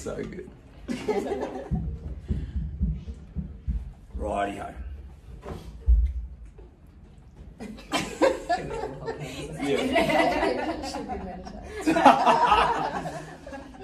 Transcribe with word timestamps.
so 0.00 0.16
good. 0.16 0.50
Rightio. 4.18 4.74
Yeah. 9.60 10.88
Should 10.88 11.06
be 11.06 11.18
meditating. 11.18 11.60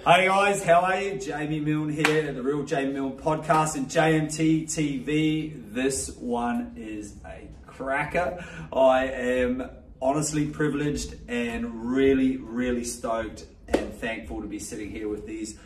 Hey 0.05 0.27
guys, 0.27 0.63
how 0.65 0.81
are 0.81 1.01
you? 1.01 1.19
Jamie 1.19 1.61
Milne 1.61 1.91
here 1.91 2.29
at 2.29 2.35
the 2.35 2.43
Real 2.43 2.65
Jamie 2.65 2.95
Milne 2.95 3.19
podcast 3.19 3.77
and 3.77 3.87
JMT 3.87 4.65
TV. 4.65 5.53
This 5.73 6.17
one 6.17 6.73
is 6.77 7.15
a 7.27 7.47
cracker. 7.67 8.45
I 8.73 9.05
am 9.07 9.69
honestly 10.01 10.47
privileged 10.47 11.15
and 11.29 11.87
really, 11.91 12.39
really 12.39 12.85
stoked 12.85 13.45
and 13.69 13.93
thankful 13.95 14.41
to 14.41 14.47
be 14.47 14.59
sitting 14.59 14.91
here 14.91 15.09
with 15.09 15.27
these 15.27 15.59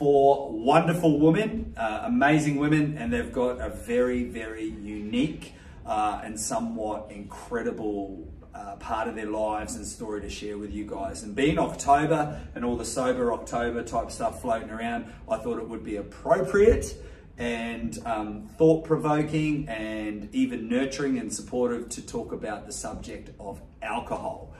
four 0.00 0.50
wonderful 0.50 1.20
women, 1.20 1.74
uh, 1.76 2.04
amazing 2.06 2.56
women, 2.56 2.96
and 2.96 3.12
they've 3.12 3.30
got 3.30 3.60
a 3.60 3.68
very, 3.68 4.24
very 4.24 4.64
unique 4.64 5.52
uh, 5.84 6.22
and 6.24 6.40
somewhat 6.40 7.10
incredible 7.10 8.26
uh, 8.54 8.76
part 8.76 9.08
of 9.08 9.14
their 9.14 9.26
lives 9.26 9.76
and 9.76 9.86
story 9.86 10.22
to 10.22 10.30
share 10.30 10.56
with 10.56 10.72
you 10.72 10.86
guys. 10.86 11.22
And 11.22 11.36
being 11.36 11.58
October 11.58 12.40
and 12.54 12.64
all 12.64 12.76
the 12.76 12.84
sober 12.84 13.30
October 13.34 13.82
type 13.82 14.10
stuff 14.10 14.40
floating 14.40 14.70
around, 14.70 15.12
I 15.28 15.36
thought 15.36 15.58
it 15.58 15.68
would 15.68 15.84
be 15.84 15.96
appropriate 15.96 16.96
and 17.36 17.98
um, 18.06 18.48
thought 18.56 18.86
provoking 18.86 19.68
and 19.68 20.34
even 20.34 20.66
nurturing 20.66 21.18
and 21.18 21.30
supportive 21.30 21.90
to 21.90 22.06
talk 22.06 22.32
about 22.32 22.64
the 22.64 22.72
subject 22.72 23.32
of 23.38 23.60
alcohol. 23.82 24.54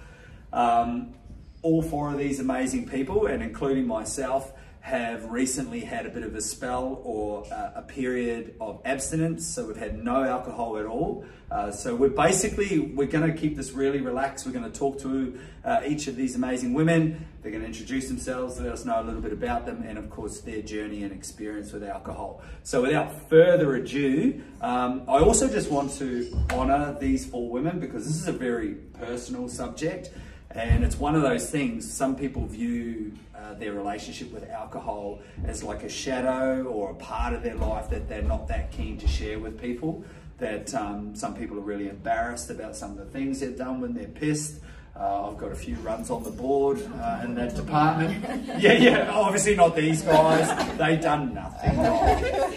Um, 0.53 1.15
all 1.63 1.81
four 1.81 2.11
of 2.11 2.19
these 2.19 2.41
amazing 2.41 2.91
people, 2.91 3.25
and 3.25 3.43
including 3.43 3.87
myself, 3.87 4.53
have 4.81 5.31
recently 5.31 5.81
had 5.81 6.07
a 6.07 6.09
bit 6.09 6.23
of 6.23 6.35
a 6.35 6.41
spell 6.41 7.01
or 7.05 7.45
uh, 7.53 7.73
a 7.77 7.83
period 7.83 8.55
of 8.61 8.81
abstinence. 8.85 9.47
So 9.47 9.67
we've 9.67 9.77
had 9.77 10.03
no 10.03 10.25
alcohol 10.25 10.79
at 10.79 10.87
all. 10.87 11.25
Uh, 11.51 11.71
so 11.71 11.95
we're 11.95 12.09
basically 12.09 12.79
we're 12.79 13.09
going 13.09 13.31
to 13.31 13.37
keep 13.37 13.57
this 13.57 13.73
really 13.73 14.01
relaxed. 14.01 14.47
We're 14.47 14.53
going 14.53 14.71
to 14.71 14.79
talk 14.79 15.01
to 15.01 15.39
uh, 15.65 15.83
each 15.87 16.07
of 16.07 16.17
these 16.17 16.35
amazing 16.35 16.73
women. 16.73 17.27
They're 17.43 17.51
going 17.51 17.63
to 17.63 17.69
introduce 17.69 18.09
themselves, 18.09 18.61
let 18.61 18.71
us 18.71 18.85
know 18.85 19.01
a 19.01 19.05
little 19.05 19.21
bit 19.21 19.33
about 19.33 19.67
them, 19.67 19.83
and 19.87 19.99
of 19.99 20.11
course 20.11 20.41
their 20.41 20.63
journey 20.63 21.03
and 21.03 21.13
experience 21.13 21.73
with 21.73 21.83
alcohol. 21.83 22.43
So 22.63 22.83
without 22.83 23.29
further 23.29 23.75
ado, 23.75 24.43
um, 24.61 25.03
I 25.09 25.19
also 25.19 25.49
just 25.49 25.71
want 25.71 25.93
to 25.99 26.33
honour 26.53 26.97
these 27.01 27.27
four 27.27 27.51
women 27.51 27.81
because 27.81 28.07
this 28.07 28.17
is 28.17 28.29
a 28.29 28.33
very 28.33 28.75
personal 28.99 29.49
subject. 29.49 30.11
And 30.53 30.83
it's 30.83 30.99
one 30.99 31.15
of 31.15 31.23
those 31.23 31.49
things, 31.49 31.91
some 31.91 32.17
people 32.17 32.45
view 32.47 33.13
uh, 33.37 33.55
their 33.55 33.73
relationship 33.73 34.33
with 34.33 34.49
alcohol 34.51 35.21
as 35.45 35.63
like 35.63 35.85
a 35.85 35.89
shadow 35.89 36.65
or 36.65 36.91
a 36.91 36.95
part 36.95 37.35
of 37.35 37.43
their 37.43 37.55
life 37.55 37.89
that 37.91 38.09
they're 38.09 38.23
not 38.23 38.49
that 38.49 38.73
keen 38.73 38.99
to 38.99 39.07
share 39.07 39.39
with 39.39 39.61
people. 39.61 40.05
That 40.39 40.75
um, 40.75 41.15
some 41.15 41.37
people 41.37 41.57
are 41.59 41.63
really 41.63 41.89
embarrassed 41.89 42.51
about 42.51 42.75
some 42.75 42.93
of 42.93 42.99
the 42.99 43.05
things 43.05 43.41
they've 43.41 43.57
done 43.57 43.81
when 43.81 43.95
they're 43.95 44.09
pissed. 44.09 44.61
Uh, 44.99 45.29
I've 45.29 45.39
got 45.39 45.53
a 45.53 45.55
few 45.55 45.77
runs 45.77 46.11
on 46.11 46.25
the 46.25 46.31
board 46.31 46.79
uh, 47.01 47.23
in 47.25 47.35
that 47.37 47.55
department. 47.55 48.25
Yeah, 48.61 48.73
yeah, 48.73 49.11
obviously 49.13 49.55
not 49.55 49.77
these 49.77 50.03
guys. 50.03 50.77
They've 50.77 51.01
done 51.01 51.33
nothing. 51.33 51.79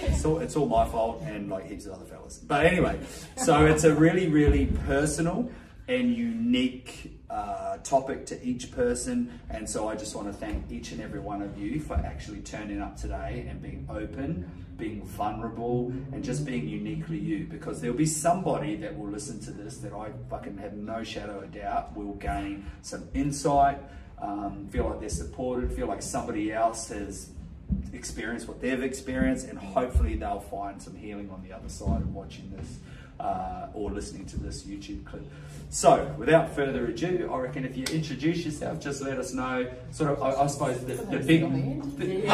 It's 0.09 0.25
all, 0.25 0.39
it's 0.39 0.55
all 0.55 0.65
my 0.65 0.85
fault 0.89 1.21
and 1.25 1.49
like 1.49 1.67
heaps 1.67 1.85
of 1.85 1.93
other 1.93 2.05
fellas. 2.05 2.39
But 2.39 2.65
anyway, 2.65 2.99
so 3.37 3.65
it's 3.65 3.83
a 3.83 3.93
really, 3.93 4.27
really 4.27 4.65
personal 4.87 5.49
and 5.87 6.15
unique 6.15 7.12
uh, 7.33 7.77
topic 7.77 8.27
to 8.27 8.41
each 8.45 8.71
person. 8.71 9.39
And 9.49 9.67
so 9.67 9.89
I 9.89 9.95
just 9.95 10.15
want 10.15 10.27
to 10.27 10.33
thank 10.33 10.71
each 10.71 10.91
and 10.91 11.01
every 11.01 11.19
one 11.19 11.41
of 11.41 11.57
you 11.57 11.79
for 11.79 11.95
actually 11.95 12.41
turning 12.41 12.79
up 12.79 12.95
today 12.95 13.47
and 13.49 13.59
being 13.59 13.87
open, 13.89 14.49
being 14.77 15.03
vulnerable, 15.03 15.91
and 16.11 16.23
just 16.23 16.45
being 16.45 16.67
uniquely 16.67 17.17
you. 17.17 17.47
Because 17.49 17.81
there'll 17.81 17.97
be 17.97 18.05
somebody 18.05 18.75
that 18.77 18.97
will 18.97 19.09
listen 19.09 19.39
to 19.41 19.51
this 19.51 19.77
that 19.77 19.93
I 19.93 20.11
fucking 20.29 20.57
have 20.59 20.73
no 20.73 21.03
shadow 21.03 21.39
of 21.39 21.51
doubt 21.51 21.97
will 21.97 22.13
gain 22.13 22.65
some 22.83 23.09
insight, 23.15 23.79
um, 24.21 24.67
feel 24.69 24.89
like 24.89 24.99
they're 24.99 25.09
supported, 25.09 25.73
feel 25.73 25.87
like 25.87 26.03
somebody 26.03 26.53
else 26.53 26.89
has 26.89 27.29
experienced 27.93 28.47
what 28.47 28.61
they've 28.61 28.83
experienced, 28.83 29.47
and 29.47 29.57
hopefully 29.57 30.15
they'll 30.15 30.39
find 30.39 30.79
some 30.79 30.95
healing 30.95 31.31
on 31.31 31.41
the 31.41 31.51
other 31.51 31.69
side 31.69 32.01
of 32.01 32.13
watching 32.13 32.53
this 32.55 32.77
uh, 33.19 33.67
or 33.73 33.91
listening 33.91 34.25
to 34.27 34.37
this 34.39 34.63
YouTube 34.63 35.03
clip. 35.05 35.23
So, 35.69 36.13
without 36.19 36.53
further 36.55 36.85
ado, 36.85 37.29
I 37.33 37.39
reckon 37.39 37.65
if 37.65 37.75
you 37.75 37.83
introduce 37.91 38.45
yourself, 38.45 38.79
just 38.79 39.01
let 39.01 39.17
us 39.17 39.33
know, 39.33 39.67
sort 39.91 40.11
of, 40.11 40.21
I, 40.21 40.43
I 40.43 40.47
suppose, 40.47 40.79
the, 40.85 40.93
the 40.95 41.17
big. 41.19 41.41
the- 41.97 42.27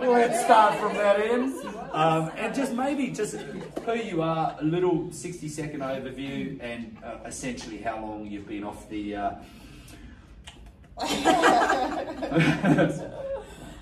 Let's 0.00 0.40
start 0.44 0.78
from 0.78 0.94
that 0.94 1.20
end. 1.20 1.52
Um, 1.92 2.30
and 2.36 2.54
just 2.54 2.72
maybe 2.74 3.08
just 3.10 3.34
who 3.84 3.94
you 3.94 4.22
are, 4.22 4.56
a 4.60 4.64
little 4.64 5.10
60 5.10 5.48
second 5.48 5.80
overview, 5.80 6.58
and 6.62 6.96
uh, 7.04 7.16
essentially 7.26 7.78
how 7.78 8.00
long 8.00 8.26
you've 8.26 8.46
been 8.46 8.62
off 8.64 8.88
the. 8.88 9.16
Uh, 9.16 9.30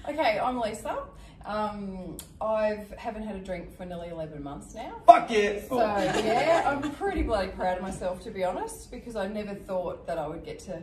Okay, 0.08 0.40
I'm 0.40 0.58
Lisa. 0.58 0.96
Um, 1.44 2.18
I've 2.40 2.90
haven't 2.92 3.22
had 3.22 3.34
a 3.36 3.40
drink 3.40 3.74
for 3.76 3.84
nearly 3.86 4.08
11 4.08 4.42
months 4.42 4.74
now. 4.74 5.00
fuck 5.06 5.30
yeah! 5.30 5.60
So, 5.68 5.80
Oh. 5.80 5.96
yeah, 6.24 6.62
I'm 6.66 6.90
pretty 6.92 7.22
bloody 7.22 7.48
proud 7.48 7.78
of 7.78 7.82
myself 7.82 8.22
to 8.24 8.30
be 8.30 8.44
honest 8.44 8.90
because 8.90 9.16
I 9.16 9.26
never 9.26 9.54
thought 9.54 10.06
that 10.06 10.18
I 10.18 10.26
would 10.28 10.44
get 10.44 10.58
to 10.60 10.82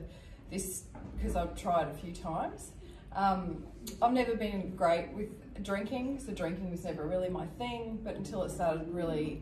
this 0.50 0.84
because 1.16 1.36
I've 1.36 1.56
tried 1.56 1.88
a 1.90 1.94
few 1.94 2.12
times. 2.14 2.72
Um, 3.16 3.64
I've 4.02 4.14
never 4.14 4.36
been 4.36 4.76
great 4.76 5.10
with 5.14 5.30
drinking, 5.64 6.20
so 6.20 6.34
drinking 6.34 6.72
was 6.72 6.84
never 6.84 7.06
really 7.08 7.30
my 7.30 7.46
thing, 7.58 8.00
but 8.04 8.16
until 8.16 8.44
it 8.44 8.50
started 8.52 8.88
really 8.90 9.42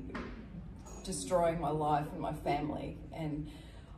destroying 1.03 1.59
my 1.61 1.69
life 1.69 2.07
and 2.11 2.19
my 2.21 2.33
family 2.33 2.97
and 3.13 3.47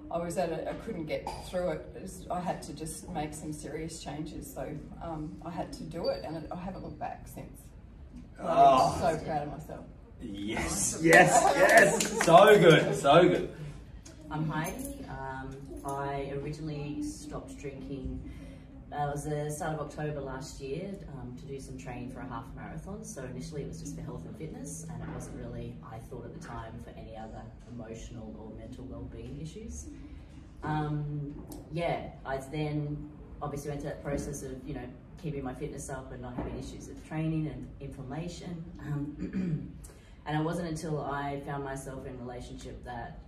I 0.09 0.17
was 0.19 0.37
at 0.37 0.49
it, 0.49 0.67
I 0.69 0.73
couldn't 0.85 1.05
get 1.05 1.27
through 1.49 1.69
it. 1.71 1.85
It 1.95 2.01
was- 2.01 2.25
I 2.31 2.39
had 2.39 2.61
to 2.63 2.73
just 2.73 3.09
make 3.09 3.33
some 3.33 3.51
serious 3.53 4.01
changes, 4.01 4.51
so 4.53 4.67
um, 5.03 5.35
I 5.45 5.49
had 5.51 5.73
to 5.73 5.83
do 5.83 6.07
it, 6.09 6.23
and 6.25 6.47
I 6.51 6.55
haven't 6.55 6.83
looked 6.83 6.99
back 6.99 7.27
since. 7.27 7.61
But 8.37 8.45
Oh. 8.47 8.93
I'm 9.03 9.17
so 9.17 9.25
proud 9.25 9.43
of 9.47 9.51
myself. 9.51 9.85
Yes, 10.21 10.99
yes, 11.03 11.29
yes! 11.55 12.25
So 12.25 12.57
good, 12.59 12.95
so 12.95 13.27
good. 13.27 13.49
I'm 14.31 14.47
Heidi. 14.49 15.05
Um, 15.09 15.55
I 15.85 16.31
originally 16.41 17.03
stopped 17.03 17.57
drinking. 17.59 18.19
Uh, 18.91 19.07
it 19.07 19.11
was 19.11 19.25
the 19.25 19.49
start 19.51 19.73
of 19.73 19.81
October 19.81 20.21
last 20.21 20.61
year 20.61 20.93
um, 21.13 21.35
to 21.35 21.45
do 21.45 21.59
some 21.59 21.77
training 21.77 22.09
for 22.09 22.21
a 22.21 22.27
half 22.27 22.45
marathon. 22.55 23.03
So 23.03 23.23
initially 23.23 23.63
it 23.63 23.67
was 23.67 23.81
just 23.81 23.95
for 23.95 24.01
health 24.01 24.25
and 24.25 24.35
fitness, 24.37 24.85
and 24.89 25.03
it 25.03 25.09
wasn't 25.13 25.37
really, 25.37 25.75
I 25.91 25.97
thought 25.97 26.23
at 26.23 26.39
the 26.39 26.47
time, 26.47 26.73
for 26.83 26.91
any 26.97 27.17
other 27.17 27.41
emotional 27.69 28.33
or 28.39 28.57
mental 28.57 28.85
well-being 28.85 29.39
issues. 29.41 29.87
Um, 30.63 31.35
yeah, 31.71 32.11
I 32.25 32.37
then 32.37 33.09
obviously 33.41 33.69
went 33.69 33.81
through 33.81 33.91
that 33.91 34.03
process 34.03 34.41
of 34.41 34.55
you 34.65 34.73
know 34.73 34.87
keeping 35.21 35.43
my 35.43 35.53
fitness 35.53 35.89
up 35.89 36.11
and 36.11 36.21
not 36.21 36.35
having 36.35 36.57
issues 36.57 36.87
with 36.87 37.05
training 37.07 37.47
and 37.47 37.67
inflammation. 37.81 38.63
Um, 38.81 39.73
and 40.25 40.39
it 40.39 40.43
wasn't 40.43 40.69
until 40.69 41.01
I 41.01 41.41
found 41.45 41.63
myself 41.63 42.05
in 42.05 42.13
a 42.15 42.17
relationship 42.17 42.83
that 42.85 43.19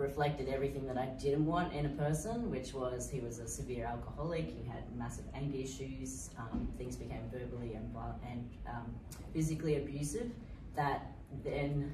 reflected 0.00 0.48
everything 0.48 0.86
that 0.86 0.96
I 0.96 1.06
didn't 1.20 1.46
want 1.46 1.72
in 1.72 1.86
a 1.86 1.90
person, 1.90 2.50
which 2.50 2.72
was 2.72 3.10
he 3.10 3.20
was 3.20 3.38
a 3.38 3.46
severe 3.46 3.84
alcoholic, 3.84 4.46
he 4.46 4.68
had 4.68 4.82
massive 4.96 5.24
anger 5.34 5.58
issues, 5.58 6.30
um, 6.38 6.68
things 6.78 6.96
became 6.96 7.22
verbally 7.32 7.74
and, 7.74 7.94
and 8.28 8.48
um, 8.68 8.94
physically 9.32 9.76
abusive, 9.76 10.30
that 10.74 11.12
then 11.44 11.92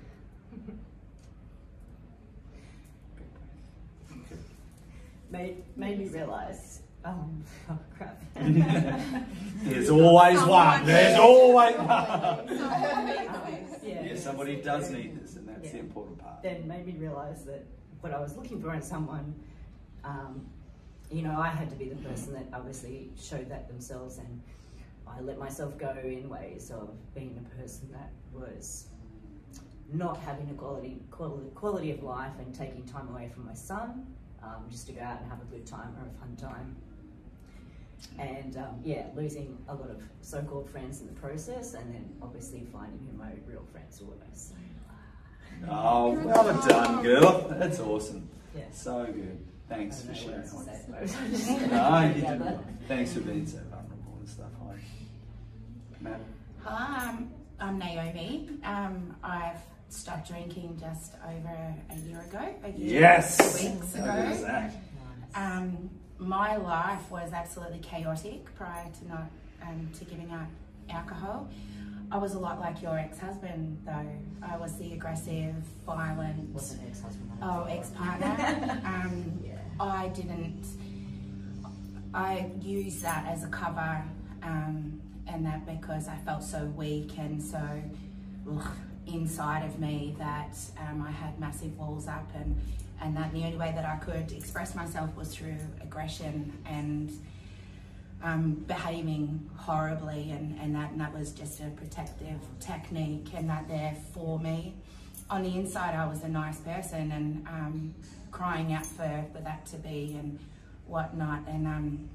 made, 5.30 5.62
made 5.76 5.98
me 5.98 6.08
realize, 6.08 6.80
um, 7.04 7.42
oh 7.70 7.78
crap. 7.96 8.22
There's 8.34 9.90
always 9.90 10.42
one. 10.44 10.86
There's 10.86 11.18
always 11.18 11.76
one. 11.76 11.86
yeah, 11.88 13.40
Yeah, 13.82 14.16
somebody 14.16 14.62
does 14.62 14.90
need 14.90 15.20
this, 15.20 15.36
and 15.36 15.48
that's 15.48 15.72
the 15.72 15.78
important 15.78 16.18
part. 16.18 16.42
then 16.42 16.66
made 16.68 16.86
me 16.86 16.94
realize 16.98 17.44
that 17.44 17.64
what 18.06 18.14
I 18.14 18.20
was 18.20 18.36
looking 18.36 18.62
for 18.62 18.72
in 18.72 18.82
someone, 18.82 19.34
um, 20.04 20.46
you 21.10 21.22
know, 21.22 21.36
I 21.36 21.48
had 21.48 21.68
to 21.70 21.76
be 21.76 21.88
the 21.88 21.96
person 21.96 22.32
that 22.34 22.46
obviously 22.52 23.10
showed 23.20 23.50
that 23.50 23.66
themselves, 23.66 24.18
and 24.18 24.40
I 25.08 25.20
let 25.20 25.38
myself 25.38 25.76
go 25.76 25.92
in 26.04 26.28
ways 26.28 26.70
of 26.70 26.90
being 27.14 27.36
a 27.44 27.60
person 27.60 27.90
that 27.90 28.12
was 28.32 28.86
not 29.92 30.18
having 30.20 30.48
a 30.50 30.54
quality 30.54 30.98
quality, 31.10 31.48
quality 31.54 31.90
of 31.92 32.02
life 32.02 32.32
and 32.38 32.54
taking 32.54 32.84
time 32.84 33.08
away 33.08 33.30
from 33.32 33.46
my 33.46 33.54
son 33.54 34.06
um, 34.42 34.64
just 34.68 34.86
to 34.88 34.92
go 34.92 35.00
out 35.00 35.20
and 35.20 35.30
have 35.30 35.40
a 35.40 35.44
good 35.44 35.64
time 35.66 35.94
or 35.98 36.06
a 36.06 36.20
fun 36.20 36.36
time. 36.36 36.76
And 38.18 38.56
um, 38.56 38.80
yeah, 38.84 39.06
losing 39.16 39.58
a 39.68 39.74
lot 39.74 39.90
of 39.90 40.00
so-called 40.20 40.70
friends 40.70 41.00
in 41.00 41.06
the 41.08 41.20
process, 41.20 41.74
and 41.74 41.92
then 41.92 42.08
obviously 42.22 42.66
finding 42.72 43.00
who 43.10 43.16
my 43.18 43.30
real 43.48 43.64
friends 43.72 44.00
were. 44.00 44.14
So 44.32 44.54
Oh, 45.68 46.12
well 46.12 46.66
done, 46.66 47.02
girl. 47.02 47.46
That's 47.50 47.80
awesome. 47.80 48.28
yeah. 48.56 48.62
So 48.72 49.04
good. 49.06 49.44
Thanks 49.68 50.02
for 50.02 50.14
sharing. 50.14 50.40
what 50.42 50.68
else 50.68 51.12
to 51.12 51.36
say. 51.38 51.66
No, 51.66 52.00
you 52.14 52.20
did 52.26 52.40
well. 52.40 52.64
Thanks 52.86 53.14
for 53.14 53.20
being 53.20 53.46
so 53.46 53.58
vulnerable 53.70 54.16
and 54.20 54.28
stuff. 54.28 54.46
Hi. 54.62 54.76
Matt? 56.00 56.20
Hi, 56.64 57.08
I'm, 57.08 57.30
I'm 57.58 57.78
Naomi. 57.78 58.48
Um, 58.64 59.16
I've 59.24 59.58
stopped 59.88 60.28
drinking 60.28 60.78
just 60.80 61.14
over 61.26 61.74
a 61.90 61.96
year 62.06 62.20
ago. 62.20 62.54
A 62.64 62.70
year 62.78 63.00
Yes! 63.00 63.38
Weeks 63.62 63.94
How 63.96 64.04
good 64.04 64.32
ago. 64.36 64.42
that? 64.44 64.74
Um, 65.34 65.90
my 66.18 66.56
life 66.56 67.10
was 67.10 67.32
absolutely 67.32 67.78
chaotic 67.80 68.54
prior 68.54 68.86
to 69.00 69.08
not 69.08 69.26
um, 69.62 69.90
to 69.98 70.04
giving 70.04 70.30
up 70.30 70.48
alcohol. 70.90 71.48
I 72.10 72.18
was 72.18 72.34
a 72.34 72.38
lot 72.38 72.60
like 72.60 72.82
your 72.82 72.98
ex-husband, 72.98 73.78
though. 73.84 74.06
I 74.42 74.56
was 74.56 74.76
the 74.78 74.92
aggressive, 74.92 75.54
violent, 75.84 76.50
Wasn't 76.50 76.82
ex-husband. 76.88 77.30
oh, 77.42 77.64
ex-partner. 77.64 78.80
um, 78.84 79.40
Yeah. 79.44 79.58
I 79.80 80.08
didn't. 80.08 80.64
I 82.14 82.50
used 82.60 83.02
that 83.02 83.26
as 83.26 83.44
a 83.44 83.48
cover, 83.48 84.02
um, 84.42 85.00
and 85.26 85.44
that 85.44 85.66
because 85.66 86.08
I 86.08 86.16
felt 86.24 86.42
so 86.42 86.64
weak 86.76 87.18
and 87.18 87.42
so 87.42 87.60
ugh, 88.50 88.66
inside 89.06 89.66
of 89.66 89.78
me 89.78 90.14
that 90.18 90.56
um, 90.88 91.02
I 91.02 91.10
had 91.10 91.38
massive 91.38 91.76
walls 91.76 92.06
up, 92.08 92.30
and 92.34 92.58
and 93.02 93.14
that 93.16 93.32
the 93.34 93.44
only 93.44 93.58
way 93.58 93.72
that 93.74 93.84
I 93.84 93.96
could 93.96 94.32
express 94.32 94.74
myself 94.74 95.14
was 95.16 95.34
through 95.34 95.58
aggression 95.82 96.56
and 96.64 97.12
um, 98.22 98.64
behaving 98.66 99.48
horribly, 99.56 100.30
and, 100.30 100.58
and 100.60 100.74
that 100.74 100.90
and 100.92 101.00
that 101.00 101.12
was 101.16 101.32
just 101.32 101.60
a 101.60 101.70
protective 101.70 102.40
technique, 102.60 103.28
and 103.34 103.48
that 103.48 103.68
there 103.68 103.96
for 104.12 104.38
me. 104.38 104.74
On 105.28 105.42
the 105.42 105.54
inside, 105.56 105.94
I 105.94 106.06
was 106.06 106.22
a 106.22 106.28
nice 106.28 106.58
person, 106.60 107.12
and 107.12 107.46
um, 107.48 107.94
crying 108.30 108.72
out 108.72 108.86
for, 108.86 109.24
for 109.32 109.40
that 109.40 109.66
to 109.66 109.76
be 109.76 110.16
and 110.18 110.38
whatnot. 110.86 111.40
And 111.48 111.66
um, 111.66 112.08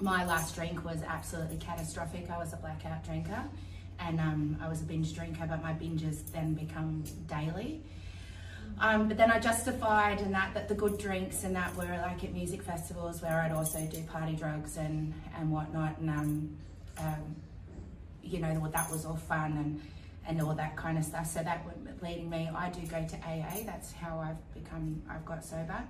my 0.00 0.24
last 0.24 0.54
drink 0.54 0.84
was 0.84 1.02
absolutely 1.02 1.56
catastrophic. 1.56 2.30
I 2.30 2.38
was 2.38 2.52
a 2.52 2.56
blackout 2.56 3.04
drinker, 3.04 3.42
and 3.98 4.20
um, 4.20 4.56
I 4.62 4.68
was 4.68 4.82
a 4.82 4.84
binge 4.84 5.14
drinker, 5.14 5.46
but 5.48 5.62
my 5.62 5.72
binges 5.72 6.30
then 6.32 6.54
become 6.54 7.04
daily. 7.26 7.82
Um, 8.80 9.08
but 9.08 9.16
then 9.16 9.30
I 9.30 9.40
justified 9.40 10.20
and 10.20 10.32
that 10.34 10.54
that 10.54 10.68
the 10.68 10.74
good 10.74 10.98
drinks 10.98 11.42
and 11.42 11.54
that 11.56 11.74
were 11.74 11.98
like 12.02 12.22
at 12.22 12.32
music 12.32 12.62
festivals 12.62 13.20
where 13.22 13.40
I'd 13.40 13.52
also 13.52 13.80
do 13.86 14.00
party 14.04 14.36
drugs 14.36 14.76
and 14.76 15.12
and 15.36 15.50
whatnot 15.50 15.98
and 15.98 16.10
um, 16.10 16.56
um, 16.98 17.36
you 18.22 18.38
know 18.38 18.68
that 18.72 18.90
was 18.90 19.04
all 19.04 19.16
fun 19.16 19.52
and 19.52 19.80
and 20.26 20.40
all 20.42 20.54
that 20.54 20.76
kind 20.76 20.96
of 20.96 21.04
stuff. 21.04 21.26
So 21.26 21.42
that 21.42 21.64
would 21.64 22.02
leading 22.02 22.30
me. 22.30 22.48
I 22.54 22.68
do 22.70 22.80
go 22.82 23.04
to 23.04 23.16
AA. 23.16 23.64
That's 23.64 23.92
how 23.92 24.18
I've 24.18 24.54
become. 24.54 25.02
I've 25.10 25.24
got 25.24 25.44
sober. 25.44 25.82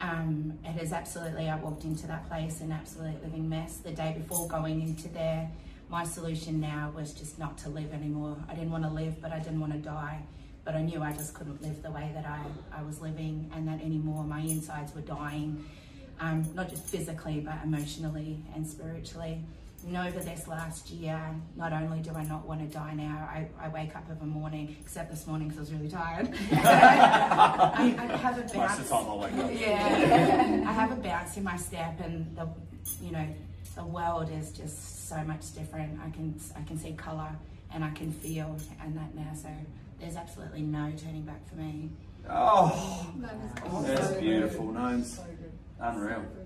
Um, 0.00 0.58
it 0.64 0.80
is 0.82 0.92
absolutely. 0.92 1.48
I 1.48 1.56
walked 1.56 1.84
into 1.84 2.06
that 2.06 2.28
place 2.28 2.60
an 2.60 2.72
absolute 2.72 3.22
living 3.22 3.48
mess. 3.48 3.78
The 3.78 3.90
day 3.90 4.16
before 4.16 4.48
going 4.48 4.80
into 4.80 5.08
there, 5.08 5.50
my 5.88 6.04
solution 6.04 6.60
now 6.60 6.92
was 6.94 7.12
just 7.12 7.38
not 7.38 7.58
to 7.58 7.68
live 7.68 7.92
anymore. 7.92 8.36
I 8.48 8.54
didn't 8.54 8.70
want 8.70 8.84
to 8.84 8.90
live, 8.90 9.20
but 9.20 9.32
I 9.32 9.38
didn't 9.38 9.60
want 9.60 9.72
to 9.72 9.78
die 9.78 10.22
but 10.68 10.76
I 10.76 10.82
knew 10.82 11.02
I 11.02 11.12
just 11.12 11.32
couldn't 11.32 11.62
live 11.62 11.82
the 11.82 11.90
way 11.90 12.10
that 12.12 12.26
I, 12.26 12.40
I 12.78 12.82
was 12.82 13.00
living 13.00 13.50
and 13.54 13.66
that 13.66 13.80
anymore. 13.80 14.22
My 14.24 14.40
insides 14.40 14.94
were 14.94 15.00
dying, 15.00 15.64
um, 16.20 16.44
not 16.54 16.68
just 16.68 16.84
physically, 16.84 17.40
but 17.40 17.54
emotionally 17.64 18.38
and 18.54 18.66
spiritually. 18.66 19.40
And 19.86 19.96
over 19.96 20.20
this 20.20 20.46
last 20.46 20.90
year, 20.90 21.18
not 21.56 21.72
only 21.72 22.00
do 22.00 22.12
I 22.14 22.22
not 22.24 22.46
want 22.46 22.60
to 22.60 22.66
die 22.66 22.92
now, 22.92 23.26
I, 23.32 23.48
I 23.58 23.68
wake 23.70 23.96
up 23.96 24.04
every 24.10 24.26
morning, 24.26 24.76
except 24.78 25.10
this 25.10 25.26
morning 25.26 25.48
because 25.48 25.70
I 25.70 25.72
was 25.72 25.72
really 25.72 25.88
tired. 25.88 26.34
I, 26.52 27.96
I 27.98 28.16
have 28.18 28.36
a 28.36 28.42
Most 28.42 28.52
bounce. 28.52 28.76
the 28.76 28.88
time 28.90 29.08
I 29.08 29.14
wake 29.14 29.32
up. 29.38 29.50
Yeah, 29.54 30.64
I 30.68 30.72
have 30.72 30.92
a 30.92 30.96
bounce 30.96 31.38
in 31.38 31.44
my 31.44 31.56
step, 31.56 31.98
and 32.04 32.36
the, 32.36 32.46
you 33.00 33.12
know, 33.12 33.26
the 33.74 33.86
world 33.86 34.30
is 34.30 34.52
just 34.52 35.08
so 35.08 35.16
much 35.24 35.54
different. 35.54 35.98
I 36.04 36.10
can 36.10 36.38
I 36.54 36.60
can 36.64 36.78
see 36.78 36.92
color 36.92 37.30
and 37.72 37.82
I 37.82 37.90
can 37.92 38.12
feel 38.12 38.54
and 38.82 38.94
that 38.98 39.14
now. 39.14 39.32
So 39.34 39.48
there's 40.00 40.16
absolutely 40.16 40.62
no 40.62 40.92
turning 40.96 41.22
back 41.22 41.46
for 41.48 41.56
me. 41.56 41.90
Oh, 42.30 43.06
That 43.18 43.34
is 43.36 43.72
awesome. 43.72 43.94
that's 43.94 44.12
beautiful. 44.14 44.66
good. 44.66 44.74
Names. 44.82 45.16
So. 45.16 45.24
Unreal. 45.80 46.24
So. 46.34 46.42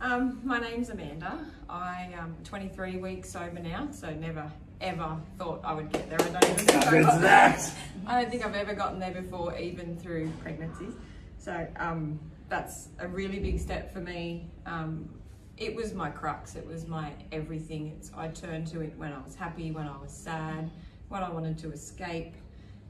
Um, 0.00 0.40
my 0.44 0.58
name's 0.58 0.90
Amanda. 0.90 1.38
I 1.68 2.10
am 2.14 2.36
23 2.44 2.96
weeks 2.98 3.30
sober 3.30 3.58
now, 3.60 3.88
so 3.90 4.10
never 4.14 4.50
ever 4.80 5.16
thought 5.36 5.60
I 5.64 5.74
would 5.74 5.90
get 5.92 6.08
there. 6.08 6.20
I 6.20 6.28
don't 6.40 6.44
even 6.52 6.66
think 6.66 6.86
I 6.86 6.90
good's 6.90 7.06
got 7.06 7.20
that? 7.22 7.72
I 8.06 8.20
don't 8.20 8.30
think 8.30 8.46
I've 8.46 8.54
ever 8.54 8.74
gotten 8.74 9.00
there 9.00 9.10
before, 9.10 9.58
even 9.58 9.96
through 9.96 10.30
pregnancies. 10.40 10.94
So 11.36 11.66
um, 11.80 12.18
that's 12.48 12.88
a 13.00 13.08
really 13.08 13.40
big 13.40 13.58
step 13.58 13.92
for 13.92 13.98
me. 13.98 14.46
Um, 14.66 15.08
it 15.56 15.74
was 15.74 15.94
my 15.94 16.10
crux. 16.10 16.54
It 16.54 16.64
was 16.64 16.86
my 16.86 17.12
everything. 17.32 17.88
It's, 17.98 18.12
I 18.16 18.28
turned 18.28 18.68
to 18.68 18.80
it 18.80 18.92
when 18.96 19.12
I 19.12 19.20
was 19.20 19.34
happy, 19.34 19.72
when 19.72 19.88
I 19.88 19.96
was 19.96 20.12
sad, 20.12 20.70
when 21.08 21.24
I 21.24 21.30
wanted 21.30 21.58
to 21.58 21.72
escape. 21.72 22.34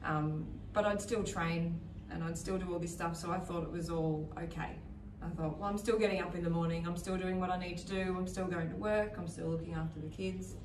Um, 0.03 0.47
but 0.73 0.85
I'd 0.85 1.01
still 1.01 1.23
train 1.23 1.79
and 2.11 2.23
I'd 2.23 2.37
still 2.37 2.57
do 2.57 2.71
all 2.73 2.79
this 2.79 2.93
stuff. 2.93 3.15
So 3.15 3.31
I 3.31 3.39
thought 3.39 3.63
it 3.63 3.71
was 3.71 3.89
all 3.89 4.29
okay. 4.37 4.75
I 5.21 5.29
thought, 5.29 5.57
well, 5.59 5.69
I'm 5.69 5.77
still 5.77 5.99
getting 5.99 6.21
up 6.21 6.33
in 6.35 6.43
the 6.43 6.49
morning. 6.49 6.87
I'm 6.87 6.95
still 6.95 7.17
doing 7.17 7.39
what 7.39 7.49
I 7.49 7.59
need 7.59 7.77
to 7.79 7.85
do. 7.85 8.15
I'm 8.17 8.27
still 8.27 8.45
going 8.45 8.69
to 8.69 8.75
work. 8.75 9.15
I'm 9.17 9.27
still 9.27 9.47
looking 9.47 9.73
after 9.73 9.99
the 9.99 10.07
kids. 10.07 10.55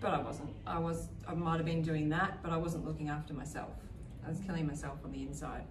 But 0.00 0.14
I 0.14 0.20
wasn't. 0.20 0.50
I 0.66 0.78
was. 0.78 1.08
I 1.28 1.34
might 1.34 1.56
have 1.56 1.66
been 1.66 1.82
doing 1.82 2.08
that, 2.10 2.42
but 2.42 2.52
I 2.52 2.56
wasn't 2.56 2.86
looking 2.86 3.08
after 3.08 3.34
myself. 3.34 3.74
I 4.24 4.28
was 4.28 4.38
killing 4.40 4.66
myself 4.66 4.98
on 5.04 5.12
the 5.12 5.22
inside. 5.22 5.64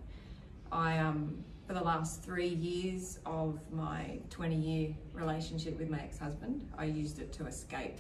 I 0.72 1.00
um, 1.00 1.44
for 1.66 1.74
the 1.74 1.84
last 1.84 2.24
three 2.24 2.48
years 2.48 3.20
of 3.26 3.60
my 3.72 4.20
20-year 4.30 4.96
relationship 5.14 5.78
with 5.78 5.90
my 5.90 6.00
ex-husband, 6.00 6.68
I 6.78 6.86
used 6.86 7.20
it 7.20 7.32
to 7.34 7.46
escape 7.46 7.98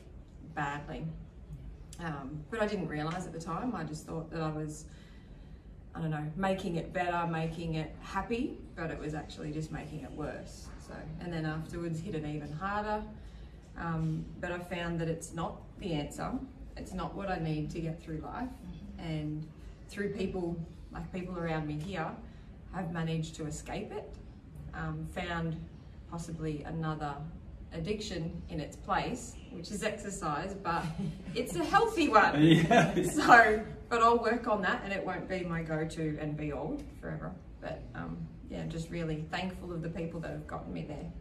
badly. 0.56 1.06
Um, 2.04 2.44
but 2.50 2.62
I 2.62 2.68
didn't 2.68 2.88
realise 2.88 3.26
at 3.26 3.34
the 3.34 3.40
time. 3.40 3.76
I 3.76 3.84
just 3.84 4.06
thought 4.06 4.32
that 4.32 4.42
I 4.42 4.50
was, 4.50 4.86
I 5.94 6.02
don't 6.02 6.12
know, 6.12 6.26
making 6.36 6.78
it 6.78 6.94
better, 6.94 7.28
making 7.28 7.76
it 7.76 7.94
happy, 8.02 8.58
but 8.76 8.90
it 8.90 9.00
was 9.00 9.14
actually 9.14 9.52
just 9.52 9.72
making 9.72 10.02
it 10.02 10.12
worse. 10.12 10.68
So, 10.88 10.94
and 11.20 11.32
then 11.32 11.46
afterwards 11.46 12.00
hit 12.00 12.16
it 12.16 12.26
even 12.26 12.52
harder. 12.52 13.04
Um, 13.78 14.26
but 14.40 14.52
I 14.52 14.60
found 14.60 15.00
that 15.02 15.08
it's 15.08 15.34
not 15.34 15.62
the 15.80 15.94
answer. 15.94 16.32
It's 16.78 16.94
not 16.94 17.16
what 17.16 17.30
I 17.30 17.40
need 17.40 17.70
to 17.72 17.80
get 17.80 18.02
through 18.02 18.20
life. 18.20 18.50
And 18.98 19.46
through 19.90 20.14
people, 20.14 20.58
like 20.92 21.12
people 21.12 21.38
around 21.38 21.68
me 21.68 21.80
here, 21.80 22.10
I've 22.74 22.92
managed 22.92 23.36
to 23.36 23.46
escape 23.46 23.92
it, 23.92 24.14
um, 24.74 25.08
found 25.14 25.58
possibly 26.10 26.64
another 26.64 27.16
addiction 27.74 28.42
in 28.50 28.60
its 28.60 28.76
place, 28.76 29.36
which 29.52 29.72
is 29.72 29.84
exercise, 29.84 30.54
but 30.54 30.84
it's 31.36 31.56
a 31.56 31.64
healthy 31.64 32.10
one. 32.10 32.42
Yeah. 32.42 32.94
So, 33.04 33.64
but 33.90 34.02
I'll 34.02 34.20
work 34.20 34.48
on 34.48 34.62
that 34.64 34.82
and 34.84 34.94
it 34.94 35.06
won't 35.06 35.28
be 35.28 35.42
my 35.42 35.62
go 35.62 35.86
to 35.86 36.18
and 36.20 36.36
be 36.38 36.52
all 36.52 36.82
forever. 37.02 37.32
But 37.62 37.82
um, 37.96 38.18
yeah, 38.50 38.66
just 38.66 38.90
really 38.90 39.26
thankful 39.32 39.72
of 39.72 39.82
the 39.82 39.90
people 39.90 40.20
that 40.22 40.32
have 40.32 40.48
gotten 40.48 40.74
me 40.74 40.86
there. 40.88 41.12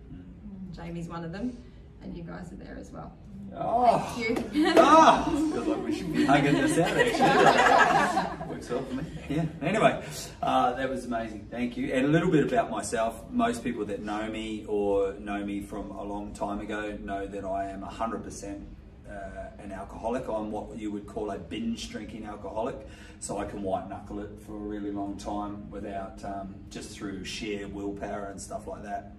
Jamie's 0.72 1.08
one 1.08 1.24
of 1.24 1.32
them, 1.32 1.56
and 2.02 2.16
you 2.16 2.22
guys 2.22 2.52
are 2.52 2.56
there 2.56 2.76
as 2.78 2.90
well. 2.90 3.12
Oh. 3.56 3.98
Thank 3.98 4.54
you. 4.54 4.72
Oh, 4.76 5.50
feels 5.52 5.66
like 5.66 5.84
we 5.84 5.94
should 5.94 6.12
be 6.12 6.24
hugging 6.24 6.54
this 6.54 6.78
out 6.78 6.96
actually. 6.96 8.48
Works 8.48 8.70
well 8.70 8.82
for 8.82 8.94
me. 8.94 9.04
Yeah. 9.28 9.46
Anyway, 9.62 10.04
uh, 10.42 10.72
that 10.74 10.88
was 10.88 11.04
amazing. 11.04 11.48
Thank 11.50 11.76
you. 11.76 11.92
And 11.92 12.06
a 12.06 12.08
little 12.08 12.30
bit 12.30 12.50
about 12.50 12.70
myself. 12.70 13.30
Most 13.30 13.64
people 13.64 13.84
that 13.86 14.02
know 14.02 14.28
me 14.28 14.64
or 14.68 15.14
know 15.14 15.44
me 15.44 15.60
from 15.60 15.90
a 15.90 16.02
long 16.02 16.32
time 16.34 16.60
ago 16.60 16.96
know 17.02 17.26
that 17.26 17.44
I 17.44 17.70
am 17.70 17.82
100% 17.82 18.64
uh, 19.08 19.12
an 19.58 19.72
alcoholic. 19.72 20.28
I'm 20.28 20.50
what 20.50 20.76
you 20.76 20.92
would 20.92 21.06
call 21.06 21.30
a 21.30 21.38
binge 21.38 21.90
drinking 21.90 22.26
alcoholic. 22.26 22.76
So 23.20 23.38
I 23.38 23.44
can 23.44 23.62
white 23.62 23.88
knuckle 23.88 24.20
it 24.20 24.30
for 24.46 24.54
a 24.54 24.60
really 24.60 24.92
long 24.92 25.16
time 25.16 25.70
without 25.70 26.24
um, 26.24 26.54
just 26.70 26.90
through 26.90 27.24
sheer 27.24 27.66
willpower 27.66 28.26
and 28.26 28.40
stuff 28.40 28.66
like 28.66 28.82
that. 28.84 29.14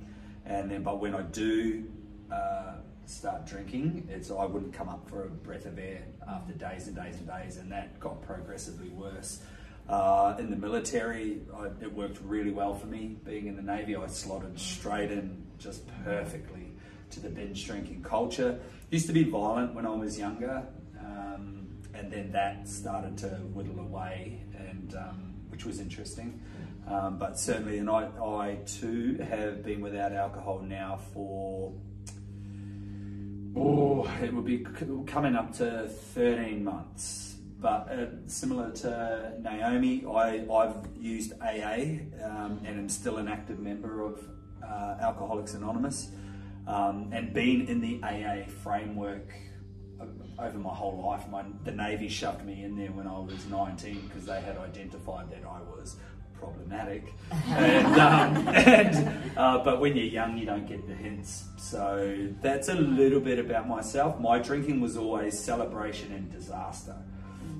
And 0.45 0.71
then, 0.71 0.83
but 0.83 0.99
when 0.99 1.13
I 1.13 1.21
do 1.23 1.85
uh, 2.31 2.75
start 3.09 3.45
drinking, 3.47 4.07
it's 4.09 4.29
I 4.31 4.45
wouldn't 4.45 4.73
come 4.73 4.87
up 4.87 5.09
for 5.09 5.23
a 5.23 5.29
breath 5.29 5.65
of 5.65 5.79
air 5.79 6.03
after 6.27 6.53
days 6.53 6.87
and 6.87 6.95
days 6.95 7.15
and 7.15 7.27
days, 7.27 7.57
and 7.57 7.71
that 7.71 7.99
got 7.99 8.21
progressively 8.21 8.89
worse. 8.89 9.41
Uh, 9.87 10.35
in 10.37 10.51
the 10.51 10.55
military, 10.55 11.41
I, 11.55 11.67
it 11.81 11.91
worked 11.91 12.19
really 12.23 12.51
well 12.51 12.75
for 12.75 12.85
me. 12.85 13.17
Being 13.25 13.47
in 13.47 13.55
the 13.55 13.63
Navy, 13.63 13.95
I 13.95 14.05
slotted 14.07 14.59
straight 14.59 15.11
in 15.11 15.43
just 15.57 15.83
perfectly 16.03 16.67
to 17.09 17.19
the 17.19 17.29
binge 17.29 17.65
drinking 17.65 18.03
culture. 18.03 18.59
Used 18.91 19.07
to 19.07 19.13
be 19.13 19.23
violent 19.23 19.73
when 19.73 19.87
I 19.87 19.95
was 19.95 20.19
younger, 20.19 20.67
um, 20.99 21.67
and 21.95 22.13
then 22.13 22.31
that 22.33 22.67
started 22.69 23.17
to 23.19 23.29
whittle 23.29 23.79
away, 23.79 24.43
and 24.55 24.95
um, 24.95 25.33
which 25.49 25.65
was 25.65 25.79
interesting. 25.79 26.39
Um, 26.87 27.17
but 27.17 27.39
certainly, 27.39 27.79
and 27.79 27.89
I, 27.89 28.09
I 28.23 28.59
too 28.65 29.17
have 29.27 29.63
been 29.63 29.81
without 29.81 30.13
alcohol 30.13 30.59
now 30.59 30.99
for 31.13 31.73
oh, 33.59 34.09
it 34.21 34.33
would 34.33 34.45
be 34.45 34.65
coming 35.05 35.35
up 35.35 35.53
to 35.57 35.87
13 35.87 36.63
months. 36.63 37.35
But 37.59 37.91
uh, 37.91 38.05
similar 38.25 38.71
to 38.71 39.33
Naomi, 39.41 40.05
I, 40.05 40.45
I've 40.51 40.77
used 40.97 41.33
AA 41.41 41.99
um, 42.23 42.61
and 42.65 42.79
am 42.79 42.89
still 42.89 43.17
an 43.17 43.27
active 43.27 43.59
member 43.59 44.01
of 44.01 44.23
uh, 44.63 44.95
Alcoholics 45.01 45.55
Anonymous 45.55 46.11
um, 46.67 47.09
and 47.11 47.33
been 47.33 47.67
in 47.67 47.81
the 47.81 48.01
AA 48.01 48.49
framework 48.63 49.33
over 50.39 50.57
my 50.57 50.73
whole 50.73 51.03
life. 51.05 51.27
My, 51.29 51.43
the 51.65 51.71
Navy 51.71 52.07
shoved 52.07 52.45
me 52.45 52.63
in 52.63 52.77
there 52.77 52.91
when 52.91 53.07
I 53.07 53.19
was 53.19 53.45
19 53.47 54.07
because 54.07 54.25
they 54.25 54.39
had 54.39 54.57
identified 54.57 55.29
that 55.31 55.43
I 55.43 55.59
was 55.61 55.97
problematic. 56.39 57.13
and, 57.31 57.99
um, 57.99 58.47
and 58.55 59.37
uh, 59.37 59.63
but 59.63 59.79
when 59.79 59.95
you're 59.95 60.05
young, 60.05 60.37
you 60.37 60.45
don't 60.45 60.67
get 60.67 60.87
the 60.87 60.93
hints. 60.93 61.45
So 61.57 62.29
that's 62.41 62.69
a 62.69 62.75
little 62.75 63.19
bit 63.19 63.39
about 63.39 63.67
myself. 63.67 64.19
My 64.19 64.39
drinking 64.39 64.81
was 64.81 64.97
always 64.97 65.37
celebration 65.37 66.11
and 66.13 66.31
disaster. 66.31 66.95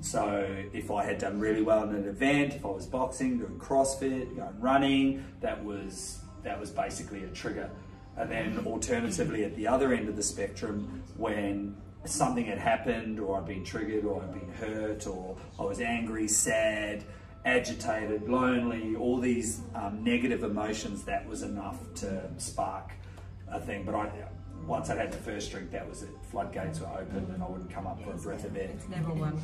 So 0.00 0.46
if 0.72 0.90
I 0.90 1.04
had 1.04 1.18
done 1.18 1.38
really 1.38 1.62
well 1.62 1.84
in 1.84 1.94
an 1.94 2.08
event, 2.08 2.54
if 2.54 2.64
I 2.64 2.68
was 2.68 2.86
boxing, 2.86 3.38
doing 3.38 3.58
CrossFit, 3.58 4.34
going 4.34 4.60
running, 4.60 5.24
that 5.40 5.62
was 5.62 6.20
that 6.42 6.58
was 6.58 6.70
basically 6.70 7.24
a 7.24 7.28
trigger. 7.28 7.70
And 8.16 8.30
then 8.30 8.64
alternatively 8.66 9.44
at 9.44 9.54
the 9.56 9.68
other 9.68 9.92
end 9.92 10.08
of 10.08 10.16
the 10.16 10.22
spectrum, 10.22 11.02
when 11.16 11.76
something 12.04 12.46
had 12.46 12.58
happened 12.58 13.20
or 13.20 13.38
I'd 13.38 13.46
been 13.46 13.64
triggered 13.64 14.04
or 14.04 14.22
I'd 14.22 14.32
been 14.32 14.52
hurt 14.52 15.06
or 15.06 15.36
I 15.58 15.64
was 15.64 15.80
angry, 15.80 16.28
sad, 16.28 17.04
agitated, 17.44 18.28
lonely, 18.28 18.96
all 18.96 19.18
these 19.18 19.62
um, 19.74 20.04
negative 20.04 20.42
emotions, 20.42 21.04
that 21.04 21.26
was 21.26 21.42
enough 21.42 21.78
to 21.94 22.28
spark 22.36 22.92
a 23.48 23.60
thing. 23.60 23.84
But 23.84 23.94
I, 23.94 24.10
once 24.66 24.90
I'd 24.90 24.98
had 24.98 25.12
the 25.12 25.18
first 25.18 25.50
drink, 25.50 25.70
that 25.70 25.88
was 25.88 26.02
it. 26.02 26.10
Floodgates 26.30 26.80
were 26.80 26.88
open 26.88 27.30
and 27.32 27.42
I 27.42 27.48
wouldn't 27.48 27.70
come 27.70 27.86
up 27.86 28.02
for 28.02 28.12
a 28.12 28.16
breath 28.16 28.44
of 28.44 28.56
air. 28.56 28.70
It's 28.74 28.88
never 28.88 29.12
one. 29.12 29.40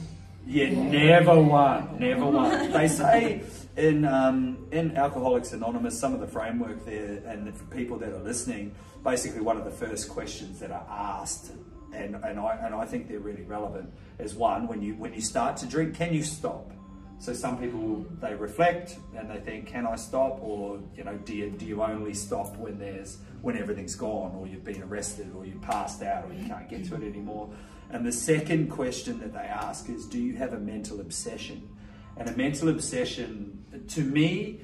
Yeah, 0.48 0.70
never 0.70 1.40
won, 1.40 1.98
never 1.98 2.24
won. 2.24 2.70
They 2.70 2.86
say 2.86 3.42
in 3.76 4.04
um, 4.04 4.68
in 4.70 4.96
Alcoholics 4.96 5.52
Anonymous, 5.52 5.98
some 5.98 6.14
of 6.14 6.20
the 6.20 6.28
framework 6.28 6.84
there, 6.84 7.20
and 7.26 7.52
for 7.56 7.64
people 7.64 7.98
that 7.98 8.12
are 8.12 8.22
listening, 8.22 8.72
basically 9.02 9.40
one 9.40 9.56
of 9.56 9.64
the 9.64 9.72
first 9.72 10.08
questions 10.08 10.60
that 10.60 10.70
are 10.70 10.86
asked, 10.88 11.50
and, 11.92 12.14
and 12.14 12.38
I 12.38 12.60
and 12.62 12.76
I 12.76 12.84
think 12.84 13.08
they're 13.08 13.18
really 13.18 13.42
relevant, 13.42 13.92
is 14.20 14.36
one 14.36 14.68
when 14.68 14.82
you 14.82 14.94
when 14.94 15.12
you 15.12 15.20
start 15.20 15.56
to 15.58 15.66
drink, 15.66 15.96
can 15.96 16.14
you 16.14 16.22
stop? 16.22 16.70
So 17.18 17.32
some 17.32 17.58
people 17.58 18.04
they 18.20 18.34
reflect 18.34 18.98
and 19.16 19.30
they 19.30 19.38
think, 19.38 19.66
can 19.66 19.86
I 19.86 19.96
stop, 19.96 20.38
or 20.42 20.80
you 20.94 21.04
know, 21.04 21.16
do 21.16 21.34
you 21.34 21.50
do 21.50 21.64
you 21.64 21.82
only 21.82 22.14
stop 22.14 22.56
when 22.56 22.78
there's 22.78 23.18
when 23.42 23.56
everything's 23.56 23.94
gone, 23.94 24.34
or 24.36 24.46
you've 24.46 24.64
been 24.64 24.82
arrested, 24.82 25.32
or 25.36 25.46
you 25.46 25.58
passed 25.60 26.02
out, 26.02 26.24
or 26.24 26.34
you 26.34 26.46
can't 26.46 26.68
get 26.68 26.84
to 26.86 26.94
it 26.96 27.02
anymore? 27.02 27.50
And 27.90 28.04
the 28.04 28.12
second 28.12 28.70
question 28.70 29.20
that 29.20 29.32
they 29.32 29.38
ask 29.38 29.88
is, 29.88 30.06
do 30.06 30.18
you 30.18 30.34
have 30.36 30.52
a 30.52 30.58
mental 30.58 31.00
obsession? 31.00 31.68
And 32.16 32.28
a 32.28 32.36
mental 32.36 32.68
obsession, 32.68 33.64
to 33.88 34.00
me, 34.00 34.60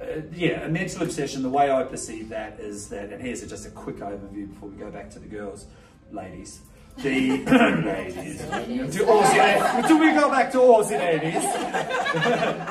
uh, 0.00 0.22
yeah, 0.34 0.64
a 0.64 0.68
mental 0.68 1.02
obsession, 1.02 1.42
the 1.42 1.50
way 1.50 1.70
I 1.70 1.82
perceive 1.84 2.28
that 2.30 2.60
is 2.60 2.88
that, 2.88 3.12
and 3.12 3.22
here's 3.22 3.46
just 3.46 3.66
a 3.66 3.70
quick 3.70 3.96
overview 3.96 4.48
before 4.48 4.68
we 4.68 4.76
go 4.76 4.90
back 4.90 5.08
to 5.10 5.18
the 5.18 5.28
girls, 5.28 5.66
ladies. 6.10 6.60
The 6.96 7.38
ladies. 7.84 8.38
To 8.96 9.04
Aussie, 9.04 9.78
until 9.78 9.98
we 9.98 10.12
go 10.12 10.30
back 10.30 10.52
to 10.52 10.58
Aussie 10.58 10.98
ladies. 10.98 11.44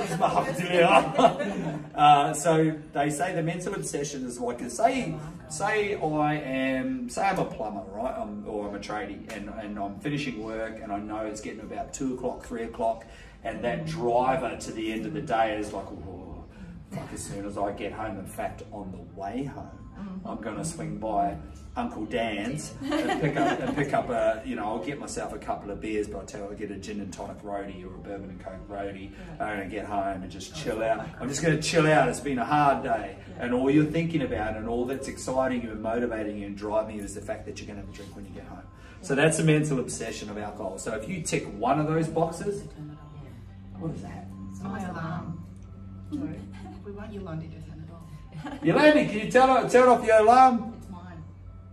uh, 1.96 2.34
so 2.34 2.76
they 2.94 3.10
say 3.10 3.34
the 3.34 3.42
mental 3.44 3.74
obsession 3.74 4.26
is 4.26 4.40
like, 4.40 4.60
say, 4.70 5.16
say 5.50 5.96
I 5.96 6.36
am, 6.36 7.10
say 7.10 7.24
I'm 7.24 7.40
a 7.40 7.46
plumber, 7.46 7.84
right? 7.92 8.16
I'm, 8.18 8.48
or 8.48 8.68
I'm 8.68 8.76
a 8.76 8.80
tradie 8.80 9.32
and, 9.36 9.50
and 9.50 9.80
I'm 9.80 10.00
finishing 10.00 10.44
work 10.44 10.80
and 10.82 10.92
I 10.92 11.00
know 11.00 11.26
it's 11.26 11.42
getting 11.42 11.62
about 11.62 11.94
two 11.94 12.14
o'clock, 12.14 12.46
three 12.46 12.64
o'clock, 12.64 13.06
and 13.44 13.64
that 13.64 13.86
driver 13.86 14.58
to 14.58 14.72
the 14.72 14.92
end 14.92 15.06
of 15.06 15.14
the 15.14 15.22
day 15.22 15.58
is 15.58 15.74
like, 15.74 15.86
oh, 15.86 16.44
fuck, 16.92 17.14
as 17.14 17.24
soon 17.24 17.46
as 17.46 17.58
I 17.58 17.72
get 17.72 17.94
home, 17.94 18.20
in 18.20 18.26
fact, 18.26 18.64
on 18.72 18.92
the 18.92 19.20
way 19.20 19.46
home, 19.46 19.79
I'm 20.26 20.42
going 20.42 20.58
to 20.58 20.66
swing 20.66 20.98
by 20.98 21.38
Uncle 21.76 22.06
Dan's 22.06 22.74
and 22.84 23.22
pick 23.22 23.38
up 23.38 23.60
and 23.60 23.76
pick 23.76 23.94
up 23.94 24.10
a 24.10 24.42
you 24.46 24.56
know 24.56 24.66
I'll 24.66 24.84
get 24.84 25.00
myself 25.00 25.34
a 25.34 25.38
couple 25.38 25.72
of 25.72 25.80
beers, 25.80 26.08
but 26.08 26.24
I 26.24 26.26
tell 26.26 26.42
you 26.42 26.48
I'll 26.48 26.56
get 26.56 26.72
a 26.72 26.76
gin 26.76 27.00
and 27.00 27.12
tonic 27.14 27.42
roadie 27.42 27.84
or 27.84 27.96
a 27.96 27.98
bourbon 27.98 28.30
and 28.30 28.40
coke 28.40 28.68
roadie, 28.68 29.12
and 29.40 29.42
I 29.42 29.64
get 29.66 29.86
home 29.86 30.22
and 30.22 30.32
just 30.32 30.56
chill 30.56 30.84
out. 30.84 31.08
I'm 31.20 31.30
just 31.30 31.42
going 31.42 31.56
to 31.56 31.62
chill 31.62 31.88
out. 31.88 32.10
It's 32.10 32.20
been 32.20 32.40
a 32.40 32.46
hard 32.46 32.84
day, 32.84 33.18
and 33.40 33.54
all 33.54 33.70
you're 33.70 33.86
thinking 33.86 34.24
about 34.24 34.58
and 34.58 34.68
all 34.68 34.86
that's 34.86 35.08
exciting 35.08 35.64
you 35.64 35.72
and 35.72 35.82
motivating 35.82 36.38
you 36.38 36.48
and 36.48 36.58
driving 36.58 36.98
you 36.98 37.04
is 37.04 37.16
the 37.16 37.22
fact 37.22 37.46
that 37.46 37.60
you're 37.60 37.68
going 37.68 37.80
to 37.80 37.86
have 37.86 37.94
a 37.94 37.96
drink 37.96 38.16
when 38.16 38.26
you 38.26 38.32
get 38.32 38.46
home. 38.46 38.64
So 39.02 39.16
that's 39.16 39.40
a 39.40 39.44
mental 39.44 39.80
obsession 39.80 40.30
of 40.30 40.38
alcohol. 40.38 40.78
So 40.78 40.94
if 40.96 41.08
you 41.08 41.22
tick 41.22 41.46
one 41.58 41.80
of 41.80 41.88
those 41.88 42.08
boxes, 42.08 42.64
what 43.78 43.92
is 43.92 44.02
that? 44.02 44.28
It's 44.52 44.62
my 44.62 44.82
alarm. 44.90 45.46
We 46.86 46.96
want 46.96 47.14
Yolandi 47.14 47.52
to 47.54 47.59
turn 48.64 48.98
it 48.98 49.10
can 49.10 49.20
you 49.20 49.32
turn, 49.32 49.70
turn 49.70 49.88
off 49.90 50.06
your 50.06 50.20
alarm? 50.20 50.74
It's 50.78 50.90
mine. 50.90 51.24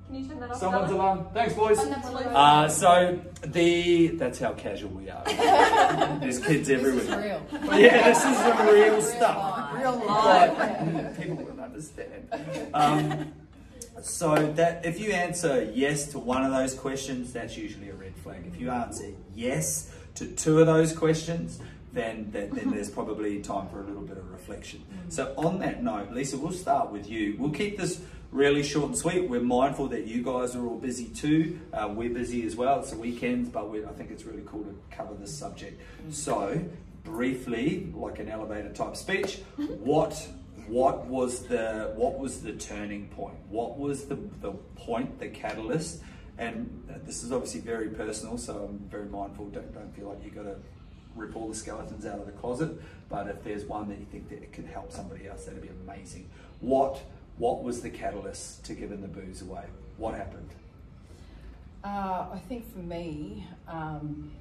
Can 0.06 0.14
you 0.16 0.28
turn 0.28 0.40
that 0.40 0.50
off? 0.50 0.58
Someone's 0.58 0.86
Stella? 0.88 1.02
alarm. 1.02 1.26
Thanks, 1.34 1.54
boys. 1.54 1.78
Absolutely. 1.78 2.32
Uh, 2.34 2.68
so 2.68 3.18
the 3.46 4.08
that's 4.08 4.38
how 4.38 4.52
casual 4.52 4.90
we 4.90 5.10
are. 5.10 5.22
There's 6.20 6.38
kids 6.38 6.68
This 6.68 6.80
is 6.80 7.08
everywhere. 7.08 7.40
real. 7.50 7.62
Yeah, 7.78 8.08
this 8.08 8.24
is 8.24 8.38
the 8.38 8.72
real 8.72 9.02
stuff. 9.02 9.36
life. 9.36 9.82
Real 9.82 10.06
life. 10.06 10.58
Like, 10.58 11.18
people 11.18 11.36
wouldn't 11.36 11.60
understand. 11.60 12.70
Um, 12.74 13.32
so 14.02 14.34
that 14.52 14.84
if 14.84 15.00
you 15.00 15.10
answer 15.12 15.70
yes 15.74 16.06
to 16.08 16.18
one 16.18 16.44
of 16.44 16.52
those 16.52 16.74
questions, 16.74 17.32
that's 17.32 17.56
usually 17.56 17.88
a 17.90 17.94
red 17.94 18.14
flag. 18.16 18.44
If 18.46 18.60
you 18.60 18.70
answer 18.70 19.06
yes 19.34 19.90
to 20.16 20.26
two 20.26 20.60
of 20.60 20.66
those 20.66 20.92
questions, 20.96 21.60
then 21.96 22.28
then, 22.30 22.50
then 22.50 22.70
there's 22.70 22.90
probably 22.90 23.40
time 23.40 23.68
for 23.68 23.82
a 23.82 23.86
little 23.86 24.02
bit 24.02 24.18
of 24.18 24.30
reflection. 24.30 24.84
Mm. 24.84 25.12
So 25.12 25.34
on 25.36 25.58
that 25.60 25.82
note, 25.82 26.12
Lisa, 26.12 26.36
we'll 26.38 26.52
start 26.52 26.92
with 26.92 27.08
you. 27.08 27.36
We'll 27.38 27.50
keep 27.50 27.78
this 27.78 28.00
really 28.30 28.62
short 28.62 28.88
and 28.88 28.98
sweet. 28.98 29.28
We're 29.28 29.40
mindful 29.40 29.88
that 29.88 30.06
you 30.06 30.22
guys 30.22 30.54
are 30.54 30.66
all 30.66 30.78
busy 30.78 31.06
too. 31.06 31.58
Uh, 31.72 31.88
we're 31.90 32.10
busy 32.12 32.46
as 32.46 32.54
well. 32.54 32.80
It's 32.80 32.90
the 32.90 32.98
weekends, 32.98 33.48
but 33.48 33.70
we, 33.70 33.84
I 33.84 33.92
think 33.92 34.10
it's 34.10 34.24
really 34.24 34.42
cool 34.46 34.64
to 34.64 34.78
cover 34.90 35.14
this 35.14 35.36
subject. 35.36 35.80
Mm. 36.06 36.12
So 36.12 36.64
briefly, 37.02 37.92
like 37.94 38.18
an 38.18 38.28
elevator 38.28 38.72
type 38.72 38.96
speech, 38.96 39.40
what 39.56 40.28
what 40.68 41.06
was 41.06 41.46
the 41.46 41.92
what 41.96 42.18
was 42.18 42.42
the 42.42 42.52
turning 42.52 43.08
point? 43.08 43.38
What 43.48 43.78
was 43.78 44.04
the 44.06 44.18
the 44.40 44.52
point, 44.74 45.18
the 45.18 45.28
catalyst? 45.28 46.02
And 46.38 46.86
uh, 46.90 46.98
this 47.04 47.24
is 47.24 47.32
obviously 47.32 47.60
very 47.60 47.88
personal, 47.88 48.36
so 48.36 48.66
I'm 48.68 48.78
very 48.90 49.08
mindful. 49.08 49.46
Don't 49.46 49.72
don't 49.72 49.94
feel 49.96 50.08
like 50.08 50.22
you 50.22 50.30
got 50.30 50.42
to 50.42 50.56
rip 51.16 51.34
all 51.36 51.48
the 51.48 51.54
skeletons 51.54 52.06
out 52.06 52.18
of 52.18 52.26
the 52.26 52.32
closet. 52.32 52.70
But 53.08 53.28
if 53.28 53.42
there's 53.42 53.64
one 53.64 53.88
that 53.88 53.98
you 53.98 54.06
think 54.06 54.28
that 54.28 54.42
it 54.42 54.52
could 54.52 54.66
help 54.66 54.92
somebody 54.92 55.26
else, 55.26 55.44
that'd 55.44 55.62
be 55.62 55.70
amazing. 55.84 56.28
What 56.60 57.02
what 57.38 57.62
was 57.62 57.82
the 57.82 57.90
catalyst 57.90 58.64
to 58.64 58.74
giving 58.74 59.02
the 59.02 59.08
booze 59.08 59.42
away? 59.42 59.64
What 59.98 60.14
happened? 60.14 60.48
Uh, 61.84 62.26
I 62.32 62.40
think 62.48 62.72
for 62.72 62.78
me, 62.80 63.46
um, 63.68 64.32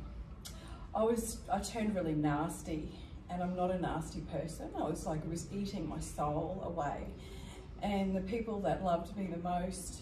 I 0.93 1.03
was 1.03 1.37
I 1.51 1.59
turned 1.59 1.95
really 1.95 2.15
nasty, 2.15 2.89
and 3.29 3.43
I'm 3.43 3.55
not 3.55 3.71
a 3.71 3.79
nasty 3.79 4.21
person. 4.21 4.69
I 4.77 4.83
was 4.83 5.05
like 5.05 5.19
it 5.19 5.29
was 5.29 5.47
eating 5.53 5.87
my 5.87 5.99
soul 5.99 6.63
away, 6.65 7.07
and 7.81 8.15
the 8.15 8.21
people 8.21 8.59
that 8.61 8.83
loved 8.83 9.15
me 9.17 9.27
the 9.27 9.37
most 9.37 9.99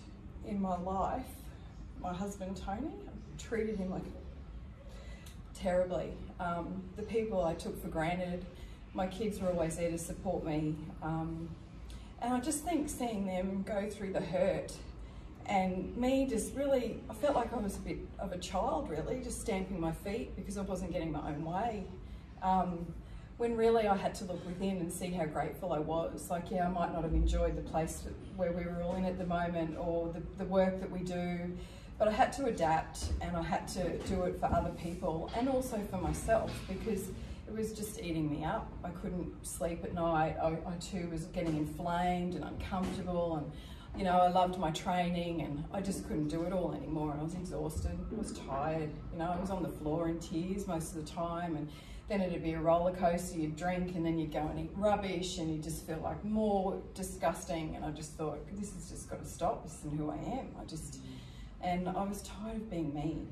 in 0.48 0.62
my 0.62 0.77
life, 0.77 1.25
my 2.01 2.13
husband 2.13 2.56
Tony, 2.58 2.88
I 2.88 3.42
treated 3.42 3.77
him 3.77 3.89
like 3.89 4.03
terribly. 5.63 6.12
Um, 6.39 6.84
the 6.98 7.03
people 7.03 7.43
I 7.43 7.53
took 7.53 7.82
for 7.82 7.88
granted, 7.88 8.46
my 8.93 9.08
kids 9.08 9.39
were 9.39 9.48
always 9.48 9.77
there 9.77 9.89
to 9.89 9.98
support 9.98 10.46
me, 10.46 10.75
um, 11.01 11.50
and 12.22 12.34
I 12.34 12.39
just 12.41 12.63
think 12.63 12.89
seeing 12.89 13.25
them 13.25 13.63
go 13.65 13.89
through 13.89 14.13
the 14.13 14.22
hurt 14.22 14.74
and 15.48 15.96
me 15.98 16.25
just 16.25 16.55
really 16.55 17.01
i 17.10 17.13
felt 17.13 17.36
like 17.36 17.51
i 17.51 17.58
was 17.58 17.75
a 17.75 17.79
bit 17.79 17.98
of 18.17 18.32
a 18.32 18.38
child 18.38 18.89
really 18.89 19.20
just 19.22 19.41
stamping 19.41 19.77
my 19.77 19.91
feet 19.91 20.34
because 20.38 20.58
i 20.58 20.62
wasn't 20.62 20.89
getting 20.89 21.12
my 21.12 21.20
own 21.27 21.43
way. 21.43 21.84
Um, 22.41 22.86
when 23.36 23.58
really 23.58 23.86
i 23.86 23.98
had 23.98 24.15
to 24.15 24.24
look 24.24 24.46
within 24.46 24.77
and 24.77 24.89
see 24.89 25.12
how 25.12 25.25
grateful 25.25 25.74
i 25.74 25.79
was. 25.79 26.29
Like 26.29 26.50
yeah 26.50 26.65
i 26.65 26.70
might 26.70 26.93
not 26.93 27.03
have 27.03 27.13
enjoyed 27.13 27.58
the 27.58 27.70
place 27.70 28.03
where 28.38 28.53
we 28.53 28.63
were 28.63 28.82
all 28.84 28.96
in 28.96 29.03
at 29.03 29.17
the 29.17 29.25
moment 29.25 29.75
or 29.77 30.13
the, 30.13 30.22
the 30.38 30.46
work 30.46 30.79
that 30.79 30.89
we 30.89 31.00
do 31.00 31.58
but 32.04 32.12
i 32.12 32.16
had 32.16 32.34
to 32.34 32.48
adapt 32.48 33.14
and 33.22 33.38
i 33.38 33.42
had 33.42 33.66
to 33.66 33.98
do 34.00 34.24
it 34.24 34.38
for 34.38 34.48
other 34.48 34.72
people 34.72 35.32
and 35.38 35.48
also 35.48 35.80
for 35.90 35.96
myself 36.00 36.52
because 36.68 37.08
it 37.48 37.54
was 37.54 37.72
just 37.72 38.02
eating 38.02 38.30
me 38.30 38.44
up 38.44 38.70
i 38.84 38.90
couldn't 38.90 39.32
sleep 39.42 39.86
at 39.86 39.94
night 39.94 40.36
i, 40.44 40.50
I 40.50 40.76
too 40.82 41.08
was 41.10 41.28
getting 41.28 41.56
inflamed 41.56 42.36
and 42.36 42.44
uncomfortable 42.44 43.38
and 43.38 43.50
you 43.96 44.04
know, 44.04 44.18
I 44.22 44.30
loved 44.30 44.58
my 44.58 44.72
training 44.72 45.42
and 45.42 45.64
I 45.72 45.80
just 45.80 46.08
couldn't 46.08 46.30
do 46.30 46.42
it 46.46 46.52
all 46.52 46.74
anymore. 46.74 47.16
I 47.16 47.24
was 47.24 47.36
exhausted, 47.36 47.92
I 48.12 48.16
was 48.16 48.32
tired, 48.32 48.90
you 49.12 49.20
know, 49.20 49.32
I 49.32 49.40
was 49.40 49.52
on 49.52 49.62
the 49.62 49.70
floor 49.70 50.10
in 50.10 50.18
tears 50.18 50.66
most 50.66 50.96
of 50.96 51.06
the 51.06 51.12
time. 51.12 51.56
And 51.56 51.70
then 52.10 52.20
it'd 52.22 52.42
be 52.42 52.54
a 52.54 52.60
roller 52.60 52.92
coaster, 52.92 53.38
you'd 53.38 53.56
drink 53.56 53.96
and 53.96 54.04
then 54.04 54.18
you'd 54.18 54.34
go 54.34 54.48
and 54.48 54.60
eat 54.60 54.72
rubbish 54.76 55.38
and 55.38 55.56
you 55.56 55.62
just 55.62 55.86
feel 55.86 56.00
like 56.04 56.26
more 56.26 56.82
disgusting. 56.96 57.76
And 57.76 57.86
I 57.86 57.92
just 57.92 58.14
thought, 58.14 58.40
this 58.60 58.74
has 58.74 58.90
just 58.90 59.12
got 59.12 59.22
to 59.22 59.30
stop. 59.30 59.64
This 59.64 59.78
isn't 59.82 59.96
who 59.96 60.10
I 60.10 60.16
am. 60.16 60.48
I 60.60 60.66
just, 60.66 60.98
and 61.63 61.89
I 61.89 62.03
was 62.03 62.22
tired 62.22 62.58
of 62.58 62.70
being 62.70 62.93
mean. 62.93 63.27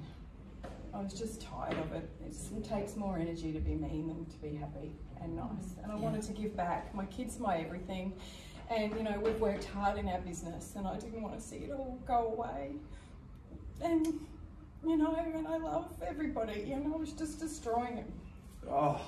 I 0.93 1.01
was 1.01 1.13
just 1.13 1.41
tired 1.41 1.77
of 1.77 1.93
it. 1.93 2.09
It 2.25 2.63
takes 2.63 2.95
more 2.95 3.17
energy 3.17 3.51
to 3.53 3.59
be 3.59 3.75
mean 3.75 4.07
than 4.07 4.25
to 4.25 4.38
be 4.38 4.55
happy 4.55 4.91
and 5.21 5.35
nice. 5.35 5.75
And 5.83 5.91
I 5.91 5.95
wanted 5.95 6.23
to 6.23 6.33
give 6.33 6.55
back. 6.55 6.93
My 6.95 7.05
kids, 7.05 7.39
my 7.39 7.57
everything. 7.57 8.13
And 8.69 8.93
you 8.95 9.03
know, 9.03 9.19
we've 9.23 9.39
worked 9.39 9.65
hard 9.65 9.97
in 9.97 10.07
our 10.07 10.19
business, 10.21 10.73
and 10.75 10.88
I 10.88 10.97
didn't 10.97 11.21
want 11.21 11.35
to 11.35 11.41
see 11.41 11.57
it 11.57 11.71
all 11.71 12.00
go 12.07 12.33
away. 12.38 12.71
And 13.81 14.07
you 14.85 14.97
know, 14.97 15.15
and 15.15 15.47
I 15.47 15.57
love 15.57 15.91
everybody, 16.07 16.65
know, 16.77 16.95
I 16.95 16.97
was 16.97 17.13
just 17.13 17.39
destroying 17.39 17.97
it. 18.00 18.09
Oh, 18.69 19.00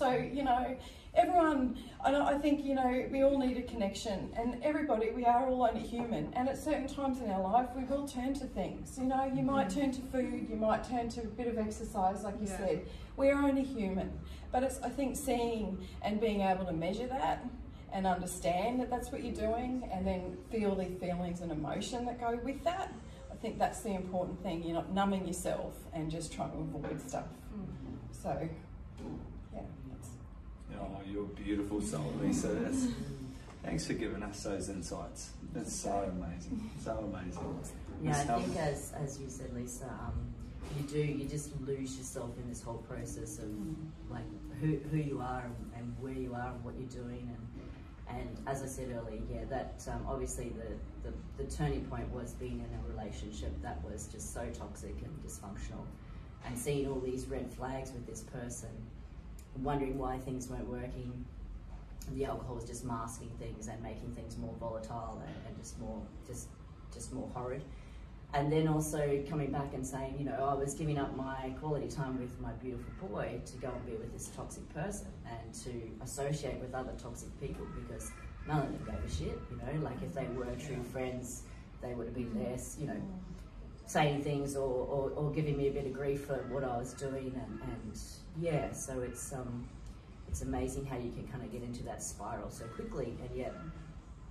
So, 0.00 0.12
you 0.12 0.44
know, 0.44 0.78
everyone, 1.14 1.76
I, 2.02 2.16
I 2.18 2.38
think, 2.38 2.64
you 2.64 2.74
know, 2.74 3.06
we 3.12 3.22
all 3.22 3.38
need 3.38 3.58
a 3.58 3.62
connection, 3.62 4.32
and 4.34 4.56
everybody, 4.62 5.10
we 5.10 5.26
are 5.26 5.46
all 5.46 5.62
only 5.62 5.82
human. 5.82 6.32
And 6.32 6.48
at 6.48 6.56
certain 6.56 6.88
times 6.88 7.20
in 7.20 7.30
our 7.30 7.42
life, 7.42 7.68
we 7.76 7.84
will 7.84 8.08
turn 8.08 8.32
to 8.32 8.46
things. 8.46 8.96
You 8.98 9.04
know, 9.04 9.30
you 9.30 9.42
might 9.42 9.68
mm-hmm. 9.68 9.80
turn 9.80 9.92
to 9.92 10.00
food, 10.00 10.46
you 10.48 10.56
might 10.56 10.84
turn 10.84 11.10
to 11.10 11.20
a 11.20 11.26
bit 11.26 11.48
of 11.48 11.58
exercise, 11.58 12.24
like 12.24 12.36
you 12.40 12.46
Yeah. 12.46 12.56
said. 12.56 12.86
We're 13.18 13.36
only 13.36 13.62
human. 13.62 14.10
But 14.50 14.62
it's, 14.62 14.80
I 14.80 14.88
think, 14.88 15.18
seeing 15.18 15.86
and 16.00 16.18
being 16.18 16.40
able 16.40 16.64
to 16.64 16.72
measure 16.72 17.06
that 17.08 17.44
and 17.92 18.06
understand 18.06 18.80
that 18.80 18.88
that's 18.88 19.12
what 19.12 19.22
you're 19.22 19.34
doing, 19.34 19.86
and 19.92 20.06
then 20.06 20.38
feel 20.50 20.76
the 20.76 20.86
feelings 20.86 21.42
and 21.42 21.52
emotion 21.52 22.06
that 22.06 22.18
go 22.18 22.40
with 22.42 22.64
that. 22.64 22.90
I 23.30 23.36
think 23.36 23.58
that's 23.58 23.82
the 23.82 23.94
important 23.94 24.42
thing. 24.42 24.62
You're 24.62 24.76
not 24.76 24.94
numbing 24.94 25.26
yourself 25.26 25.74
and 25.92 26.10
just 26.10 26.32
trying 26.32 26.52
to 26.52 26.56
avoid 26.56 27.06
stuff. 27.06 27.26
Mm-hmm. 27.54 27.96
So, 28.12 28.30
yeah. 28.30 28.46
That's, 28.48 28.69
oh, 30.80 31.00
you're 31.10 31.24
a 31.24 31.26
beautiful 31.26 31.80
soul, 31.80 32.12
Lisa. 32.20 32.48
That's, 32.48 32.86
thanks 33.62 33.86
for 33.86 33.94
giving 33.94 34.22
us 34.22 34.42
those 34.42 34.68
insights. 34.68 35.30
That's 35.52 35.74
so 35.74 36.10
amazing. 36.12 36.70
So 36.82 37.10
amazing. 37.12 37.58
Yeah, 38.02 38.20
It's 38.20 38.30
I 38.30 38.40
think 38.40 38.56
as 38.56 38.92
as 38.92 39.20
you 39.20 39.28
said, 39.28 39.54
Lisa, 39.54 39.84
um, 39.84 40.14
you 40.78 40.84
do 40.88 40.98
you 40.98 41.28
just 41.28 41.50
lose 41.60 41.96
yourself 41.98 42.30
in 42.42 42.48
this 42.48 42.62
whole 42.62 42.78
process 42.78 43.38
of 43.38 43.48
like 44.10 44.24
who 44.60 44.78
who 44.90 44.96
you 44.96 45.20
are 45.20 45.44
and, 45.44 45.72
and 45.76 45.96
where 46.00 46.12
you 46.14 46.34
are 46.34 46.52
and 46.52 46.64
what 46.64 46.74
you're 46.78 47.04
doing 47.04 47.28
and 47.28 47.46
and 48.18 48.36
as 48.46 48.62
I 48.62 48.66
said 48.66 48.88
earlier, 48.90 49.20
yeah, 49.32 49.44
that 49.50 49.86
um, 49.92 50.04
obviously 50.08 50.50
the, 50.50 51.08
the 51.08 51.14
the 51.42 51.50
turning 51.50 51.84
point 51.84 52.08
was 52.10 52.32
being 52.34 52.58
in 52.58 52.78
a 52.78 52.92
relationship 52.92 53.52
that 53.62 53.82
was 53.84 54.08
just 54.08 54.34
so 54.34 54.46
toxic 54.52 54.94
and 55.02 55.22
dysfunctional, 55.24 55.84
and 56.44 56.58
seeing 56.58 56.88
all 56.88 57.00
these 57.00 57.26
red 57.26 57.52
flags 57.52 57.92
with 57.92 58.06
this 58.06 58.22
person, 58.22 58.70
wondering 59.58 59.98
why 59.98 60.18
things 60.18 60.48
weren't 60.48 60.68
working. 60.68 61.24
The 62.12 62.24
alcohol 62.24 62.56
was 62.56 62.64
just 62.64 62.84
masking 62.84 63.30
things 63.38 63.68
and 63.68 63.80
making 63.82 64.14
things 64.14 64.36
more 64.36 64.54
volatile 64.58 65.22
and, 65.26 65.34
and 65.46 65.56
just 65.56 65.78
more 65.78 66.00
just 66.26 66.48
just 66.92 67.12
more 67.12 67.28
horrid. 67.34 67.62
And 68.32 68.52
then 68.52 68.68
also 68.68 69.22
coming 69.28 69.50
back 69.50 69.74
and 69.74 69.84
saying, 69.84 70.14
you 70.18 70.24
know, 70.24 70.36
oh, 70.38 70.50
I 70.50 70.54
was 70.54 70.74
giving 70.74 70.98
up 70.98 71.16
my 71.16 71.52
quality 71.60 71.88
time 71.88 72.18
with 72.18 72.40
my 72.40 72.52
beautiful 72.52 73.08
boy 73.08 73.40
to 73.44 73.56
go 73.56 73.68
and 73.68 73.86
be 73.86 73.92
with 73.92 74.12
this 74.12 74.28
toxic 74.36 74.68
person 74.72 75.08
and 75.26 75.54
to 75.64 76.04
associate 76.04 76.60
with 76.60 76.72
other 76.72 76.92
toxic 76.96 77.28
people 77.40 77.66
because 77.74 78.12
none 78.46 78.60
of 78.60 78.72
them 78.72 78.82
gave 78.86 79.04
a 79.04 79.10
shit, 79.12 79.38
you 79.50 79.56
know, 79.56 79.84
like 79.84 80.00
if 80.02 80.14
they 80.14 80.26
were 80.36 80.46
true 80.64 80.82
friends, 80.92 81.42
they 81.82 81.92
would 81.94 82.06
have 82.06 82.14
been 82.14 82.26
mm-hmm. 82.26 82.44
there, 82.44 82.58
you 82.78 82.86
know, 82.86 83.02
saying 83.86 84.22
things 84.22 84.54
or, 84.54 84.86
or, 84.86 85.10
or 85.16 85.32
giving 85.32 85.56
me 85.56 85.66
a 85.66 85.72
bit 85.72 85.86
of 85.86 85.92
grief 85.92 86.24
for 86.26 86.36
what 86.50 86.62
I 86.62 86.76
was 86.76 86.92
doing 86.92 87.34
and, 87.34 87.60
and 87.62 88.00
yeah, 88.38 88.72
so 88.72 89.00
it's 89.00 89.32
um 89.32 89.68
it's 90.28 90.42
amazing 90.42 90.86
how 90.86 90.96
you 90.96 91.10
can 91.10 91.26
kind 91.28 91.42
of 91.42 91.50
get 91.50 91.62
into 91.62 91.82
that 91.84 92.02
spiral 92.02 92.50
so 92.50 92.64
quickly 92.66 93.16
and 93.20 93.36
yet 93.36 93.52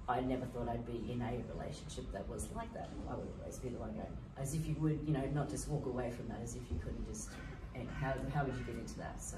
I 0.07 0.21
never 0.21 0.45
thought 0.45 0.67
I'd 0.69 0.85
be 0.87 1.11
in 1.11 1.21
a 1.21 1.37
relationship 1.53 2.11
that 2.13 2.27
was 2.27 2.47
like 2.55 2.73
that. 2.73 2.89
I 3.07 3.13
would 3.13 3.27
always 3.41 3.59
be 3.59 3.69
the 3.69 3.77
one 3.77 3.93
going, 3.93 4.07
as 4.41 4.55
if 4.55 4.65
you 4.65 4.73
would, 4.79 4.99
you 5.05 5.13
know, 5.13 5.21
not 5.35 5.49
just 5.51 5.67
walk 5.67 5.85
away 5.85 6.09
from 6.09 6.27
that, 6.29 6.39
as 6.41 6.55
if 6.55 6.63
you 6.71 6.79
couldn't 6.83 7.05
just. 7.05 7.29
And 7.75 7.87
how 8.01 8.15
how 8.33 8.43
would 8.43 8.55
you 8.57 8.63
get 8.63 8.73
into 8.75 8.97
that? 8.97 9.21
So, 9.21 9.37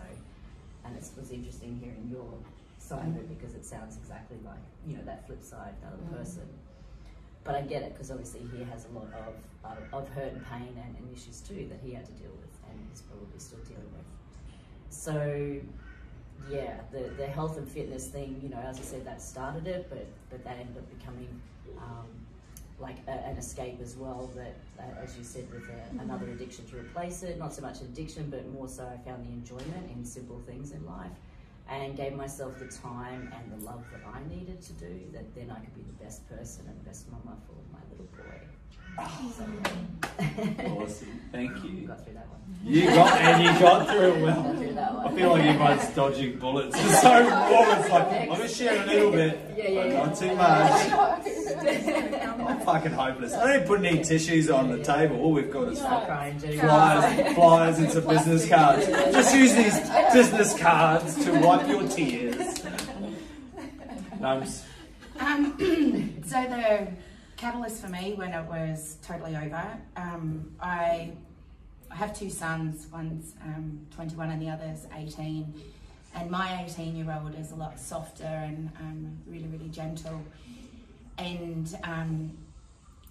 and 0.85 0.95
it 0.95 1.03
was 1.19 1.29
interesting 1.31 1.77
hearing 1.83 2.07
your 2.09 2.31
side 2.77 3.05
of 3.09 3.17
it 3.17 3.27
because 3.27 3.53
it 3.53 3.65
sounds 3.65 3.97
exactly 3.97 4.37
like 4.45 4.63
you 4.87 4.95
know 4.95 5.03
that 5.03 5.27
flip 5.27 5.43
side, 5.43 5.75
the 5.81 5.87
other 5.87 6.03
Mm. 6.07 6.17
person. 6.17 6.47
But 7.43 7.55
I 7.55 7.63
get 7.63 7.81
it 7.81 7.91
because 7.93 8.09
obviously 8.09 8.41
he 8.55 8.63
has 8.63 8.85
a 8.85 8.91
lot 8.97 9.11
of 9.11 9.35
of, 9.65 9.77
of 9.91 10.07
hurt 10.15 10.31
and 10.31 10.45
pain 10.47 10.71
and, 10.79 10.95
and 10.95 11.05
issues 11.11 11.41
too 11.41 11.67
that 11.69 11.79
he 11.83 11.91
had 11.91 12.05
to 12.05 12.13
deal 12.13 12.31
with 12.39 12.55
and 12.71 12.79
is 12.93 13.01
probably 13.01 13.39
still 13.39 13.59
dealing 13.67 13.91
with. 13.91 14.07
So 14.91 15.60
yeah, 16.50 16.75
the, 16.92 17.09
the 17.18 17.25
health 17.25 17.57
and 17.57 17.68
fitness 17.68 18.07
thing, 18.07 18.39
you 18.44 18.50
know, 18.50 18.59
as 18.59 18.77
I 18.77 18.83
said, 18.83 19.05
that 19.05 19.22
started 19.22 19.65
it, 19.65 19.87
but, 19.89 20.05
but 20.29 20.44
that 20.44 20.57
ended 20.59 20.77
up 20.77 21.00
becoming 21.00 21.42
um, 21.77 22.07
like 22.79 22.98
a, 23.07 23.11
an 23.11 23.37
escape 23.37 23.79
as 23.81 23.96
well. 23.96 24.29
That, 24.35 24.55
uh, 24.77 25.03
as 25.03 25.18
you 25.18 25.24
said, 25.24 25.48
with 25.51 25.63
a, 25.70 26.01
another 26.01 26.27
addiction 26.29 26.65
to 26.68 26.77
replace 26.77 27.24
it, 27.24 27.39
not 27.39 27.53
so 27.53 27.61
much 27.61 27.81
addiction, 27.81 28.29
but 28.29 28.48
more 28.51 28.68
so 28.68 28.83
I 28.83 28.98
found 29.07 29.25
the 29.25 29.31
enjoyment 29.31 29.89
in 29.96 30.03
simple 30.03 30.42
things 30.46 30.72
in 30.72 30.85
life 30.85 31.11
and 31.70 31.96
gave 31.96 32.13
myself 32.13 32.59
the 32.59 32.68
time 32.68 33.31
and 33.33 33.61
the 33.61 33.65
love 33.65 33.83
that 33.92 34.01
I 34.13 34.20
needed 34.27 34.61
to 34.61 34.74
do, 34.74 35.00
that 35.13 35.33
then 35.33 35.50
I 35.51 35.59
could 35.59 35.74
be 35.74 35.83
the 35.83 36.03
best 36.03 36.27
person 36.27 36.65
and 36.68 36.83
best 36.83 37.09
mama 37.09 37.37
for 37.48 37.55
my 37.72 37.79
little 37.92 38.07
boy. 38.18 38.35
So, 38.97 39.43
Awesome. 40.65 41.19
Thank 41.31 41.63
you. 41.63 41.87
got 41.87 42.03
through 42.03 42.13
that 42.13 42.27
one. 42.27 42.39
You 42.63 42.85
got 42.87 43.19
and 43.21 43.43
you 43.43 43.59
got 43.59 43.87
through 43.87 44.13
it 44.13 44.19
Got 44.19 44.21
well. 44.45 44.53
through 44.55 44.73
that 44.73 44.91
I 44.91 45.05
one. 45.05 45.15
feel 45.15 45.29
like 45.31 45.43
everyone's 45.45 45.89
dodging 45.95 46.37
bullets. 46.37 46.75
It's 46.79 47.01
so 47.01 47.09
warm. 47.51 47.79
It's 47.79 47.89
like 47.89 48.07
I'm 48.21 48.27
gonna 48.27 48.47
share 48.47 48.83
a 48.83 48.85
little 48.85 49.11
bit, 49.11 49.39
Yeah, 49.57 49.67
yeah, 49.67 49.85
yeah. 49.85 50.05
not 50.05 50.15
too 50.15 50.35
much. 50.35 52.49
I'm 52.49 52.59
fucking 52.61 52.91
hopeless. 52.91 53.33
I 53.33 53.53
don't 53.57 53.65
put 53.67 53.83
any 53.83 54.03
tissues 54.03 54.49
on 54.51 54.69
the 54.69 54.83
table. 54.83 55.19
All 55.21 55.31
we've 55.31 55.51
got 55.51 55.69
is 55.69 55.79
Start 55.79 56.05
crying, 56.05 56.37
flyers, 56.39 57.33
flyers 57.33 57.79
and 57.79 57.91
some 57.91 58.07
business 58.07 58.47
cards. 58.47 58.85
Just 58.85 59.35
use 59.35 59.53
these 59.55 59.79
business 60.13 60.59
cards 60.59 61.15
to 61.25 61.31
wipe 61.39 61.67
your 61.67 61.87
tears. 61.87 62.35
Nums. 64.19 64.63
Um, 65.19 65.57
so 66.25 66.41
the 66.43 66.87
catalyst 67.41 67.81
for 67.81 67.89
me 67.89 68.13
when 68.13 68.33
it 68.33 68.45
was 68.45 68.97
totally 69.01 69.35
over, 69.35 69.65
um, 69.95 70.51
I, 70.61 71.11
I 71.89 71.95
have 71.95 72.15
two 72.15 72.29
sons. 72.29 72.85
One's 72.93 73.33
um, 73.43 73.87
21 73.95 74.29
and 74.29 74.39
the 74.39 74.49
other's 74.49 74.85
18. 74.95 75.51
And 76.13 76.29
my 76.29 76.63
18 76.63 76.95
year 76.95 77.19
old 77.19 77.33
is 77.39 77.51
a 77.51 77.55
lot 77.55 77.79
softer 77.79 78.25
and 78.25 78.69
um, 78.79 79.17
really, 79.25 79.47
really 79.47 79.69
gentle. 79.69 80.21
And 81.17 81.75
um, 81.83 82.37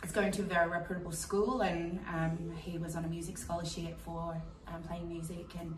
is 0.05 0.13
going 0.13 0.31
to 0.31 0.43
a 0.43 0.45
very 0.45 0.69
reputable 0.69 1.13
school, 1.13 1.63
and 1.63 1.99
um, 2.09 2.53
he 2.57 2.79
was 2.79 2.95
on 2.97 3.05
a 3.05 3.09
music 3.09 3.37
scholarship 3.37 3.99
for 4.05 4.41
um, 4.69 4.83
playing 4.87 5.09
music. 5.09 5.47
And 5.59 5.77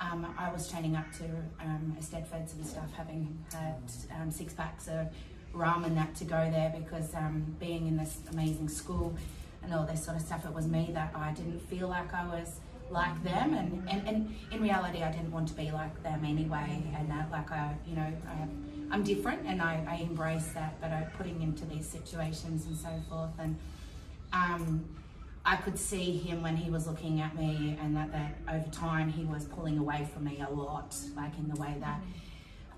um, 0.00 0.34
I 0.38 0.50
was 0.50 0.68
training 0.70 0.96
up 0.96 1.12
to 1.18 1.24
um, 1.60 1.94
Eisteddfods 2.00 2.54
and 2.54 2.66
stuff, 2.66 2.90
having 2.96 3.38
had 3.52 4.32
six 4.32 4.54
packs 4.54 4.88
of 4.88 5.08
rum 5.52 5.84
and 5.84 5.96
that 5.96 6.14
to 6.16 6.24
go 6.24 6.50
there 6.50 6.74
because 6.76 7.14
um, 7.14 7.56
being 7.60 7.86
in 7.86 7.96
this 7.96 8.18
amazing 8.30 8.68
school 8.68 9.14
and 9.62 9.72
all 9.72 9.84
this 9.84 10.04
sort 10.04 10.16
of 10.16 10.22
stuff, 10.22 10.44
it 10.44 10.52
was 10.52 10.66
me 10.66 10.90
that 10.94 11.12
I 11.14 11.32
didn't 11.32 11.60
feel 11.60 11.88
like 11.88 12.12
I 12.14 12.26
was 12.26 12.60
like 12.90 13.22
them, 13.24 13.54
and, 13.54 13.88
and, 13.88 14.06
and 14.06 14.34
in 14.50 14.60
reality, 14.60 15.02
I 15.02 15.10
didn't 15.10 15.32
want 15.32 15.48
to 15.48 15.54
be 15.54 15.70
like 15.70 16.02
them 16.02 16.24
anyway. 16.24 16.82
And 16.96 17.10
that, 17.10 17.30
like, 17.30 17.50
I, 17.50 17.74
you 17.86 17.96
know, 17.96 18.12
I, 18.28 18.46
I'm 18.90 19.02
different, 19.02 19.46
and 19.46 19.62
I, 19.62 19.82
I 19.88 19.94
embrace 19.96 20.48
that. 20.48 20.80
But 20.80 20.90
I'm 20.90 21.06
putting 21.16 21.40
into 21.42 21.64
these 21.64 21.88
situations 21.88 22.66
and 22.66 22.76
so 22.76 22.90
forth, 23.08 23.30
and 23.38 23.56
um, 24.32 24.84
I 25.44 25.56
could 25.56 25.78
see 25.78 26.18
him 26.18 26.42
when 26.42 26.56
he 26.56 26.70
was 26.70 26.86
looking 26.86 27.20
at 27.20 27.36
me, 27.36 27.78
and 27.80 27.96
that, 27.96 28.12
that 28.12 28.36
over 28.52 28.68
time 28.70 29.10
he 29.10 29.24
was 29.24 29.44
pulling 29.46 29.78
away 29.78 30.06
from 30.12 30.24
me 30.24 30.42
a 30.46 30.52
lot, 30.52 30.94
like 31.16 31.32
in 31.38 31.48
the 31.48 31.60
way 31.60 31.74
that 31.80 32.00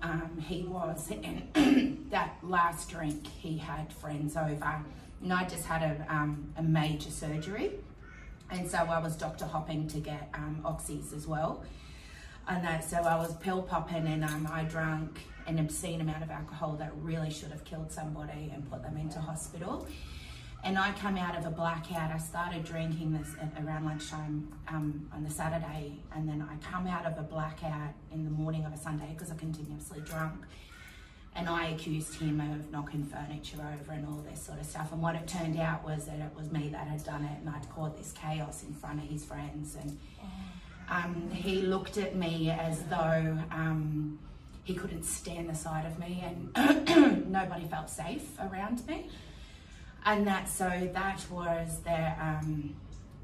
um, 0.05 0.37
he 0.39 0.63
was. 0.63 1.11
And 1.11 2.07
that 2.11 2.37
last 2.43 2.89
drink, 2.89 3.25
he 3.27 3.57
had 3.57 3.91
friends 3.91 4.37
over, 4.37 4.85
and 5.21 5.33
I 5.33 5.45
just 5.45 5.65
had 5.65 5.81
a, 5.81 6.13
um, 6.13 6.53
a 6.57 6.63
major 6.63 7.09
surgery, 7.09 7.71
and 8.51 8.69
so 8.69 8.77
I 8.77 8.99
was 8.99 9.15
doctor 9.15 9.45
hopping 9.45 9.87
to 9.89 9.99
get 9.99 10.29
um, 10.33 10.61
oxys 10.63 11.13
as 11.13 11.25
well. 11.27 11.63
And 12.47 12.63
that, 12.63 12.83
so 12.83 12.97
I 12.97 13.15
was 13.15 13.35
pill 13.37 13.63
popping, 13.63 14.05
and 14.05 14.23
um, 14.23 14.47
I 14.51 14.63
drank 14.63 15.21
an 15.47 15.57
obscene 15.59 16.01
amount 16.01 16.23
of 16.23 16.29
alcohol 16.29 16.73
that 16.73 16.91
really 17.01 17.31
should 17.31 17.49
have 17.49 17.63
killed 17.65 17.91
somebody 17.91 18.51
and 18.53 18.69
put 18.69 18.83
them 18.83 18.97
into 18.97 19.19
hospital. 19.19 19.87
And 20.65 20.79
I 20.79 20.93
come 20.93 21.15
out 21.15 21.37
of 21.37 21.45
a 21.45 21.51
blackout. 21.51 22.09
I 22.11 22.17
started 22.17 22.65
drinking 22.65 23.13
this 23.13 23.35
around 23.63 23.85
lunchtime 23.85 24.51
um, 24.67 25.07
on 25.13 25.23
the 25.23 25.29
Saturday, 25.29 25.93
and 26.15 26.27
then 26.27 26.41
I 26.41 26.57
come 26.65 26.87
out 26.87 27.05
of 27.05 27.19
a 27.19 27.21
blackout 27.21 27.93
in 28.11 28.23
the 28.23 28.31
morning 28.31 28.65
of 28.65 28.73
a 28.73 28.77
Sunday 28.77 29.09
because 29.13 29.31
I 29.31 29.35
continuously 29.35 29.99
drunk. 29.99 30.43
And 31.35 31.47
I 31.47 31.67
accused 31.67 32.15
him 32.15 32.39
of 32.39 32.71
knocking 32.71 33.03
furniture 33.03 33.57
over 33.57 33.91
and 33.91 34.07
all 34.07 34.25
this 34.27 34.41
sort 34.41 34.59
of 34.59 34.65
stuff. 34.65 34.91
And 34.91 35.03
what 35.03 35.13
it 35.13 35.27
turned 35.27 35.59
out 35.59 35.85
was 35.85 36.05
that 36.05 36.17
it 36.17 36.31
was 36.35 36.51
me 36.51 36.69
that 36.69 36.87
had 36.87 37.03
done 37.03 37.25
it, 37.25 37.41
and 37.41 37.49
I'd 37.49 37.69
caused 37.69 37.99
this 37.99 38.11
chaos 38.13 38.63
in 38.63 38.73
front 38.73 39.03
of 39.03 39.07
his 39.07 39.23
friends. 39.23 39.77
And 39.79 39.99
um, 40.89 41.29
he 41.29 41.61
looked 41.61 41.99
at 41.99 42.15
me 42.15 42.49
as 42.49 42.81
though 42.85 43.37
um, 43.51 44.17
he 44.63 44.73
couldn't 44.73 45.03
stand 45.03 45.47
the 45.47 45.53
sight 45.53 45.85
of 45.85 45.99
me, 45.99 46.23
and 46.25 47.31
nobody 47.31 47.65
felt 47.65 47.87
safe 47.87 48.27
around 48.39 48.87
me 48.87 49.09
and 50.05 50.27
that 50.27 50.47
so 50.47 50.69
that 50.93 51.25
was 51.31 51.79
the 51.79 52.11
um, 52.21 52.75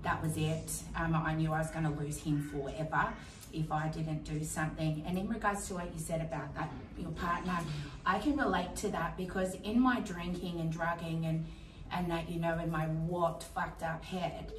that 0.04 0.22
was 0.22 0.36
it. 0.36 0.72
Um, 0.96 1.15
I 1.15 1.36
knew 1.36 1.52
I 1.54 1.60
was 1.60 1.70
going 1.70 1.86
to 1.86 1.91
lose 1.91 2.17
him 2.17 2.50
forever 2.50 3.13
if 3.54 3.72
I 3.72 3.88
didn't 3.89 4.24
do 4.24 4.44
something. 4.44 5.04
And 5.06 5.17
in 5.17 5.28
regards 5.28 5.67
to 5.67 5.76
what 5.76 5.94
you 5.94 6.00
said 6.00 6.22
about 6.22 6.56
that 6.56 6.72
your 6.98 7.12
partner, 7.12 7.60
I 8.06 8.20
can 8.20 8.36
relate 8.38 8.76
to 8.78 8.89
that 8.89 9.17
because 9.17 9.56
in 9.63 9.80
my 9.80 10.00
drinking 10.00 10.60
and 10.60 10.72
drugging 10.72 11.26
and 11.26 11.46
and 11.91 12.10
that 12.10 12.30
you 12.30 12.39
know 12.39 12.58
in 12.58 12.72
my 12.72 12.88
warped 12.88 13.44
fucked 13.44 13.84
up 13.84 14.04
head, 14.04 14.52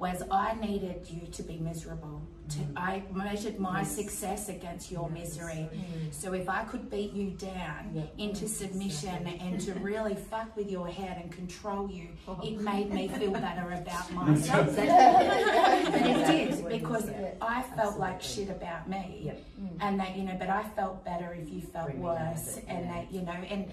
was 0.00 0.22
I 0.30 0.54
needed 0.54 1.06
you 1.10 1.26
to 1.30 1.42
be 1.42 1.58
miserable. 1.58 2.22
To, 2.48 2.58
I 2.74 3.02
measured 3.12 3.60
my 3.60 3.82
success 3.84 4.48
against 4.48 4.90
your 4.90 5.10
misery. 5.10 5.68
So 6.10 6.32
if 6.32 6.48
I 6.48 6.64
could 6.64 6.90
beat 6.90 7.12
you 7.12 7.30
down 7.32 8.08
into 8.16 8.48
submission 8.48 9.26
and 9.26 9.60
to 9.60 9.74
really 9.80 10.14
fuck 10.14 10.56
with 10.56 10.70
your 10.70 10.88
head 10.88 11.20
and 11.22 11.30
control 11.30 11.88
you, 11.90 12.08
it 12.42 12.58
made 12.60 12.90
me 12.90 13.08
feel 13.08 13.30
better 13.32 13.72
about 13.72 14.10
myself. 14.14 14.68
it 14.78 16.26
did 16.26 16.66
because 16.68 17.08
I 17.42 17.62
felt 17.76 17.98
like 17.98 18.22
shit 18.22 18.48
about 18.48 18.88
me, 18.88 19.20
Yep. 19.26 19.42
and 19.80 20.00
that 20.00 20.16
you 20.16 20.24
know. 20.24 20.36
But 20.38 20.48
I 20.48 20.62
felt 20.70 21.04
better 21.04 21.36
if 21.38 21.50
you 21.52 21.60
felt 21.60 21.86
Bring 21.88 22.00
worse, 22.00 22.58
and 22.66 22.88
that 22.88 23.12
you 23.12 23.20
know, 23.20 23.32
and 23.32 23.70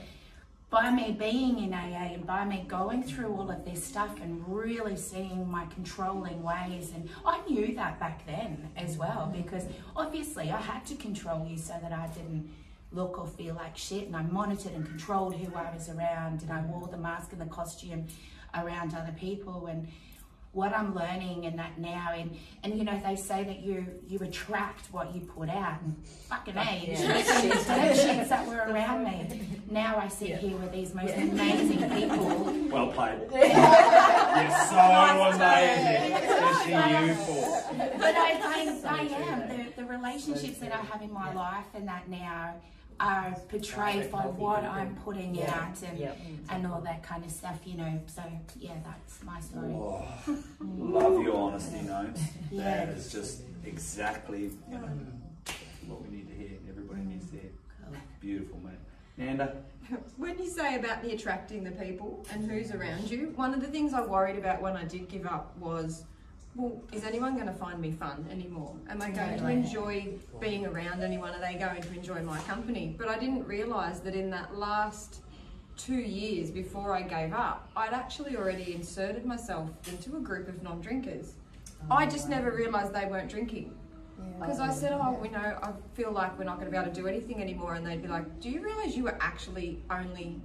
by 0.70 0.92
me 0.92 1.16
being 1.18 1.64
in 1.64 1.74
AA 1.74 2.14
and 2.14 2.26
by 2.26 2.44
me 2.44 2.66
going 2.68 3.02
through 3.02 3.34
all 3.34 3.50
of 3.50 3.64
this 3.64 3.84
stuff 3.84 4.20
and 4.22 4.44
really 4.48 4.98
seeing 4.98 5.50
my 5.50 5.66
controlling 5.68 6.44
ways, 6.44 6.92
and 6.94 7.10
I 7.26 7.40
knew 7.48 7.74
that 7.76 8.00
back 8.00 8.26
then 8.26 8.70
as 8.76 8.98
well 8.98 9.32
mm-hmm. 9.32 9.42
because 9.42 9.64
obviously 9.96 10.52
I 10.52 10.60
had 10.60 10.86
to 10.88 10.96
control 10.96 11.48
you 11.48 11.58
so 11.58 11.74
that 11.82 11.94
I 11.94 12.08
didn't 12.08 12.50
look 12.92 13.18
or 13.18 13.28
feel 13.28 13.56
like 13.56 13.78
shit, 13.78 14.08
and 14.08 14.16
I 14.16 14.24
monitored 14.24 14.74
and 14.74 14.86
controlled 14.86 15.36
who 15.36 15.54
I 15.56 15.74
was 15.74 15.90
around, 15.90 16.42
and 16.42 16.52
I 16.52 16.62
wore 16.62 16.88
the 16.88 16.98
mask 16.98 17.32
and 17.32 17.42
the 17.42 17.46
costume 17.46 18.08
around 18.54 18.94
other 18.94 19.14
people, 19.18 19.68
and 19.68 19.88
what 20.54 20.74
I'm 20.74 20.96
learning 20.96 21.46
and 21.46 21.60
that 21.60 21.78
now 21.80 22.14
and 22.16 22.36
and 22.64 22.78
you 22.78 22.84
know 22.84 23.00
they 23.06 23.16
say 23.16 23.44
that 23.44 23.60
you 23.60 23.86
you 24.08 24.18
attract 24.20 24.88
what 24.92 25.14
you 25.14 25.22
put 25.22 25.50
out 25.50 25.82
and 25.82 25.96
fucking 26.30 26.56
a 26.56 26.86
Yeah. 26.88 27.14
those 27.14 28.00
shits 28.00 28.30
that 28.30 28.48
were 28.48 28.56
around 28.74 29.04
me. 29.04 29.40
Now 29.70 29.98
I 29.98 30.08
sit 30.08 30.38
here 30.40 30.58
with 30.58 30.72
these 30.72 30.96
most 30.96 31.14
amazing 31.16 31.90
people. 31.96 32.54
Well 32.72 32.88
played. 32.88 33.20
You're 33.32 34.52
so 34.68 34.80
amazing, 35.36 36.14
especially 36.14 37.08
you 37.08 37.14
four. 37.16 37.64
But 38.00 38.16
I, 38.16 38.32
I, 38.44 38.80
I 38.86 39.00
am. 39.02 39.50
The, 39.50 39.82
the 39.82 39.86
relationships 39.86 40.58
that 40.60 40.72
I 40.74 40.78
have 40.78 41.02
in 41.02 41.12
my 41.14 41.34
life 41.34 41.66
and 41.76 41.88
that 41.88 42.10
now 42.10 42.56
are 43.00 43.36
portrayed 43.50 44.12
by 44.12 44.22
what 44.26 44.64
I'm 44.64 44.96
putting 44.96 45.36
Yeah. 45.36 45.54
out 45.54 45.82
and, 45.84 45.98
Yep. 46.00 46.18
and 46.50 46.68
all 46.68 46.82
that 46.82 47.04
kind 47.04 47.24
of 47.24 47.32
stuff, 47.32 47.60
you 47.66 47.78
know. 47.78 48.00
So, 48.08 48.24
yeah, 48.60 48.74
that's 48.84 49.24
my 49.24 49.40
story. 49.40 49.72
Oh, 49.74 50.04
love 50.60 51.22
your 51.22 51.36
honesty, 51.38 51.82
Notes. 51.82 52.22
Yeah. 52.52 52.86
That 52.86 52.90
is 52.90 53.12
just 53.12 53.42
exactly 53.66 54.52
you 54.70 54.78
know, 54.78 54.90
what 55.88 56.02
we 56.02 56.18
need 56.18 56.28
to 56.28 56.34
hear. 56.36 56.58
Everybody 56.70 57.02
needs 57.02 57.30
to 57.32 57.38
hear. 57.38 57.52
Beautiful, 58.20 58.60
mate. 58.64 58.74
Nanda, 59.18 59.56
When 60.18 60.38
you 60.38 60.50
say 60.50 60.76
about 60.76 61.02
the 61.02 61.12
attracting 61.14 61.64
the 61.64 61.72
people 61.72 62.26
and 62.32 62.50
who's 62.50 62.72
around 62.72 63.10
you, 63.10 63.32
one 63.36 63.54
of 63.54 63.62
the 63.62 63.68
things 63.68 63.94
I 63.94 64.02
worried 64.02 64.38
about 64.38 64.62
when 64.62 64.76
I 64.76 64.84
did 64.84 65.08
give 65.08 65.26
up 65.26 65.56
was, 65.58 66.04
well, 66.58 66.82
is 66.92 67.04
anyone 67.04 67.36
going 67.36 67.46
to 67.48 67.54
find 67.54 67.80
me 67.80 67.92
fun 67.92 68.26
anymore? 68.32 68.76
Am 68.90 69.00
I 69.00 69.12
going 69.12 69.38
to 69.38 69.48
enjoy 69.48 70.16
being 70.40 70.66
around 70.66 71.04
anyone? 71.04 71.34
Are 71.36 71.40
they 71.40 71.54
going 71.54 71.82
to 71.84 71.94
enjoy 71.94 72.24
my 72.24 72.40
company? 72.42 72.96
But 72.98 73.10
I 73.10 73.20
didn't 73.20 73.46
realise 73.46 74.00
that 74.00 74.16
in 74.16 74.32
that 74.32 74.58
last 74.58 75.22
two 75.78 75.94
years 75.94 76.50
before 76.50 76.96
I 76.96 77.04
gave 77.04 77.32
up, 77.32 77.70
I'd 77.78 77.94
actually 77.94 78.36
already 78.36 78.74
inserted 78.74 79.24
myself 79.24 79.70
into 79.88 80.18
a 80.18 80.20
group 80.20 80.48
of 80.48 80.64
non-drinkers. 80.64 81.34
Oh, 81.92 81.96
I 81.96 82.08
just 82.08 82.28
never 82.28 82.52
realised 82.52 82.92
they 82.92 83.06
weren't 83.06 83.30
drinking. 83.30 83.76
Because 84.40 84.60
I 84.60 84.72
said, 84.72 84.94
oh, 84.94 85.24
you 85.24 85.30
know, 85.30 85.60
I 85.62 85.72
feel 85.94 86.12
like 86.12 86.40
we're 86.40 86.46
not 86.46 86.56
going 86.56 86.66
to 86.66 86.72
be 86.72 86.78
able 86.78 86.92
to 86.92 87.02
do 87.02 87.08
anything 87.08 87.40
anymore. 87.40 87.76
And 87.76 87.86
they'd 87.86 88.02
be 88.02 88.08
like, 88.08 88.40
do 88.40 88.50
you 88.50 88.64
realise 88.64 88.98
you 88.98 89.04
were 89.04 89.18
actually 89.22 89.84
only 89.92 90.42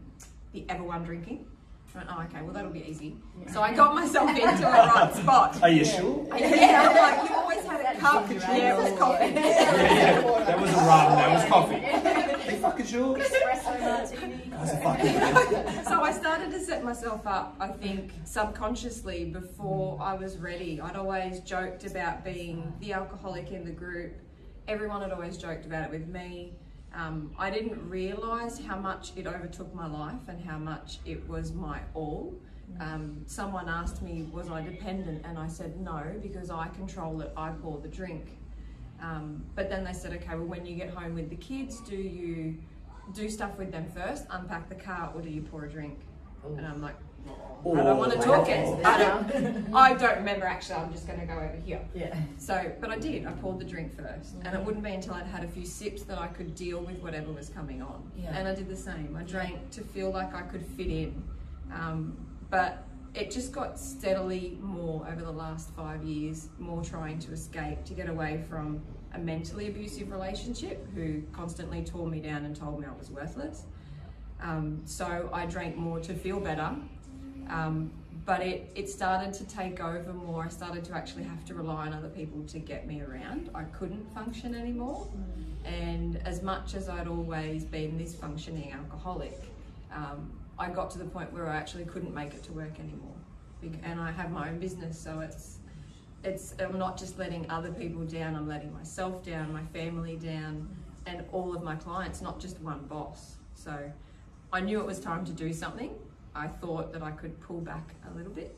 the 0.53 0.67
ever 0.69 0.85
one 0.85 1.05
drinking? 1.05 1.47
I 1.95 1.99
went, 1.99 2.09
oh, 2.11 2.23
okay, 2.23 2.43
well, 2.43 2.55
that'll 2.55 2.71
be 2.71 2.85
easy. 2.89 3.17
So 3.53 3.61
I 3.61 3.75
got 3.75 3.95
myself 3.95 4.31
into 4.31 4.67
a 4.67 4.71
right 4.71 5.15
spot. 5.15 5.63
are 5.63 5.69
you 5.69 5.85
sure? 5.85 6.27
Yeah, 6.39 6.89
I'm 6.89 6.97
like, 6.97 7.31
you 7.31 7.37
always 7.37 7.65
had 7.65 7.97
a 7.97 7.99
cup. 7.99 8.31
Yeah, 8.31 8.79
it 8.79 8.91
was 8.91 8.99
coffee. 8.99 9.25
Yeah, 9.27 9.35
yeah. 9.35 10.45
That 10.45 10.61
was 10.61 10.71
a 10.71 10.77
rum, 10.77 11.17
that 11.17 11.35
was 11.35 11.45
coffee. 11.45 11.85
Are 12.43 12.51
you 12.51 12.59
fucking 12.59 12.87
sure? 12.87 13.17
Espresso 13.19 13.81
martini. 13.81 14.51
Fucking 14.83 15.85
so 15.85 16.03
I 16.03 16.13
started 16.13 16.51
to 16.53 16.61
set 16.61 16.83
myself 16.83 17.27
up, 17.27 17.57
I 17.61 17.69
think, 17.69 18.13
subconsciously 18.25 19.27
before 19.27 19.99
I 20.01 20.15
was 20.15 20.39
ready. 20.39 20.81
I'd 20.81 20.97
always 20.97 21.41
joked 21.41 21.85
about 21.85 22.25
being 22.25 22.73
the 22.81 22.95
alcoholic 22.95 23.53
in 23.53 23.65
the 23.65 23.71
group. 23.71 24.15
Everyone 24.67 25.03
had 25.03 25.13
always 25.13 25.37
joked 25.37 25.67
about 25.67 25.85
it 25.85 25.91
with 25.91 26.09
me. 26.09 26.55
Um, 26.95 27.33
I 27.39 27.51
didn't 27.51 27.89
realise 27.89 28.59
how 28.59 28.77
much 28.77 29.13
it 29.17 29.27
overtook 29.27 29.75
my 29.75 29.87
life 29.87 30.29
and 30.29 30.45
how 30.45 30.59
much 30.59 30.99
it 31.07 31.27
was 31.29 31.53
my 31.53 31.81
all. 31.95 32.35
Um, 32.81 33.23
someone 33.27 33.69
asked 33.69 34.03
me, 34.03 34.29
was 34.33 34.51
I 34.51 34.63
dependent? 34.63 35.25
And 35.25 35.39
I 35.39 35.49
said 35.49 35.81
no, 35.81 36.03
because 36.23 36.51
I 36.51 36.69
control 36.69 37.21
it, 37.21 37.33
I 37.37 37.51
pour 37.51 37.79
the 37.79 37.89
drink. 37.89 38.39
Um, 39.01 39.45
but 39.55 39.69
then 39.69 39.85
they 39.85 39.93
said, 39.93 40.13
okay, 40.13 40.35
well, 40.35 40.47
when 40.47 40.65
you 40.65 40.77
get 40.77 40.91
home 40.91 41.15
with 41.15 41.29
the 41.29 41.37
kids, 41.37 41.81
do 41.81 41.97
you 41.97 42.57
do 43.15 43.29
stuff 43.29 43.59
with 43.59 43.73
them 43.73 43.87
first, 43.87 44.27
unpack 44.31 44.69
the 44.69 44.75
car, 44.75 45.13
or 45.15 45.21
do 45.21 45.29
you 45.29 45.43
pour 45.43 45.65
a 45.65 45.71
drink? 45.71 45.99
And 46.45 46.67
I'm 46.67 46.81
like, 46.81 46.97
I 47.65 47.83
don't 47.85 47.99
want 47.99 48.13
to 48.13 48.19
Oh, 48.19 48.23
talk 48.23 48.49
it. 48.49 48.85
I 48.85 48.99
don't, 48.99 49.75
I 49.75 49.95
don't 49.95 50.17
remember 50.17 50.47
actually. 50.47 50.77
I'm 50.77 50.93
just 50.93 51.07
going 51.07 51.21
to 51.21 51.27
go 51.27 51.35
over 51.35 51.57
here. 51.65 51.81
Yeah. 51.95 52.17
So, 52.37 52.73
but 52.81 52.91
I 52.91 52.99
did. 52.99 53.25
I 53.25 53.33
poured 53.33 53.61
the 53.61 53.65
drink 53.65 53.97
first, 53.97 54.35
and 54.45 54.57
it 54.57 54.65
wouldn't 54.65 54.83
be 54.83 54.91
until 54.93 55.15
I'd 55.15 55.27
had 55.27 55.45
a 55.45 55.49
few 55.49 55.65
sips 55.65 56.03
that 56.05 56.19
I 56.19 56.27
could 56.27 56.55
deal 56.57 56.81
with 56.81 56.99
whatever 56.99 57.31
was 57.33 57.49
coming 57.49 57.81
on. 57.81 58.11
Yeah. 58.17 58.37
And 58.37 58.49
I 58.49 58.55
did 58.55 58.69
the 58.69 58.77
same. 58.77 59.17
I 59.19 59.23
drank 59.23 59.71
to 59.71 59.81
feel 59.83 60.11
like 60.11 60.35
I 60.35 60.43
could 60.43 60.67
fit 60.67 60.89
in, 60.89 61.23
um, 61.73 62.17
but 62.51 62.85
it 63.15 63.31
just 63.31 63.53
got 63.53 63.79
steadily 63.79 64.59
more 64.61 65.07
over 65.09 65.23
the 65.23 65.31
last 65.31 65.71
five 65.77 66.03
years. 66.03 66.49
More 66.59 66.83
trying 66.83 67.21
to 67.21 67.33
escape, 67.33 67.85
to 67.85 67.95
get 67.95 68.09
away 68.09 68.43
from 68.49 68.83
a 69.15 69.19
mentally 69.19 69.69
abusive 69.69 70.11
relationship 70.11 70.85
who 70.95 71.23
constantly 71.33 71.85
tore 71.85 72.09
me 72.09 72.19
down 72.19 72.45
and 72.45 72.57
told 72.57 72.81
me 72.81 72.87
I 72.87 72.99
was 72.99 73.11
worthless. 73.11 73.67
Um, 74.41 74.81
so 74.85 75.31
I 75.33 75.47
drank 75.47 75.77
more 75.77 76.01
to 76.01 76.15
feel 76.15 76.41
better. 76.41 76.75
Um, 77.49 77.91
but 78.25 78.41
it, 78.41 78.71
it 78.75 78.89
started 78.89 79.33
to 79.35 79.45
take 79.45 79.81
over 79.81 80.13
more. 80.13 80.45
I 80.45 80.49
started 80.49 80.85
to 80.85 80.95
actually 80.95 81.25
have 81.25 81.45
to 81.47 81.55
rely 81.55 81.87
on 81.87 81.93
other 81.93 82.09
people 82.09 82.43
to 82.45 82.59
get 82.59 82.87
me 82.87 83.03
around. 83.03 83.51
I 83.55 83.65
couldn't 83.65 84.13
function 84.15 84.55
anymore. 84.55 85.09
And 85.65 86.21
as 86.25 86.43
much 86.43 86.75
as 86.75 86.89
I'd 86.89 87.09
always 87.09 87.65
been 87.65 87.99
this 87.99 88.15
functioning 88.15 88.73
alcoholic, 88.73 89.41
um, 89.93 90.31
I 90.59 90.71
got 90.71 90.91
to 90.93 90.99
the 90.99 91.05
point 91.05 91.33
where 91.33 91.49
I 91.49 91.57
actually 91.57 91.85
couldn't 91.85 92.15
make 92.15 92.35
it 92.35 92.43
to 92.45 92.53
work 92.53 92.79
anymore. 92.79 93.15
And 93.83 94.01
I 94.01 94.11
have 94.11 94.31
my 94.31 94.49
own 94.49 94.59
business, 94.59 94.99
so 94.99 95.21
it's 95.21 95.59
it's 96.25 96.55
I'm 96.61 96.79
not 96.79 96.97
just 96.97 97.19
letting 97.19 97.49
other 97.49 97.71
people 97.71 98.05
down, 98.05 98.35
I'm 98.35 98.49
letting 98.49 98.73
myself 98.73 99.25
down, 99.25 99.53
my 99.53 99.63
family 99.67 100.17
down, 100.17 100.69
and 101.07 101.25
all 101.33 101.55
of 101.55 101.63
my 101.63 101.77
clients, 101.77 102.21
not 102.21 102.41
just 102.41 102.59
one 102.61 102.85
boss. 102.87 103.37
So 103.55 103.79
I 104.53 104.61
knew 104.61 104.81
it 104.81 104.87
was 104.87 104.99
time 104.99 105.25
to 105.27 105.33
do 105.33 105.53
something. 105.53 105.91
I 106.35 106.47
thought 106.47 106.93
that 106.93 107.03
I 107.03 107.11
could 107.11 107.39
pull 107.41 107.61
back 107.61 107.95
a 108.11 108.17
little 108.17 108.33
bit, 108.33 108.57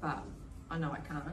but 0.00 0.22
I 0.70 0.78
know 0.78 0.92
I 0.92 1.00
can't. 1.00 1.24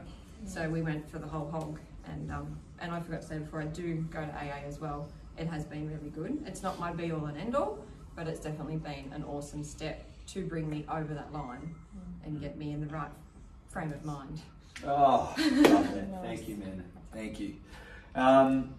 So 0.44 0.68
we 0.68 0.82
went 0.82 1.08
for 1.10 1.18
the 1.18 1.26
whole 1.26 1.50
hog, 1.50 1.78
and 2.06 2.30
um, 2.30 2.58
and 2.80 2.92
I 2.92 3.00
forgot 3.00 3.22
to 3.22 3.26
say 3.26 3.38
before 3.38 3.62
I 3.62 3.66
do 3.66 3.96
go 4.10 4.20
to 4.20 4.32
AA 4.32 4.66
as 4.66 4.80
well. 4.80 5.08
It 5.36 5.46
has 5.46 5.64
been 5.64 5.88
really 5.88 6.10
good. 6.10 6.42
It's 6.46 6.62
not 6.62 6.80
my 6.80 6.92
be 6.92 7.12
all 7.12 7.26
and 7.26 7.38
end 7.38 7.54
all, 7.54 7.78
but 8.16 8.26
it's 8.26 8.40
definitely 8.40 8.76
been 8.76 9.12
an 9.12 9.22
awesome 9.24 9.62
step 9.62 10.04
to 10.28 10.44
bring 10.44 10.68
me 10.68 10.84
over 10.90 11.14
that 11.14 11.32
line 11.32 11.74
and 12.24 12.40
get 12.40 12.58
me 12.58 12.72
in 12.72 12.80
the 12.80 12.92
right 12.92 13.10
frame 13.68 13.92
of 13.92 14.04
mind. 14.04 14.40
Oh, 14.84 15.34
love. 15.36 15.36
Thank 16.22 16.48
you, 16.48 16.56
man. 16.56 16.84
Thank 17.12 17.40
you. 17.40 17.54
Um, 18.14 18.74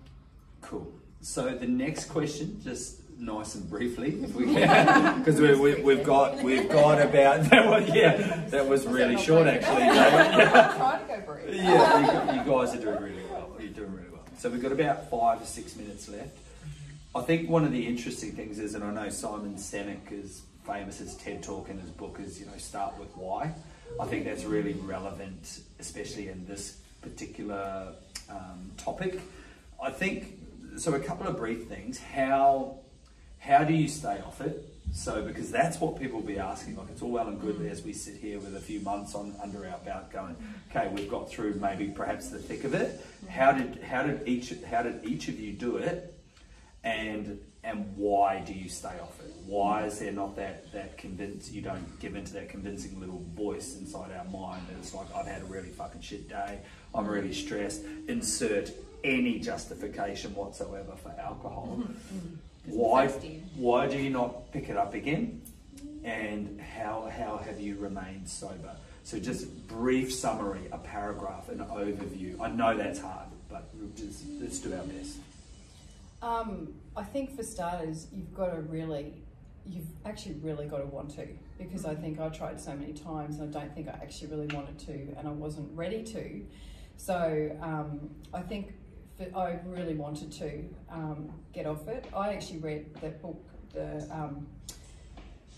cool. 0.61 0.91
So 1.21 1.49
the 1.49 1.67
next 1.67 2.05
question, 2.05 2.59
just 2.63 2.98
nice 3.19 3.55
and 3.55 3.69
briefly, 3.69 4.23
if 4.23 4.33
we 4.33 4.45
can, 4.53 5.19
because 5.19 5.39
we, 5.39 5.53
we, 5.55 5.81
we've 5.81 6.03
got 6.03 6.41
we've 6.41 6.69
got 6.69 7.01
about 7.01 7.43
that 7.49 7.67
was 7.67 7.93
yeah 7.93 8.45
that 8.47 8.67
was 8.67 8.85
really 8.87 9.17
short 9.17 9.47
actually. 9.47 9.75
David. 9.81 9.97
I'm 9.97 10.75
trying 10.77 11.07
to 11.07 11.15
go 11.15 11.33
brief. 11.33 11.55
Yeah, 11.55 12.33
you, 12.33 12.39
you 12.39 12.45
guys 12.45 12.75
are 12.75 12.81
doing 12.81 13.03
really 13.03 13.23
well. 13.29 13.55
You're 13.59 13.69
doing 13.69 13.93
really 13.93 14.09
well. 14.09 14.23
So 14.37 14.49
we've 14.49 14.61
got 14.61 14.71
about 14.71 15.09
five 15.09 15.41
or 15.41 15.45
six 15.45 15.75
minutes 15.75 16.07
left. 16.09 16.37
I 17.15 17.21
think 17.21 17.49
one 17.49 17.65
of 17.65 17.71
the 17.71 17.87
interesting 17.87 18.33
things 18.33 18.59
is, 18.59 18.75
and 18.75 18.83
I 18.83 18.91
know 18.91 19.09
Simon 19.09 19.55
Sinek 19.55 20.11
is 20.11 20.43
famous 20.65 21.01
as 21.01 21.15
TED 21.15 21.41
Talk 21.41 21.69
and 21.69 21.81
his 21.81 21.89
book 21.89 22.19
is, 22.23 22.39
you 22.39 22.45
know, 22.45 22.57
start 22.57 22.97
with 22.99 23.09
why. 23.17 23.51
I 23.99 24.05
think 24.05 24.25
that's 24.25 24.43
really 24.43 24.73
relevant, 24.73 25.61
especially 25.79 26.27
in 26.27 26.45
this 26.45 26.77
particular 27.01 27.93
um, 28.29 28.71
topic. 28.77 29.19
I 29.81 29.89
think 29.89 30.37
so. 30.77 30.93
A 30.93 30.99
couple 30.99 31.27
of 31.27 31.37
brief 31.37 31.67
things. 31.67 31.97
How 31.97 32.77
how 33.39 33.63
do 33.63 33.73
you 33.73 33.87
stay 33.87 34.21
off 34.25 34.41
it? 34.41 34.65
So 34.93 35.21
because 35.21 35.51
that's 35.51 35.79
what 35.79 35.99
people 35.99 36.19
will 36.19 36.27
be 36.27 36.39
asking. 36.39 36.75
Like 36.75 36.89
it's 36.89 37.01
all 37.01 37.11
well 37.11 37.27
and 37.27 37.39
good 37.39 37.57
mm. 37.57 37.69
as 37.69 37.83
we 37.83 37.93
sit 37.93 38.15
here 38.17 38.39
with 38.39 38.55
a 38.55 38.59
few 38.59 38.79
months 38.81 39.15
on 39.15 39.35
under 39.41 39.67
our 39.67 39.77
belt, 39.79 40.11
going, 40.11 40.35
okay, 40.69 40.89
we've 40.93 41.09
got 41.09 41.29
through 41.29 41.55
maybe 41.55 41.87
perhaps 41.87 42.29
the 42.29 42.39
thick 42.39 42.63
of 42.63 42.73
it. 42.73 42.99
Mm. 43.25 43.29
How 43.29 43.51
did 43.51 43.83
how 43.83 44.03
did 44.03 44.27
each 44.27 44.53
how 44.69 44.83
did 44.83 45.03
each 45.03 45.27
of 45.27 45.39
you 45.39 45.53
do 45.53 45.77
it, 45.77 46.13
and 46.83 47.39
and 47.63 47.93
why 47.95 48.39
do 48.39 48.53
you 48.53 48.69
stay 48.69 48.89
off 48.99 49.19
it? 49.19 49.29
why 49.49 49.83
is 49.85 49.97
there 49.97 50.11
not 50.11 50.35
that 50.35 50.71
that 50.71 50.95
convince 50.97 51.51
you 51.51 51.61
don't 51.61 51.99
give 51.99 52.15
into 52.15 52.33
that 52.33 52.49
convincing 52.49 52.99
little 52.99 53.25
voice 53.33 53.75
inside 53.77 54.11
our 54.11 54.25
mind 54.25 54.61
that 54.67 54.77
it's 54.77 54.93
like 54.93 55.07
I've 55.15 55.25
had 55.25 55.41
a 55.41 55.45
really 55.45 55.69
fucking 55.69 56.01
shit 56.01 56.29
day, 56.29 56.59
I'm 56.93 57.07
really 57.07 57.33
stressed. 57.33 57.81
Insert 58.07 58.71
any 59.03 59.39
justification 59.39 60.35
whatsoever 60.35 60.93
for 61.01 61.09
alcohol. 61.19 61.79
Mm-hmm. 61.79 62.17
Mm-hmm. 62.17 62.35
Why 62.69 63.07
why 63.55 63.87
do 63.87 63.97
you 63.97 64.09
not 64.09 64.51
pick 64.51 64.69
it 64.69 64.77
up 64.77 64.93
again? 64.93 65.41
And 66.03 66.61
how 66.61 67.11
how 67.15 67.37
have 67.37 67.59
you 67.59 67.75
remained 67.77 68.27
sober? 68.27 68.75
So 69.03 69.19
just 69.19 69.67
brief 69.67 70.13
summary, 70.13 70.67
a 70.71 70.77
paragraph, 70.77 71.49
an 71.49 71.59
overview. 71.59 72.39
I 72.39 72.49
know 72.49 72.77
that's 72.77 72.99
hard, 72.99 73.27
but 73.49 73.69
we'll 73.73 73.89
just 73.95 74.23
let's 74.39 74.59
do 74.59 74.73
our 74.73 74.83
best. 74.83 75.17
Um, 76.21 76.73
I 76.95 77.03
think 77.03 77.35
for 77.35 77.43
starters, 77.43 78.07
you've 78.13 78.35
got 78.35 78.53
to 78.53 78.61
really, 78.61 79.13
you've 79.65 79.87
actually 80.05 80.35
really 80.35 80.67
got 80.67 80.79
to 80.79 80.85
want 80.85 81.15
to, 81.15 81.27
because 81.57 81.85
I 81.85 81.95
think 81.95 82.19
I 82.19 82.29
tried 82.29 82.59
so 82.59 82.75
many 82.75 82.93
times 82.93 83.39
and 83.39 83.55
I 83.55 83.59
don't 83.59 83.73
think 83.73 83.87
I 83.87 83.91
actually 83.91 84.27
really 84.27 84.53
wanted 84.53 84.77
to, 84.79 85.15
and 85.17 85.27
I 85.27 85.31
wasn't 85.31 85.75
ready 85.75 86.03
to. 86.03 86.41
So 86.97 87.57
um, 87.61 88.09
I 88.33 88.41
think 88.41 88.73
that 89.19 89.35
I 89.35 89.59
really 89.65 89.95
wanted 89.95 90.31
to 90.31 90.63
um, 90.89 91.29
get 91.53 91.65
off 91.67 91.87
it. 91.87 92.05
I 92.15 92.33
actually 92.33 92.59
read 92.59 92.95
that 93.01 93.21
book, 93.21 93.43
the 93.73 94.07
um, 94.11 94.47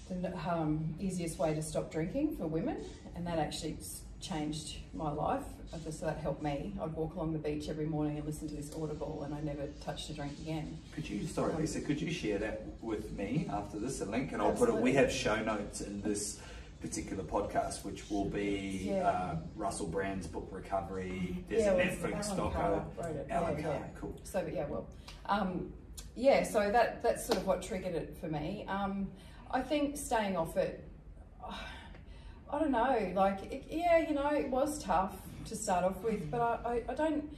the 0.10 0.36
um, 0.50 0.94
easiest 1.00 1.40
way 1.40 1.54
to 1.54 1.62
stop 1.62 1.90
drinking 1.90 2.36
for 2.36 2.48
women, 2.48 2.84
and 3.16 3.26
that 3.26 3.40
actually 3.40 3.78
changed 4.20 4.80
my 4.94 5.10
life. 5.12 5.44
Uh, 5.74 5.78
So 5.90 6.06
that 6.06 6.18
helped 6.18 6.44
me. 6.44 6.74
I'd 6.82 6.94
walk 6.94 7.16
along 7.16 7.32
the 7.32 7.40
beach 7.40 7.70
every 7.70 7.86
morning 7.86 8.18
and 8.18 8.26
listen 8.26 8.50
to 8.50 8.56
this 8.56 8.72
audible, 8.74 9.24
and 9.24 9.34
I 9.34 9.40
never 9.40 9.68
touched 9.86 10.10
a 10.10 10.14
drink 10.14 10.34
again. 10.42 10.78
Could 10.94 11.10
you, 11.10 11.26
sorry 11.26 11.54
Lisa, 11.54 11.80
could 11.80 12.02
you 12.02 12.12
share 12.12 12.40
that 12.40 12.66
with 12.82 13.14
me 13.14 13.48
after 13.50 13.80
this, 13.80 14.02
a 14.02 14.06
link, 14.06 14.34
and 14.34 14.42
I'll 14.42 14.52
put 14.52 14.68
it, 14.68 14.76
we 14.76 14.94
have 14.94 15.10
show 15.12 15.42
notes 15.42 15.80
in 15.80 16.02
this 16.02 16.42
particular 16.82 17.24
podcast, 17.24 17.86
which 17.86 18.10
will 18.10 18.26
be 18.26 18.82
Yeah. 18.86 19.08
uh, 19.08 19.36
Russell 19.56 19.88
Brand's 19.88 20.28
book 20.28 20.48
Recovery, 20.52 21.46
there's 21.48 21.64
Yeah, 21.64 21.74
a 21.74 21.86
Netflix 21.88 22.36
doco, 22.36 22.54
Carr 22.54 22.86
wrote 22.98 23.16
it. 23.16 23.28
Allen 23.30 23.56
Yeah, 23.58 23.64
Carr, 23.64 23.90
cool. 24.00 24.20
So, 24.24 24.46
yeah, 24.52 24.66
well, 24.68 24.88
um, 25.28 25.72
yeah. 26.16 26.44
So 26.44 26.72
that 26.72 27.04
that's 27.04 27.26
sort 27.26 27.38
of 27.38 27.46
what 27.48 27.62
triggered 27.62 27.96
it 27.96 28.18
for 28.20 28.28
me. 28.28 28.66
Um, 28.68 29.10
I 29.52 29.62
think 29.62 29.96
staying 29.98 30.36
off 30.36 30.58
it. 30.58 30.84
I 32.54 32.60
don't 32.60 32.72
know. 32.72 33.12
Like, 33.16 33.44
it, 33.52 33.66
yeah, 33.70 34.00
you 34.00 34.14
know, 34.14 34.28
it 34.34 34.50
was 34.50 34.84
tough 34.84 35.16
to 35.46 35.56
start 35.56 35.86
off 35.86 36.04
with, 36.04 36.30
but 36.30 36.42
I, 36.42 36.84
I, 36.90 36.92
I 36.92 36.96
don't. 36.96 37.32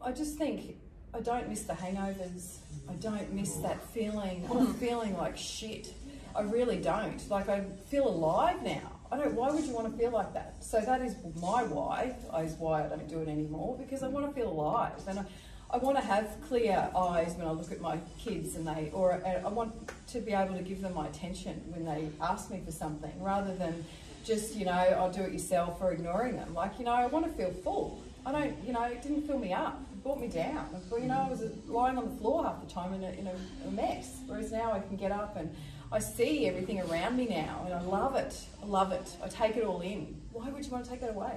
I 0.00 0.12
just 0.12 0.36
think 0.38 0.76
I 1.12 1.20
don't 1.20 1.48
miss 1.48 1.62
the 1.62 1.72
hangovers. 1.72 2.58
I 2.88 2.92
don't 2.94 3.32
miss 3.32 3.54
that 3.56 3.82
feeling 3.90 4.44
of 4.50 4.76
feeling 4.78 5.16
like 5.16 5.36
shit. 5.36 5.92
I 6.36 6.42
really 6.42 6.76
don't. 6.76 7.28
Like 7.30 7.48
I 7.48 7.64
feel 7.88 8.06
alive 8.06 8.62
now. 8.62 8.92
I 9.10 9.16
don't. 9.16 9.34
Why 9.34 9.50
would 9.50 9.64
you 9.64 9.72
want 9.72 9.90
to 9.90 9.98
feel 9.98 10.10
like 10.10 10.34
that? 10.34 10.56
So 10.60 10.80
that 10.80 11.00
is 11.00 11.16
my 11.40 11.62
why. 11.62 12.14
Is 12.38 12.54
why 12.54 12.84
I 12.84 12.88
don't 12.88 13.08
do 13.08 13.20
it 13.20 13.28
anymore 13.28 13.76
because 13.78 14.02
I 14.02 14.08
want 14.08 14.26
to 14.26 14.32
feel 14.32 14.50
alive 14.50 15.00
and 15.08 15.20
I, 15.20 15.24
I 15.70 15.78
want 15.78 15.96
to 15.96 16.04
have 16.04 16.36
clear 16.48 16.90
eyes 16.96 17.34
when 17.36 17.46
I 17.46 17.50
look 17.50 17.72
at 17.72 17.80
my 17.80 17.98
kids 18.18 18.56
and 18.56 18.66
they 18.66 18.90
or 18.92 19.22
I 19.24 19.48
want 19.48 19.72
to 20.08 20.20
be 20.20 20.32
able 20.32 20.54
to 20.56 20.62
give 20.62 20.82
them 20.82 20.94
my 20.94 21.06
attention 21.08 21.62
when 21.68 21.84
they 21.84 22.08
ask 22.20 22.50
me 22.50 22.60
for 22.64 22.72
something 22.72 23.12
rather 23.20 23.54
than 23.54 23.84
just 24.24 24.54
you 24.56 24.66
know 24.66 24.72
I'll 24.72 25.12
do 25.12 25.22
it 25.22 25.32
yourself 25.32 25.78
or 25.80 25.92
ignoring 25.92 26.36
them. 26.36 26.52
Like 26.52 26.78
you 26.78 26.84
know 26.84 26.92
I 26.92 27.06
want 27.06 27.24
to 27.26 27.32
feel 27.32 27.52
full. 27.52 28.02
I 28.26 28.32
don't. 28.32 28.54
You 28.66 28.74
know 28.74 28.82
it 28.82 29.02
didn't 29.02 29.26
fill 29.26 29.38
me 29.38 29.54
up. 29.54 29.80
It 29.92 30.02
brought 30.02 30.20
me 30.20 30.28
down. 30.28 30.68
You 30.92 31.06
know 31.06 31.26
I 31.26 31.30
was 31.30 31.42
lying 31.66 31.96
on 31.96 32.10
the 32.10 32.16
floor 32.20 32.44
half 32.44 32.60
the 32.66 32.70
time 32.70 32.92
in 32.92 33.02
a, 33.02 33.10
in 33.12 33.28
a 33.28 33.70
mess. 33.70 34.18
Whereas 34.26 34.52
now 34.52 34.72
I 34.72 34.80
can 34.80 34.96
get 34.96 35.10
up 35.10 35.36
and 35.36 35.54
I 35.92 35.98
see 36.00 36.46
everything 36.46 36.80
around 36.80 37.16
me 37.16 37.26
now 37.26 37.62
and 37.64 37.74
I 37.74 37.80
love 37.80 38.16
it. 38.16 38.36
I 38.62 38.66
love 38.66 38.92
it. 38.92 39.08
I 39.22 39.28
take 39.28 39.56
it 39.56 39.64
all 39.64 39.80
in. 39.80 40.20
Why 40.32 40.48
would 40.48 40.64
you 40.64 40.70
want 40.70 40.84
to 40.84 40.90
take 40.90 41.00
that 41.00 41.10
away? 41.10 41.36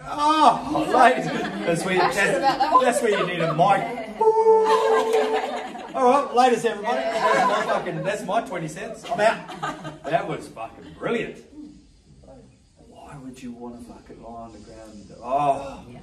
Ah, 0.00 0.68
oh, 0.74 0.90
ladies, 0.90 1.26
that's 1.26 1.84
where, 1.84 1.98
Passionate 1.98 2.38
about 2.38 2.58
that 2.58 2.80
that's, 2.82 3.02
where 3.02 3.10
you 3.12 3.26
need 3.26 3.40
a 3.40 3.52
mic. 3.52 4.20
All 5.94 6.10
right, 6.10 6.34
ladies, 6.34 6.64
everybody. 6.64 6.96
That's 6.96 7.46
my 7.48 7.72
fucking. 7.72 8.02
That's 8.02 8.24
my 8.24 8.40
twenty 8.40 8.68
cents. 8.68 9.04
I'm 9.08 9.20
out. 9.20 10.02
That 10.04 10.26
was 10.26 10.48
fucking 10.48 10.94
brilliant. 10.98 11.44
Why 12.88 13.16
would 13.18 13.40
you 13.42 13.52
want 13.52 13.78
to 13.78 13.92
fucking 13.92 14.22
lie 14.22 14.30
on 14.30 14.52
the 14.54 14.58
ground? 14.60 15.12
Oh, 15.22 15.84
Yeah. 15.92 16.00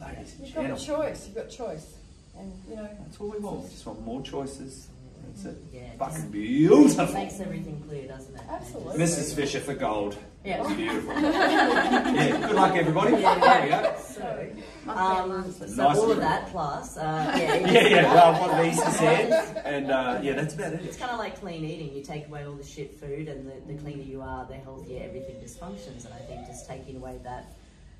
ladies 0.00 0.34
and 0.38 0.46
You've 0.46 0.54
got 0.54 0.70
a 0.70 0.84
choice. 0.84 1.26
You've 1.26 1.34
got 1.34 1.50
choice. 1.50 1.94
And 2.38 2.52
you 2.68 2.76
know 2.76 2.88
that's 3.00 3.18
all 3.20 3.30
we 3.30 3.38
want. 3.38 3.64
We 3.64 3.70
just 3.70 3.84
want 3.84 4.00
more 4.02 4.22
choices. 4.22 4.88
That's 5.26 5.44
it. 5.46 5.56
Yeah. 5.72 5.90
Fucking 5.98 6.24
It 6.24 6.32
beautiful. 6.32 7.12
makes 7.14 7.40
everything 7.40 7.82
clear, 7.88 8.06
doesn't 8.08 8.34
it? 8.34 8.42
Absolutely. 8.48 8.98
Mrs. 9.04 9.34
Fisher 9.34 9.60
for 9.60 9.74
gold. 9.74 10.16
Yeah. 10.44 10.62
That's 10.62 10.74
beautiful. 10.76 11.12
yeah, 11.22 12.40
good 12.46 12.54
luck, 12.56 12.74
everybody. 12.76 13.10
There 13.16 13.62
we 13.62 13.68
go. 13.68 13.94
So, 14.06 14.48
um, 14.90 15.52
so 15.52 15.66
Nice 15.66 15.78
all 15.98 16.02
and 16.04 16.12
of 16.12 16.18
that 16.20 16.48
plus, 16.52 16.96
uh, 16.96 17.02
yeah, 17.36 17.54
it 17.54 17.62
Yeah, 17.72 17.80
is- 17.80 17.90
yeah, 17.90 18.14
well, 18.14 18.40
what 18.48 18.64
Lisa 18.64 18.90
said. 18.92 19.62
And 19.64 19.90
uh, 19.90 20.20
yeah, 20.22 20.34
that's 20.34 20.54
about 20.54 20.74
it. 20.74 20.82
It's 20.84 20.96
it. 20.96 21.00
kind 21.00 21.10
of 21.12 21.18
like 21.18 21.40
clean 21.40 21.64
eating. 21.64 21.92
You 21.94 22.02
take 22.02 22.28
away 22.28 22.44
all 22.46 22.54
the 22.54 22.64
shit 22.64 22.98
food, 23.00 23.28
and 23.28 23.46
the, 23.46 23.72
the 23.72 23.78
cleaner 23.80 24.02
you 24.02 24.22
are, 24.22 24.44
the 24.46 24.54
healthier 24.54 25.02
everything 25.04 25.40
just 25.40 25.58
functions. 25.58 26.04
And 26.04 26.14
I 26.14 26.18
think 26.18 26.46
just 26.46 26.68
taking 26.68 26.96
away 26.96 27.18
that 27.24 27.52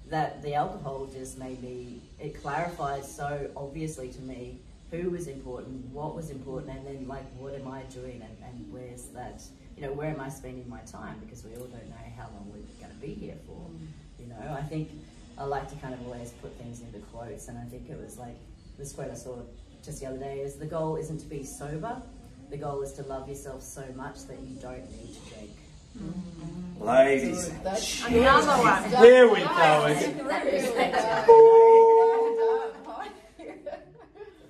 that 0.09 0.41
the 0.43 0.55
alcohol 0.55 1.07
just 1.13 1.37
made 1.39 1.61
me. 1.63 2.01
It 2.21 2.41
clarified 2.41 3.05
so 3.05 3.51
obviously 3.57 4.09
to 4.11 4.21
me 4.21 4.61
who 4.97 5.11
was 5.11 5.29
important, 5.29 5.85
what 5.93 6.15
was 6.15 6.31
important, 6.31 6.77
and 6.77 6.87
then 6.87 7.09
like 7.09 7.25
what 7.39 7.55
am 7.55 7.69
I 7.69 7.83
doing, 7.83 8.23
and, 8.23 8.37
and 8.45 8.73
where's 8.73 9.07
that. 9.09 9.43
You 9.77 9.83
know, 9.83 9.93
where 9.93 10.09
am 10.09 10.21
I 10.21 10.31
spending 10.31 10.67
my 10.69 10.81
time? 10.81 11.19
Because 11.21 11.45
we 11.45 11.55
all 11.57 11.67
don't 11.67 11.89
know 11.89 11.97
how 12.17 12.29
long 12.35 12.47
we're 12.49 12.63
going 12.81 12.95
to 12.95 13.01
be 13.07 13.13
here 13.13 13.37
for. 13.47 13.53
Mm. 13.53 13.87
You 14.21 14.27
know, 14.29 14.57
I 14.59 14.63
think 14.63 14.89
I 15.37 15.45
like 15.45 15.69
to 15.69 15.77
kind 15.77 15.93
of 15.93 16.03
always 16.07 16.31
put 16.41 16.57
things 16.57 16.81
into 16.81 16.99
quotes, 17.13 17.49
and 17.49 17.59
I 17.59 17.65
think 17.65 17.91
it 17.91 17.99
was 18.03 18.17
like 18.19 18.37
this 18.79 18.93
quote 18.93 19.11
I 19.11 19.15
saw 19.15 19.37
just 19.85 20.01
the 20.01 20.07
other 20.07 20.19
day 20.19 20.41
is 20.41 20.57
the 20.57 20.67
goal 20.67 20.97
isn't 20.97 21.19
to 21.19 21.27
be 21.27 21.45
sober, 21.45 22.01
the 22.51 22.57
goal 22.57 22.81
is 22.83 22.93
to 22.95 23.03
love 23.03 23.29
yourself 23.29 23.63
so 23.63 23.85
much 23.95 24.25
that 24.29 24.39
you 24.41 24.57
don't 24.61 24.91
need 24.93 25.15
to 25.15 25.21
drink. 25.35 25.51
Mm. 25.99 26.81
Ladies. 26.81 27.49
Good. 27.49 27.65
That's 27.65 28.07
Another 28.07 28.63
one. 28.63 28.85
Here 29.03 29.29
we 29.29 29.41
go. 29.41 29.47
That's 29.47 30.07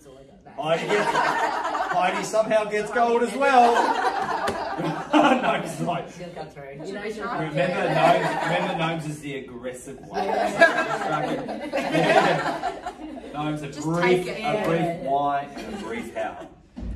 all 0.06 0.18
I 0.18 0.22
got 0.22 0.28
back. 0.28 0.36
Heidi, 0.59 0.87
gets, 0.87 1.11
Heidi 1.11 2.24
somehow 2.24 2.64
gets 2.64 2.90
gold 2.92 3.22
as 3.22 3.35
well. 3.35 3.74
no, 5.14 5.62
it's 5.64 5.80
like. 5.80 6.11
She'll 6.12 6.28
cut 6.28 6.52
through. 6.52 6.76
Should 6.78 6.88
You 6.88 6.94
know, 6.94 7.02
we 7.02 7.12
she'll 7.12 7.24
try? 7.24 7.38
through. 7.38 7.48
Remember, 7.48 7.94
Gnomes, 7.94 8.44
remember, 8.44 8.76
Gnomes 8.76 9.06
is 9.06 9.20
the 9.20 9.37
aggressive 9.38 9.98
one. 10.00 10.26
Gnomes, 13.32 13.62
a 13.62 13.68
Just 13.68 13.82
brief, 13.82 14.02
take 14.02 14.26
it, 14.26 14.37
a 14.38 14.40
yeah. 14.40 14.66
brief 14.66 15.00
why 15.11 15.48
and 15.56 15.74
a 15.74 15.78
brief 15.78 16.14
how. 16.14 16.46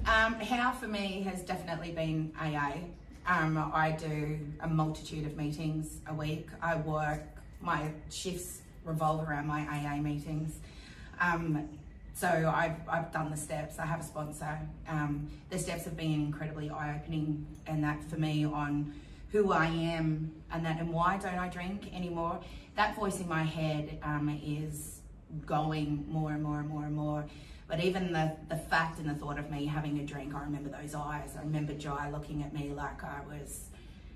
Um, 0.07 0.35
how 0.35 0.73
for 0.73 0.89
me 0.89 1.23
has 1.23 1.41
definitely 1.43 1.93
been 1.93 2.33
AA. 2.39 2.73
Um, 3.27 3.57
I 3.73 3.93
do 3.93 4.39
a 4.61 4.69
multitude 4.69 5.25
of 5.25 5.37
meetings 5.39 6.01
a 6.07 6.13
week. 6.15 6.49
I 6.61 6.77
work, 6.77 7.23
my 7.63 7.91
shifts 8.11 8.61
revolve 8.85 9.27
around 9.27 9.47
my 9.47 9.63
AA 9.63 9.97
meetings. 10.03 10.59
Um, 11.19 11.67
so 12.15 12.53
I've, 12.55 12.77
I've 12.89 13.13
done 13.13 13.31
the 13.31 13.37
steps. 13.37 13.79
I 13.79 13.87
have 13.87 14.01
a 14.01 14.05
sponsor. 14.05 14.59
Um, 14.89 15.29
the 15.49 15.59
steps 15.59 15.85
have 15.85 15.97
been 15.97 16.13
incredibly 16.13 16.71
eye-opening, 16.71 17.47
and 17.67 17.83
that 17.85 18.03
for 18.05 18.17
me 18.17 18.45
on 18.45 18.93
who 19.33 19.53
I 19.53 19.67
am 19.67 20.33
and 20.53 20.67
that 20.67 20.81
and 20.81 20.93
why 20.93 21.17
don't 21.19 21.39
I 21.39 21.49
drink 21.49 21.95
anymore. 21.95 22.41
That 22.77 22.97
voice 22.97 23.21
in 23.21 23.29
my 23.29 23.43
head 23.43 23.99
um, 24.03 24.41
is 24.45 25.01
going 25.47 26.05
more 26.09 26.33
and 26.33 26.43
more 26.43 26.59
and 26.59 26.69
more 26.69 26.85
and 26.85 26.95
more. 26.95 27.25
But 27.69 27.81
even 27.85 28.13
the, 28.13 28.33
the 28.49 28.57
fact 28.57 28.99
and 28.99 29.09
the 29.09 29.15
thought 29.15 29.39
of 29.39 29.49
me 29.51 29.65
having 29.65 30.01
a 30.01 30.05
drink, 30.05 30.35
I 30.35 30.41
remember 30.41 30.71
those 30.71 30.95
eyes. 30.95 31.37
I 31.39 31.43
remember 31.43 31.73
Jai 31.73 32.11
looking 32.11 32.43
at 32.43 32.53
me 32.53 32.73
like 32.75 33.05
I 33.05 33.21
was 33.29 33.67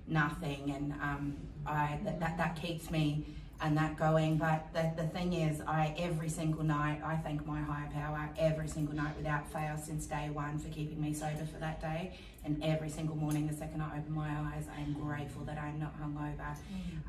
nothing, 0.09 0.73
and 0.73 0.93
um, 1.01 1.37
I 1.65 2.01
that, 2.05 2.19
that 2.19 2.37
that 2.37 2.61
keeps 2.61 2.91
me 2.91 3.25
and 3.61 3.77
that 3.77 3.97
going. 3.97 4.37
But 4.37 4.73
the, 4.73 4.93
the 4.97 5.09
thing 5.09 5.33
is, 5.33 5.61
I 5.67 5.95
every 5.99 6.29
single 6.29 6.65
night 6.65 7.01
I 7.05 7.17
thank 7.17 7.47
my 7.47 7.61
higher 7.61 7.89
power 7.93 8.29
every 8.39 8.69
single 8.69 8.95
night 8.95 9.17
without 9.17 9.51
fail 9.53 9.77
since 9.77 10.07
day 10.07 10.31
one 10.33 10.59
for 10.59 10.69
keeping 10.69 11.01
me 11.01 11.15
sober 11.15 11.47
for 11.53 11.59
that 11.61 11.81
day. 11.81 12.15
And 12.45 12.63
every 12.63 12.91
single 12.91 13.17
morning, 13.17 13.47
the 13.47 13.55
second 13.55 13.81
I 13.81 13.99
open 13.99 14.15
my 14.15 14.29
eyes, 14.29 14.67
I 14.77 14.81
am 14.83 14.93
grateful 14.93 15.45
that 15.45 15.59
I'm 15.59 15.81
not 15.81 15.95
hungover 16.01 16.57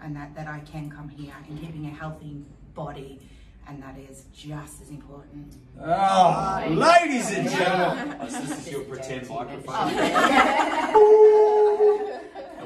and 0.01 0.15
that, 0.15 0.33
that 0.35 0.47
I 0.47 0.59
can 0.61 0.89
come 0.89 1.09
here 1.09 1.33
and 1.49 1.59
keeping 1.59 1.85
a 1.87 1.89
healthy 1.89 2.41
body. 2.73 3.19
And 3.67 3.81
that 3.81 3.97
is 3.97 4.25
just 4.33 4.81
as 4.81 4.89
important. 4.91 5.55
Oh, 5.81 6.63
ladies 6.69 7.31
and 7.31 7.49
gentlemen. 7.49 8.15
Oh, 8.21 8.29
so 8.29 8.39
this 8.41 8.59
is 8.59 8.71
your 8.71 8.81
pretend 8.81 9.27
microphone. 9.27 9.89
And 9.89 10.95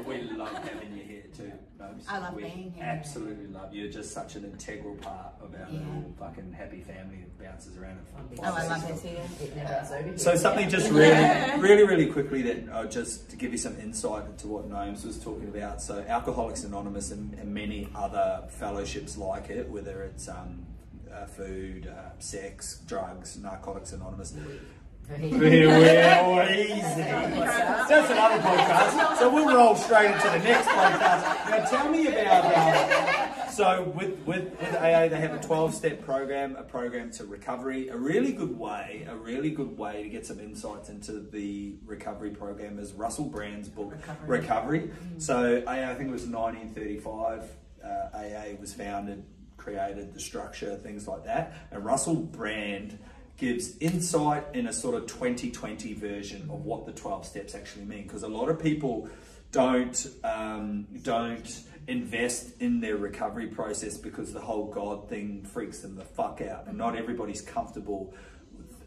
we 0.06 0.20
love 0.36 0.52
having 0.62 0.90
you 0.94 0.96
here 0.96 0.99
too, 1.40 1.52
Gnomes. 1.78 2.04
I 2.08 2.18
love 2.18 2.34
we 2.34 2.42
being 2.42 2.72
here. 2.72 2.84
absolutely 2.84 3.46
love 3.46 3.72
you. 3.74 3.82
You're 3.84 3.92
just 3.92 4.12
such 4.12 4.36
an 4.36 4.44
integral 4.44 4.94
part 4.96 5.34
of 5.40 5.54
our 5.54 5.60
Yeah. 5.70 5.78
little 5.78 6.12
fucking 6.18 6.52
happy 6.52 6.80
family 6.82 7.18
that 7.18 7.38
bounces 7.44 7.76
around. 7.76 7.98
and 8.16 8.38
Oh, 8.38 8.42
I 8.42 8.66
love 8.66 8.82
flies. 8.82 9.04
it 9.04 9.08
here. 9.08 9.22
It 9.40 9.56
never 9.56 9.72
ends 9.72 9.90
over 9.90 10.02
here. 10.02 10.18
So 10.18 10.34
something 10.36 10.68
just 10.68 10.90
really, 10.90 11.58
really, 11.60 11.84
really 11.84 12.06
quickly 12.06 12.42
that 12.42 12.68
uh, 12.72 12.86
just 12.86 13.30
to 13.30 13.36
give 13.36 13.52
you 13.52 13.58
some 13.58 13.78
insight 13.80 14.26
into 14.26 14.46
what 14.48 14.68
Gnomes 14.68 15.04
was 15.04 15.18
talking 15.18 15.48
about. 15.48 15.80
So 15.82 16.04
Alcoholics 16.06 16.64
Anonymous 16.64 17.10
and, 17.10 17.34
and 17.34 17.52
many 17.54 17.88
other 17.94 18.44
fellowships 18.48 19.16
like 19.16 19.50
it, 19.50 19.68
whether 19.68 20.02
it's 20.02 20.28
um, 20.28 20.66
uh, 21.12 21.24
food, 21.26 21.86
uh, 21.88 22.10
sex, 22.18 22.80
drugs, 22.86 23.36
Narcotics 23.38 23.92
Anonymous. 23.92 24.34
We're, 25.20 25.68
we're 25.68 26.52
easy. 26.52 27.02
That's 27.02 28.10
another 28.10 28.40
podcast. 28.40 29.16
So 29.16 29.34
we'll 29.34 29.52
roll 29.52 29.74
straight 29.74 30.12
into 30.12 30.28
the 30.28 30.38
next 30.38 30.68
podcast. 30.68 31.50
Now 31.50 31.64
tell 31.64 31.90
me 31.90 32.06
about. 32.06 32.44
Uh, 32.44 33.50
so 33.50 33.92
with, 33.96 34.20
with 34.20 34.56
with 34.60 34.74
AA, 34.76 35.08
they 35.08 35.20
have 35.20 35.34
a 35.34 35.40
twelve 35.40 35.74
step 35.74 36.04
program, 36.04 36.54
a 36.54 36.62
program 36.62 37.10
to 37.12 37.24
recovery. 37.24 37.88
A 37.88 37.96
really 37.96 38.32
good 38.32 38.56
way, 38.56 39.04
a 39.10 39.16
really 39.16 39.50
good 39.50 39.76
way 39.76 40.04
to 40.04 40.08
get 40.08 40.26
some 40.26 40.38
insights 40.38 40.88
into 40.90 41.18
the 41.20 41.74
recovery 41.84 42.30
program 42.30 42.78
is 42.78 42.92
Russell 42.92 43.24
Brand's 43.24 43.68
book 43.68 43.90
Recovery. 43.90 44.38
Recovery. 44.38 44.90
So 45.18 45.64
AA, 45.66 45.90
I 45.90 45.94
think 45.94 46.10
it 46.10 46.12
was 46.12 46.26
1935. 46.26 47.50
Uh, 47.82 47.88
AA 48.14 48.60
was 48.60 48.72
founded, 48.72 49.24
created 49.56 50.14
the 50.14 50.20
structure, 50.20 50.76
things 50.76 51.08
like 51.08 51.24
that. 51.24 51.54
And 51.72 51.84
Russell 51.84 52.14
Brand 52.14 52.96
gives 53.40 53.76
insight 53.78 54.44
in 54.52 54.66
a 54.66 54.72
sort 54.72 54.94
of 54.94 55.06
2020 55.06 55.94
version 55.94 56.42
of 56.42 56.64
what 56.64 56.84
the 56.84 56.92
12 56.92 57.24
steps 57.24 57.54
actually 57.54 57.86
mean 57.86 58.02
because 58.02 58.22
a 58.22 58.28
lot 58.28 58.50
of 58.50 58.60
people 58.60 59.08
don't 59.50 60.06
um, 60.22 60.86
don't 61.02 61.62
invest 61.88 62.50
in 62.60 62.80
their 62.80 62.96
recovery 62.96 63.46
process 63.46 63.96
because 63.96 64.34
the 64.34 64.40
whole 64.40 64.66
god 64.70 65.08
thing 65.08 65.42
freaks 65.42 65.80
them 65.80 65.96
the 65.96 66.04
fuck 66.04 66.42
out 66.42 66.66
and 66.66 66.76
not 66.76 66.94
everybody's 66.94 67.40
comfortable 67.40 68.14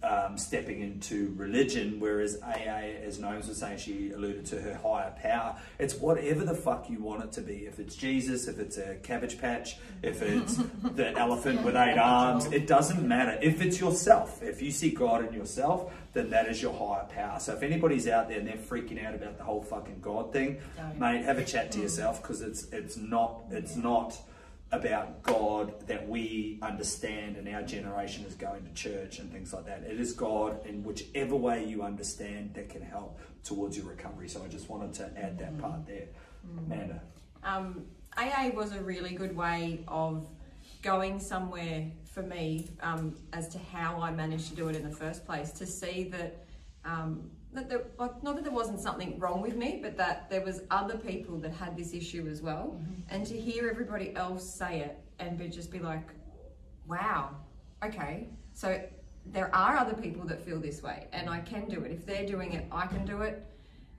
um, 0.04 0.38
stepping 0.38 0.82
into 0.82 1.34
religion, 1.38 2.00
whereas 2.00 2.38
AA, 2.44 2.92
as 3.06 3.20
Gnomes 3.20 3.48
was 3.48 3.58
saying, 3.58 3.78
she 3.78 4.12
alluded 4.12 4.46
to 4.48 4.62
her 4.62 4.76
higher 4.76 5.14
power. 5.22 5.56
It's 5.80 5.96
whatever 5.96 6.44
the 6.44 6.54
fuck 6.54 6.90
you 6.90 7.00
want 7.00 7.24
it 7.24 7.32
to 7.34 7.42
be. 7.42 7.66
If 7.66 7.80
it's 7.80 7.96
Jesus, 7.96 8.48
if 8.48 8.60
it's 8.60 8.78
a 8.78 8.96
cabbage 8.96 9.40
patch, 9.40 9.78
if 10.02 10.22
it's 10.22 10.56
the 10.96 11.18
elephant 11.18 11.64
with 11.64 11.76
eight 11.76 11.98
arms, 11.98 12.46
it 12.48 12.68
doesn't 12.68 13.08
matter. 13.08 13.40
If 13.42 13.62
it's 13.62 13.80
yourself, 13.80 14.44
if 14.44 14.62
you 14.62 14.72
see 14.72 14.92
God 14.92 15.26
in 15.26 15.34
yourself, 15.34 15.94
then 16.12 16.30
that 16.32 16.48
is 16.48 16.62
your 16.62 16.74
higher 16.74 17.06
power. 17.06 17.40
So 17.40 17.54
if 17.54 17.64
anybody's 17.64 18.08
out 18.08 18.28
there 18.28 18.40
and 18.40 18.48
they're 18.48 18.56
freaking 18.58 19.04
out 19.04 19.16
about 19.16 19.38
the 19.38 19.44
whole 19.44 19.64
fucking 19.64 20.00
God 20.02 20.34
thing, 20.34 20.60
Don't. 20.78 21.00
mate, 21.00 21.24
have 21.24 21.38
a 21.38 21.46
chat 21.46 21.72
to 21.74 21.80
yourself 21.80 22.22
because 22.22 22.42
it's 22.42 22.68
it's 22.72 22.98
not 22.98 23.44
it's 23.52 23.76
not 23.76 24.18
about 24.74 25.22
God 25.22 25.88
that 25.88 26.10
we 26.10 26.58
understand 26.64 27.38
and 27.38 27.48
our 27.48 27.62
generation 27.62 28.26
is 28.26 28.34
going 28.34 28.66
to 28.66 28.74
church 28.74 29.20
and 29.20 29.32
things 29.32 29.54
like 29.54 29.68
that. 29.68 29.84
It 29.84 30.00
is 30.00 30.14
God 30.14 30.66
in 30.66 30.84
whichever 30.84 31.36
way 31.36 31.64
you 31.64 31.84
understand 31.84 32.56
that 32.56 32.70
can 32.70 32.82
help 32.82 33.20
towards 33.44 33.78
your 33.78 33.86
recovery. 33.86 34.28
So 34.28 34.44
I 34.44 34.48
just 34.48 34.70
wanted 34.70 34.94
to 34.96 35.12
add 35.16 35.38
that 35.38 35.60
part 35.60 35.86
there. 35.86 36.08
Amanda. 36.58 37.02
Um, 37.44 37.86
AA 38.18 38.50
was 38.54 38.72
a 38.74 38.82
really 38.82 39.14
good 39.14 39.36
way 39.36 39.84
of 39.88 40.28
going 40.82 41.20
somewhere 41.20 41.86
for 42.12 42.24
me 42.24 42.68
um, 42.82 43.16
as 43.32 43.48
to 43.50 43.60
how 43.60 44.02
I 44.02 44.12
managed 44.12 44.50
to 44.50 44.56
do 44.56 44.70
it 44.70 44.76
in 44.76 44.84
the 44.84 44.96
first 44.96 45.24
place. 45.24 45.52
To 45.52 45.68
see 45.68 46.06
that, 46.06 46.46
um, 46.84 47.30
that 47.56 47.70
there, 47.70 47.84
like, 47.98 48.24
not 48.24 48.36
that 48.36 48.44
there 48.44 48.54
wasn't 48.54 48.80
something 48.80 49.20
wrong 49.20 49.42
with 49.42 49.56
me, 49.56 49.80
but 49.82 49.98
that 49.98 50.30
there 50.30 50.42
was 50.42 50.62
other 50.72 50.98
people 50.98 51.38
that 51.40 51.54
had 51.54 51.76
this 51.76 51.94
issue 51.94 52.28
as 52.30 52.42
well, 52.42 52.80
and 53.10 53.26
to 53.26 53.40
hear 53.40 53.70
everybody 53.70 54.16
else 54.16 54.48
say 54.48 54.80
it 54.80 54.98
and 55.20 55.38
be, 55.38 55.48
just 55.48 55.72
be 55.72 55.80
like, 55.80 56.08
wow, 56.88 57.30
okay, 57.84 58.28
so 58.54 58.82
there 59.26 59.54
are 59.56 59.78
other 59.78 59.94
people 59.94 60.26
that 60.26 60.44
feel 60.44 60.60
this 60.60 60.84
way, 60.84 61.08
and 61.14 61.30
I 61.30 61.40
can 61.40 61.66
do 61.70 61.84
it. 61.84 61.92
If 61.92 62.06
they're 62.06 62.26
doing 62.26 62.54
it, 62.54 62.66
I 62.72 62.88
can 62.88 63.06
do 63.06 63.22
it. 63.22 63.46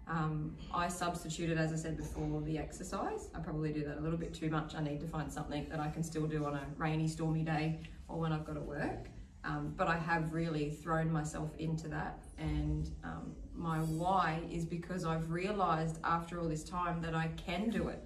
Um, 0.06 0.54
I 0.72 0.88
substituted, 0.88 1.56
as 1.56 1.72
I 1.72 1.76
said 1.76 1.96
before, 1.96 2.42
the 2.42 2.58
exercise. 2.58 3.30
I 3.34 3.38
probably 3.38 3.72
do 3.72 3.84
that 3.84 3.98
a 3.98 4.00
little 4.00 4.18
bit 4.18 4.34
too 4.34 4.50
much. 4.50 4.74
I 4.74 4.82
need 4.82 5.00
to 5.00 5.06
find 5.06 5.32
something 5.32 5.66
that 5.70 5.80
I 5.80 5.88
can 5.88 6.02
still 6.02 6.26
do 6.26 6.44
on 6.44 6.54
a 6.54 6.66
rainy, 6.76 7.08
stormy 7.08 7.42
day 7.42 7.80
or 8.08 8.18
when 8.18 8.32
I've 8.32 8.44
got 8.44 8.54
to 8.54 8.60
work. 8.60 9.06
Um, 9.44 9.72
but 9.76 9.88
I 9.88 9.96
have 9.96 10.32
really 10.32 10.70
thrown 10.70 11.10
myself 11.10 11.50
into 11.58 11.88
that. 11.88 12.22
And 12.38 12.90
um, 13.02 13.34
my 13.54 13.78
why 13.78 14.40
is 14.50 14.64
because 14.64 15.04
I've 15.04 15.30
realized 15.30 15.98
after 16.04 16.40
all 16.40 16.48
this 16.48 16.64
time 16.64 17.00
that 17.02 17.14
I 17.14 17.28
can 17.36 17.70
do 17.70 17.88
it, 17.88 18.02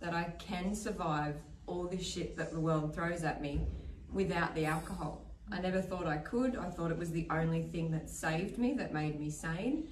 that 0.00 0.14
I 0.14 0.32
can 0.38 0.74
survive 0.74 1.36
all 1.66 1.84
this 1.84 2.06
shit 2.06 2.36
that 2.36 2.52
the 2.52 2.60
world 2.60 2.94
throws 2.94 3.24
at 3.24 3.40
me 3.40 3.60
without 4.12 4.54
the 4.54 4.66
alcohol. 4.66 5.24
I 5.52 5.60
never 5.60 5.80
thought 5.80 6.06
I 6.06 6.18
could. 6.18 6.56
I 6.56 6.70
thought 6.70 6.90
it 6.90 6.98
was 6.98 7.10
the 7.10 7.26
only 7.30 7.62
thing 7.62 7.90
that 7.92 8.08
saved 8.08 8.58
me, 8.58 8.74
that 8.74 8.92
made 8.92 9.18
me 9.18 9.30
sane 9.30 9.88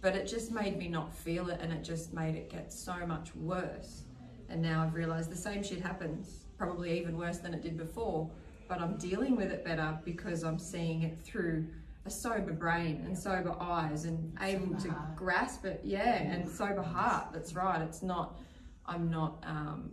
but 0.00 0.14
it 0.14 0.26
just 0.26 0.52
made 0.52 0.78
me 0.78 0.88
not 0.88 1.12
feel 1.12 1.48
it 1.48 1.60
and 1.60 1.72
it 1.72 1.82
just 1.82 2.12
made 2.12 2.34
it 2.34 2.50
get 2.50 2.72
so 2.72 3.06
much 3.06 3.34
worse 3.34 4.02
and 4.48 4.60
now 4.62 4.82
i've 4.82 4.94
realized 4.94 5.30
the 5.30 5.36
same 5.36 5.62
shit 5.62 5.80
happens 5.80 6.44
probably 6.56 6.98
even 6.98 7.16
worse 7.16 7.38
than 7.38 7.54
it 7.54 7.62
did 7.62 7.76
before 7.76 8.30
but 8.68 8.80
i'm 8.80 8.96
dealing 8.96 9.36
with 9.36 9.50
it 9.50 9.64
better 9.64 9.98
because 10.04 10.44
i'm 10.44 10.58
seeing 10.58 11.02
it 11.02 11.18
through 11.22 11.66
a 12.08 12.10
sober 12.10 12.52
brain 12.54 13.02
and 13.04 13.16
sober 13.16 13.54
eyes 13.60 14.06
and 14.06 14.34
able 14.40 14.74
to 14.80 14.90
heart. 14.90 15.14
grasp 15.14 15.66
it 15.66 15.80
yeah 15.84 16.22
and 16.22 16.48
sober 16.48 16.80
heart 16.82 17.26
that's 17.34 17.54
right 17.54 17.82
it's 17.82 18.02
not 18.02 18.38
i'm 18.86 19.10
not 19.10 19.44
um 19.46 19.90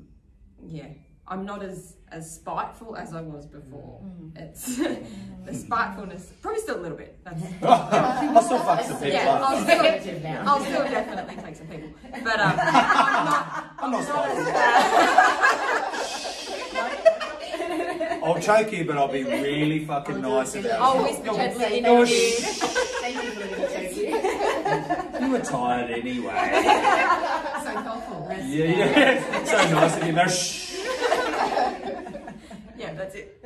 yeah 0.66 0.88
i'm 1.28 1.46
not 1.46 1.62
as 1.62 1.98
as 2.14 2.36
spiteful 2.36 2.96
as 2.96 3.14
i 3.14 3.20
was 3.20 3.46
before 3.46 4.02
it's 4.38 4.78
the 5.46 5.54
spitefulness 5.54 6.32
probably 6.42 6.62
still 6.62 6.80
a 6.80 6.84
little 6.84 6.98
bit 6.98 7.20
that's 7.26 7.44
I'll 7.64 8.42
still 8.42 8.60
fuck 8.60 8.82
some 8.82 8.96
people 8.96 9.10
yeah. 9.10 9.44
I'll 9.46 9.62
still, 9.62 10.48
I'll 10.48 10.60
still 10.62 10.84
definitely 10.84 11.36
take 11.44 11.56
some 11.58 11.68
people. 11.68 11.90
But 12.24 12.40
um, 12.40 12.56
I'm 12.60 13.26
not, 13.26 13.76
I'm 13.80 13.92
not 13.92 14.04
spiteful. 14.04 15.75
I'll 18.26 18.40
choke 18.42 18.72
you, 18.72 18.86
but 18.86 18.98
I'll 18.98 19.08
be 19.12 19.24
really 19.24 19.86
fucking 19.86 20.20
nice 20.20 20.56
about 20.56 20.66
it. 20.66 20.72
I'll 20.74 21.04
whisper 21.04 21.34
gently 21.36 21.78
in 21.78 21.84
No, 21.84 21.98
your 22.00 22.08
ear. 22.08 22.32
Thank 23.02 23.24
you 23.24 23.32
for 23.32 23.40
letting 23.40 23.62
me 23.62 23.68
take 23.68 23.96
you. 23.98 25.22
You 25.26 25.32
were 25.32 25.40
tired 25.40 25.92
anyway. 25.92 26.34
So 27.66 27.72
thoughtful. 27.82 28.28
Yeah, 28.30 28.66
yeah. 28.66 29.46
So 29.46 29.74
nice 29.74 29.98
of 29.98 30.08
you. 30.08 30.14
Now, 30.14 30.28
shh. 30.28 30.76
Yeah, 32.78 32.94
that's 32.94 33.16
it. 33.16 33.40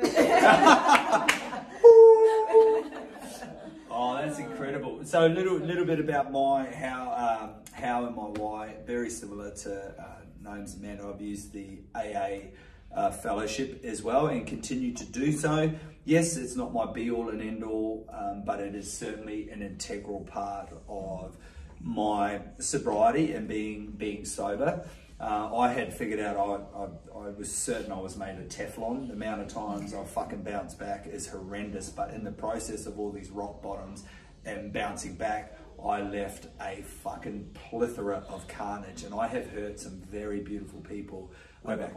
Oh, 3.91 4.17
that's 4.21 4.39
incredible. 4.39 5.03
So 5.03 5.25
a 5.25 5.29
little 5.29 5.57
little 5.57 5.85
bit 5.85 5.99
about 5.99 6.31
my 6.31 6.65
how 6.71 7.11
um, 7.41 7.49
how 7.73 8.05
and 8.05 8.15
my 8.15 8.23
why. 8.23 8.75
Very 8.85 9.09
similar 9.09 9.51
to 9.55 9.93
uh, 10.01 10.03
Gnomes 10.41 10.73
and 10.73 10.81
Man. 10.83 10.99
I've 11.01 11.21
used 11.21 11.51
the 11.53 11.79
AA 11.95 12.49
uh, 12.93 13.11
fellowship 13.11 13.83
as 13.83 14.01
well 14.01 14.27
and 14.27 14.47
continue 14.47 14.93
to 14.93 15.05
do 15.05 15.31
so. 15.31 15.71
Yes, 16.05 16.37
it's 16.37 16.55
not 16.55 16.73
my 16.73 16.91
be 16.91 17.11
all 17.11 17.29
and 17.29 17.41
end 17.41 17.63
all, 17.63 18.07
um, 18.11 18.43
but 18.45 18.59
it 18.59 18.73
is 18.73 18.91
certainly 18.91 19.49
an 19.49 19.61
integral 19.61 20.21
part 20.21 20.69
of 20.87 21.37
my 21.81 22.41
sobriety 22.59 23.33
and 23.33 23.47
being 23.47 23.91
being 23.91 24.25
sober. 24.25 24.85
Uh, 25.19 25.53
I 25.55 25.73
had 25.73 25.93
figured 25.93 26.19
out 26.19 26.37
I, 26.37 26.79
I, 26.79 27.25
I 27.25 27.29
was 27.29 27.53
certain 27.53 27.91
I 27.91 27.99
was 27.99 28.15
made 28.15 28.37
of 28.39 28.47
Teflon. 28.47 29.07
The 29.07 29.13
amount 29.13 29.41
of 29.41 29.49
times 29.49 29.93
I 29.93 30.03
fucking 30.03 30.43
bounced 30.43 30.79
back 30.79 31.07
is 31.07 31.27
horrendous, 31.27 31.89
but 31.89 32.11
in 32.13 32.23
the 32.23 32.31
process 32.31 32.85
of 32.85 32.97
all 32.99 33.11
these 33.11 33.29
rock 33.29 33.61
bottoms 33.61 34.03
and 34.45 34.71
bouncing 34.71 35.15
back, 35.15 35.57
I 35.83 36.01
left 36.01 36.47
a 36.61 36.81
fucking 37.03 37.51
plethora 37.53 38.23
of 38.29 38.47
carnage, 38.47 39.03
and 39.03 39.13
I 39.13 39.27
have 39.27 39.49
hurt 39.49 39.79
some 39.79 40.01
very 40.09 40.39
beautiful 40.39 40.81
people 40.81 41.31
over 41.65 41.89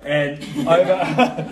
and 0.00 0.42
over. 0.68 0.92
uh, 0.92 1.48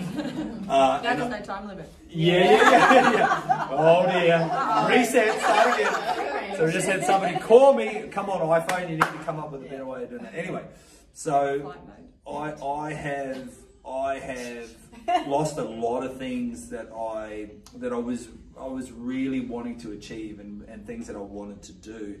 Now 0.67 1.01
and 1.03 1.19
there's 1.21 1.29
no 1.29 1.41
time 1.41 1.67
limit. 1.67 1.91
yeah, 2.09 2.35
yeah, 2.43 2.61
yeah, 2.61 3.11
yeah. 3.13 3.67
Oh 3.71 4.05
dear. 4.11 4.89
Reset, 4.97 5.39
start 5.39 5.79
again. 5.79 6.55
So 6.57 6.65
we 6.65 6.71
just 6.71 6.87
had 6.87 7.03
somebody 7.03 7.37
call 7.39 7.73
me, 7.73 8.07
come 8.11 8.29
on 8.29 8.41
iPhone, 8.61 8.83
you 8.89 8.95
need 8.95 9.01
to 9.01 9.07
come 9.25 9.39
up 9.39 9.51
with 9.51 9.63
a 9.65 9.69
better 9.69 9.85
way 9.85 10.03
of 10.03 10.09
doing 10.09 10.25
it. 10.25 10.33
Anyway, 10.33 10.63
so 11.13 11.75
I 12.27 12.53
I 12.63 12.93
have 12.93 13.49
I 13.87 14.15
have 14.19 14.69
lost 15.27 15.57
a 15.57 15.63
lot 15.63 16.03
of 16.03 16.17
things 16.17 16.69
that 16.69 16.89
I 16.91 17.51
that 17.75 17.93
I 17.93 17.97
was 17.97 18.27
I 18.59 18.65
was 18.67 18.91
really 18.91 19.41
wanting 19.41 19.77
to 19.81 19.91
achieve 19.91 20.39
and, 20.39 20.63
and 20.63 20.85
things 20.87 21.05
that 21.07 21.15
I 21.15 21.19
wanted 21.19 21.61
to 21.63 21.73
do. 21.73 22.19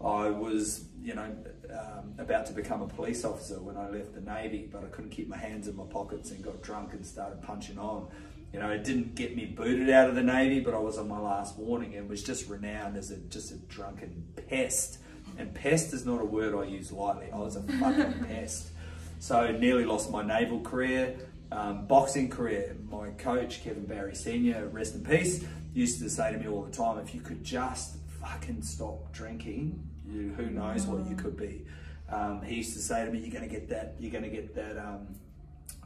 I 0.00 0.30
was, 0.30 0.84
you 1.02 1.14
know, 1.14 1.34
um, 1.70 2.14
about 2.18 2.46
to 2.46 2.52
become 2.52 2.82
a 2.82 2.86
police 2.86 3.24
officer 3.24 3.60
when 3.60 3.76
I 3.76 3.88
left 3.88 4.14
the 4.14 4.20
Navy, 4.20 4.68
but 4.70 4.84
I 4.84 4.86
couldn't 4.86 5.10
keep 5.10 5.28
my 5.28 5.36
hands 5.36 5.66
in 5.66 5.76
my 5.76 5.84
pockets 5.84 6.30
and 6.30 6.42
got 6.42 6.62
drunk 6.62 6.92
and 6.92 7.04
started 7.04 7.42
punching 7.42 7.78
on. 7.78 8.08
You 8.52 8.60
know, 8.60 8.70
it 8.70 8.84
didn't 8.84 9.14
get 9.14 9.36
me 9.36 9.44
booted 9.44 9.90
out 9.90 10.08
of 10.08 10.14
the 10.14 10.22
Navy, 10.22 10.60
but 10.60 10.72
I 10.72 10.78
was 10.78 10.98
on 10.98 11.08
my 11.08 11.18
last 11.18 11.56
warning 11.58 11.96
and 11.96 12.08
was 12.08 12.22
just 12.22 12.48
renowned 12.48 12.96
as 12.96 13.10
a 13.10 13.16
just 13.16 13.50
a 13.50 13.56
drunken 13.56 14.24
pest. 14.48 14.98
And 15.36 15.52
pest 15.52 15.92
is 15.92 16.06
not 16.06 16.20
a 16.20 16.24
word 16.24 16.54
I 16.54 16.64
use 16.64 16.90
lightly. 16.90 17.30
I 17.32 17.38
was 17.38 17.56
a 17.56 17.62
fucking 17.62 18.24
pest. 18.28 18.70
So 19.18 19.50
nearly 19.52 19.84
lost 19.84 20.10
my 20.10 20.22
naval 20.22 20.60
career, 20.60 21.18
um, 21.52 21.86
boxing 21.86 22.30
career. 22.30 22.76
My 22.90 23.10
coach 23.10 23.62
Kevin 23.62 23.84
Barry 23.84 24.14
Senior, 24.14 24.68
rest 24.68 24.94
in 24.94 25.04
peace, 25.04 25.44
used 25.74 26.00
to 26.00 26.08
say 26.08 26.32
to 26.32 26.38
me 26.38 26.48
all 26.48 26.62
the 26.62 26.72
time, 26.72 26.98
if 26.98 27.14
you 27.14 27.20
could 27.20 27.44
just 27.44 27.97
fucking 28.20 28.62
stop 28.62 29.12
drinking, 29.12 29.88
you, 30.06 30.32
who 30.36 30.50
knows 30.50 30.86
what 30.86 31.08
you 31.08 31.16
could 31.16 31.36
be. 31.36 31.64
Um, 32.10 32.42
he 32.42 32.56
used 32.56 32.72
to 32.74 32.80
say 32.80 33.04
to 33.04 33.10
me, 33.10 33.18
"You're 33.18 33.30
going 33.30 33.48
to 33.48 33.54
get 33.54 33.68
that. 33.68 33.96
You're 33.98 34.10
going 34.10 34.24
to 34.24 34.30
get 34.30 34.54
that 34.54 34.78
um, 34.78 35.14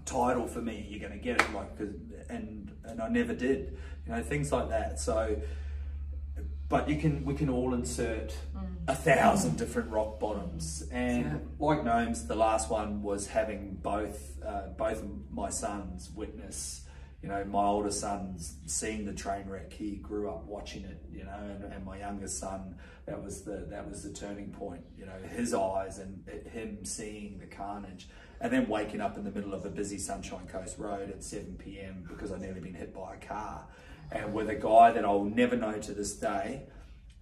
title 0.05 0.47
for 0.47 0.61
me. 0.61 0.87
You're 0.89 1.01
going 1.01 1.19
to 1.19 1.19
get 1.19 1.41
it." 1.41 1.53
Like, 1.53 1.71
and 2.29 2.71
and 2.85 3.01
I 3.01 3.09
never 3.09 3.35
did. 3.35 3.77
You 4.07 4.13
know, 4.13 4.23
things 4.23 4.53
like 4.53 4.69
that. 4.69 5.01
So, 5.01 5.37
but 6.69 6.89
you 6.89 6.97
can 6.97 7.25
we 7.25 7.35
can 7.35 7.49
all 7.49 7.75
insert 7.75 8.35
a 8.89 8.95
thousand 8.95 9.59
different 9.59 9.91
rock 9.91 10.21
bottoms. 10.21 10.85
And 10.91 11.51
like 11.59 11.85
gnomes, 11.85 12.27
the 12.27 12.35
last 12.35 12.71
one 12.71 13.03
was 13.03 13.27
having 13.27 13.79
both 13.83 14.43
uh, 14.45 14.69
both 14.77 15.03
my 15.31 15.51
sons 15.51 16.11
witness. 16.15 16.83
You 17.23 17.29
know, 17.29 17.45
my 17.45 17.65
older 17.65 17.93
son's 17.93 18.57
seeing 18.67 19.05
the 19.05 19.13
train 19.13 19.47
wreck. 19.49 19.73
He 19.73 19.93
grew 19.97 20.29
up 20.29 20.45
watching 20.45 20.85
it. 20.85 21.01
You 21.13 21.25
know, 21.25 21.39
and, 21.41 21.73
and 21.73 21.85
my 21.85 21.99
youngest 21.99 22.39
son, 22.39 22.75
that 23.07 23.23
was 23.23 23.43
the 23.43 23.67
that 23.71 23.89
was 23.89 24.03
the 24.03 24.11
turning 24.11 24.51
point. 24.51 24.83
You 24.99 25.07
know, 25.07 25.13
his 25.31 25.55
eyes 25.55 25.99
and 25.99 26.25
it- 26.27 26.49
him 26.49 26.85
seeing 26.85 27.39
the 27.39 27.47
carnage, 27.47 28.09
and 28.41 28.53
then 28.53 28.69
waking 28.69 29.01
up 29.01 29.17
in 29.17 29.25
the 29.25 29.31
middle 29.31 29.55
of 29.55 29.65
a 29.65 29.71
busy 29.71 29.99
Sunshine 29.99 30.47
Coast 30.49 30.79
Road 30.79 31.11
at 31.11 31.23
7 31.23 31.55
p.m. 31.59 32.05
because 32.09 32.33
I'd 32.33 32.41
nearly 32.41 32.61
been 32.61 32.75
hit 32.75 32.93
by 32.93 33.15
a 33.15 33.19
car, 33.19 33.67
and 34.11 34.35
with 34.35 34.51
a 34.51 34.57
guy 34.57 34.91
that 34.91 35.05
I'll 35.05 35.25
never 35.25 35.57
know 35.57 35.79
to 35.79 35.93
this 35.93 36.15
day. 36.15 36.65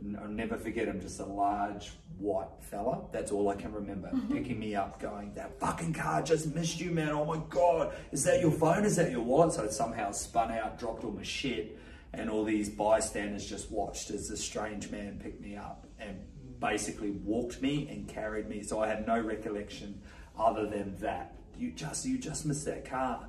And 0.01 0.17
I'll 0.17 0.29
never 0.29 0.57
forget 0.57 0.89
him, 0.89 1.01
just 1.01 1.21
a 1.21 1.25
large 1.25 1.93
white 2.19 2.49
fella. 2.61 3.03
That's 3.13 3.33
all 3.33 3.49
I 3.49 3.55
can 3.55 3.73
remember. 3.73 4.11
Picking 4.31 4.59
me 4.59 4.75
up, 4.75 5.01
going, 5.01 5.33
That 5.35 5.59
fucking 5.59 5.95
car 5.95 6.23
just 6.23 6.55
missed 6.55 6.81
you, 6.81 6.91
man. 6.91 7.11
Oh 7.11 7.25
my 7.25 7.41
God. 7.49 7.93
Is 8.13 8.25
that 8.25 8.41
your 8.41 8.51
phone? 8.51 8.85
Is 8.85 8.97
that 8.97 9.11
your 9.11 9.23
wallet? 9.23 9.55
So 9.55 9.65
it 9.65 9.73
somehow 9.73 10.13
spun 10.13 10.51
out, 10.53 10.79
dropped 10.79 11.05
all 11.05 11.13
my 11.13 11.23
shit. 11.23 11.79
And 12.13 12.29
all 12.29 12.45
these 12.45 12.69
bystanders 12.69 13.47
just 13.47 13.71
watched 13.71 14.11
as 14.11 14.29
this 14.29 14.43
strange 14.43 14.91
man 14.91 15.21
picked 15.23 15.41
me 15.41 15.57
up 15.57 15.87
and 15.99 16.19
basically 16.59 17.11
walked 17.11 17.63
me 17.63 17.89
and 17.89 18.09
carried 18.09 18.49
me. 18.49 18.63
So 18.63 18.81
I 18.83 18.89
had 18.89 19.07
no 19.07 19.19
recollection 19.21 20.01
other 20.39 20.67
than 20.67 20.97
that. 21.01 21.35
You 21.59 21.71
just, 21.73 22.05
you 22.07 22.19
just 22.19 22.47
missed 22.47 22.65
that 22.67 22.85
car. 22.85 23.29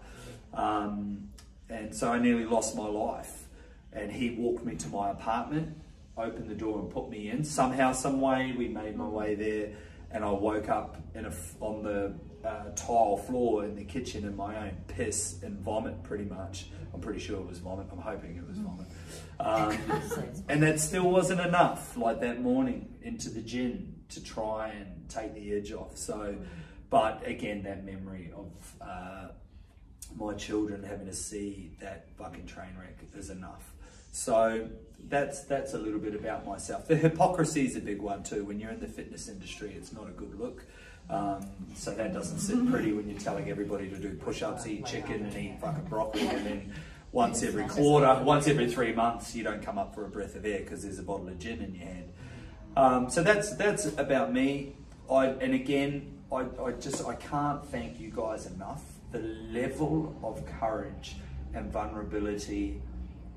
Um, 0.54 1.30
and 1.70 1.96
so 1.96 2.12
I 2.12 2.20
nearly 2.20 2.46
lost 2.46 2.76
my 2.76 2.88
life. 2.88 3.48
And 3.94 4.12
he 4.12 4.32
walked 4.32 4.66
me 4.66 4.76
to 4.76 4.88
my 4.88 5.10
apartment, 5.10 5.78
opened 6.18 6.50
the 6.50 6.56
door, 6.56 6.80
and 6.80 6.90
put 6.90 7.10
me 7.10 7.30
in. 7.30 7.44
Somehow, 7.44 7.94
some 7.94 8.22
way, 8.22 8.54
we 8.58 8.68
made 8.68 8.96
my 8.96 9.08
way 9.08 9.36
there, 9.36 9.72
and 10.12 10.24
I 10.24 10.32
woke 10.32 10.70
up 10.70 10.98
in 11.16 11.26
a 11.26 11.34
on 11.60 11.84
the 11.84 12.14
uh, 12.46 12.72
tile 12.76 13.18
floor 13.18 13.66
in 13.66 13.76
the 13.76 13.84
kitchen 13.84 14.26
in 14.26 14.36
my 14.36 14.58
own 14.58 14.78
piss 14.88 15.42
and 15.44 15.60
vomit, 15.60 16.04
pretty 16.04 16.26
much. 16.26 16.68
I'm 16.94 17.00
pretty 17.00 17.20
sure 17.20 17.40
it 17.40 17.48
was 17.48 17.60
vomit. 17.60 17.88
I'm 17.92 18.00
hoping 18.00 18.36
it 18.36 18.48
was 18.48 18.58
vomit. 18.58 18.88
Um, 19.40 19.76
and 20.50 20.62
that 20.62 20.80
still 20.80 21.10
wasn't 21.10 21.42
enough. 21.42 21.98
Like 21.98 22.22
that 22.22 22.42
morning 22.42 22.94
into 23.02 23.32
the 23.32 23.42
gin 23.42 23.96
to 24.10 24.24
try 24.24 24.68
and 24.70 25.10
take 25.10 25.34
the 25.34 25.54
edge 25.54 25.72
off. 25.72 25.98
So, 25.98 26.36
but 26.92 27.28
again, 27.28 27.64
that 27.64 27.84
memory 27.84 28.32
of 28.36 28.52
uh, 28.80 29.30
my 30.16 30.36
children 30.36 30.84
having 30.84 31.08
to 31.08 31.14
see 31.14 31.72
that 31.80 32.10
fucking 32.18 32.46
train 32.46 32.76
wreck 32.80 33.00
is 33.16 33.32
enough. 33.32 33.71
So 34.12 34.68
that's 35.10 35.44
that's 35.44 35.74
a 35.74 35.78
little 35.78 36.00
bit 36.00 36.16
about 36.16 36.46
myself. 36.46 36.88
The 36.88 36.96
hypocrisy 36.96 37.66
is 37.66 37.76
a 37.76 37.80
big 37.80 38.02
one 38.02 38.24
too. 38.24 38.46
When 38.46 38.60
you're 38.60 38.72
in 38.72 38.80
the 38.80 38.88
fitness 38.88 39.28
industry, 39.28 39.74
it's 39.76 39.92
not 39.94 40.08
a 40.08 40.12
good 40.12 40.40
look. 40.40 40.66
Um, 41.10 41.46
so 41.76 41.92
that 41.92 42.14
doesn't 42.14 42.40
sit 42.40 42.70
pretty 42.70 42.94
when 42.94 43.10
you're 43.10 43.20
telling 43.20 43.50
everybody 43.50 43.90
to 43.90 43.98
do 43.98 44.14
push-ups, 44.16 44.66
eat 44.68 44.86
chicken, 44.86 45.26
and 45.26 45.36
eat 45.36 45.60
fucking 45.60 45.86
broccoli, 45.86 46.28
and 46.28 46.46
then 46.46 46.74
once 47.12 47.44
every 47.44 47.66
quarter, 47.66 48.24
once 48.24 48.48
every 48.48 48.72
three 48.72 48.94
months, 48.94 49.36
you 49.36 49.44
don't 49.44 49.62
come 49.62 49.78
up 49.78 49.94
for 49.94 50.06
a 50.06 50.10
breath 50.10 50.36
of 50.36 50.46
air 50.46 50.60
because 50.60 50.84
there's 50.84 51.00
a 51.00 51.04
bottle 51.04 51.28
of 51.28 51.38
gin 51.40 51.62
in 51.62 51.76
your 51.76 51.86
hand. 51.86 52.14
Um, 52.78 53.10
so 53.10 53.24
that's 53.24 53.54
that's 53.56 53.86
about 53.98 54.32
me. 54.32 54.76
I 55.12 55.28
and 55.28 55.54
again, 55.54 56.20
I, 56.32 56.46
I 56.64 56.72
just 56.80 57.06
I 57.06 57.16
can't 57.16 57.66
thank 57.66 58.00
you 58.00 58.12
guys 58.12 58.46
enough. 58.46 58.84
The 59.12 59.20
level 59.20 60.16
of 60.24 60.46
courage 60.46 61.16
and 61.54 61.70
vulnerability, 61.70 62.82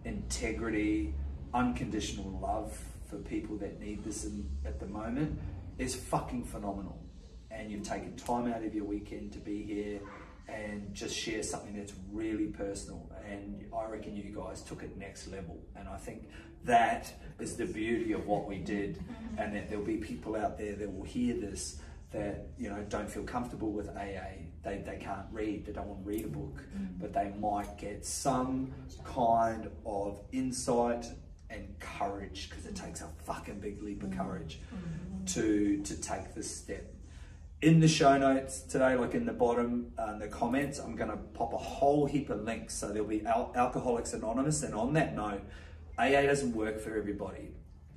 integrity, 0.05 1.15
unconditional 1.53 2.39
love 2.41 2.79
for 3.09 3.17
people 3.17 3.57
that 3.59 3.81
need 3.81 4.05
this 4.05 4.25
in, 4.25 4.49
at 4.65 4.81
the 4.81 4.87
moment 4.87 5.39
is 5.79 5.95
fucking 5.95 6.45
phenomenal. 6.45 7.01
And 7.51 7.71
you've 7.71 7.85
taken 7.85 8.17
time 8.17 8.53
out 8.53 8.65
of 8.65 8.75
your 8.75 8.85
weekend 8.85 9.33
to 9.33 9.39
be 9.39 9.63
here 9.63 10.01
and 10.49 10.93
just 10.93 11.17
share 11.17 11.43
something 11.43 11.77
that's 11.77 11.93
really 12.13 12.47
personal. 12.47 13.11
And 13.29 13.65
I 13.77 13.89
reckon 13.89 14.17
you 14.17 14.35
guys 14.35 14.63
took 14.63 14.83
it 14.83 14.97
next 14.99 15.29
level. 15.29 15.59
And 15.77 15.89
I 15.89 15.97
think 15.97 16.29
that 16.65 17.13
is 17.39 17.57
the 17.57 17.67
beauty 17.67 18.13
of 18.13 18.27
what 18.27 18.47
we 18.47 18.59
did. 18.59 19.03
And 19.39 19.55
that 19.55 19.69
there'll 19.69 19.85
be 19.85 19.97
people 19.97 20.37
out 20.37 20.59
there 20.59 20.75
that 20.75 20.95
will 20.95 21.05
hear 21.05 21.35
this 21.35 21.81
that 22.15 22.47
you 22.57 22.71
know 22.71 22.83
don't 22.89 23.11
feel 23.11 23.25
comfortable 23.25 23.73
with 23.73 23.89
AA. 23.89 24.47
They, 24.65 24.79
they 24.79 24.97
can't 24.97 25.27
read. 25.31 25.67
They 25.67 25.73
don't 25.73 25.87
want 25.87 26.05
to 26.05 26.09
read 26.09 26.25
a 26.25 26.29
book, 26.29 26.63
mm. 26.77 26.89
but 26.99 27.13
they 27.13 27.33
might 27.39 27.77
get 27.77 28.05
some 28.05 28.73
kind 29.05 29.71
of 29.85 30.21
insight 30.33 31.07
and 31.51 31.79
courage 31.79 32.49
because 32.49 32.67
it 32.67 32.75
takes 32.75 33.03
a 33.03 33.09
fucking 33.25 33.61
big 33.61 33.83
leap 33.83 34.03
of 34.03 34.11
mm. 34.11 34.17
courage 34.17 34.61
mm. 34.75 35.33
to 35.35 35.83
to 35.83 36.01
take 36.01 36.35
this 36.35 36.55
step 36.55 36.95
in 37.65 37.81
the 37.81 37.89
show 37.89 38.19
notes 38.19 38.61
today, 38.61 38.95
like 38.95 39.15
in 39.15 39.25
the 39.25 39.33
bottom, 39.33 39.91
uh, 39.97 40.19
the 40.19 40.29
comments, 40.29 40.79
I'm 40.79 40.97
going 40.97 41.11
to 41.11 41.17
pop 41.17 41.55
a 41.55 41.59
whole 41.59 42.05
heap 42.05 42.29
of 42.29 42.43
links. 42.43 42.75
So 42.75 42.89
there'll 42.89 43.09
be 43.09 43.25
Al- 43.25 43.53
Alcoholics 43.57 44.13
Anonymous. 44.13 44.63
And 44.63 44.75
on 44.75 44.93
that 44.93 45.17
note, 45.17 45.43
AA 45.99 46.23
doesn't 46.23 46.55
work 46.55 46.79
for 46.79 46.95
everybody. 46.95 47.53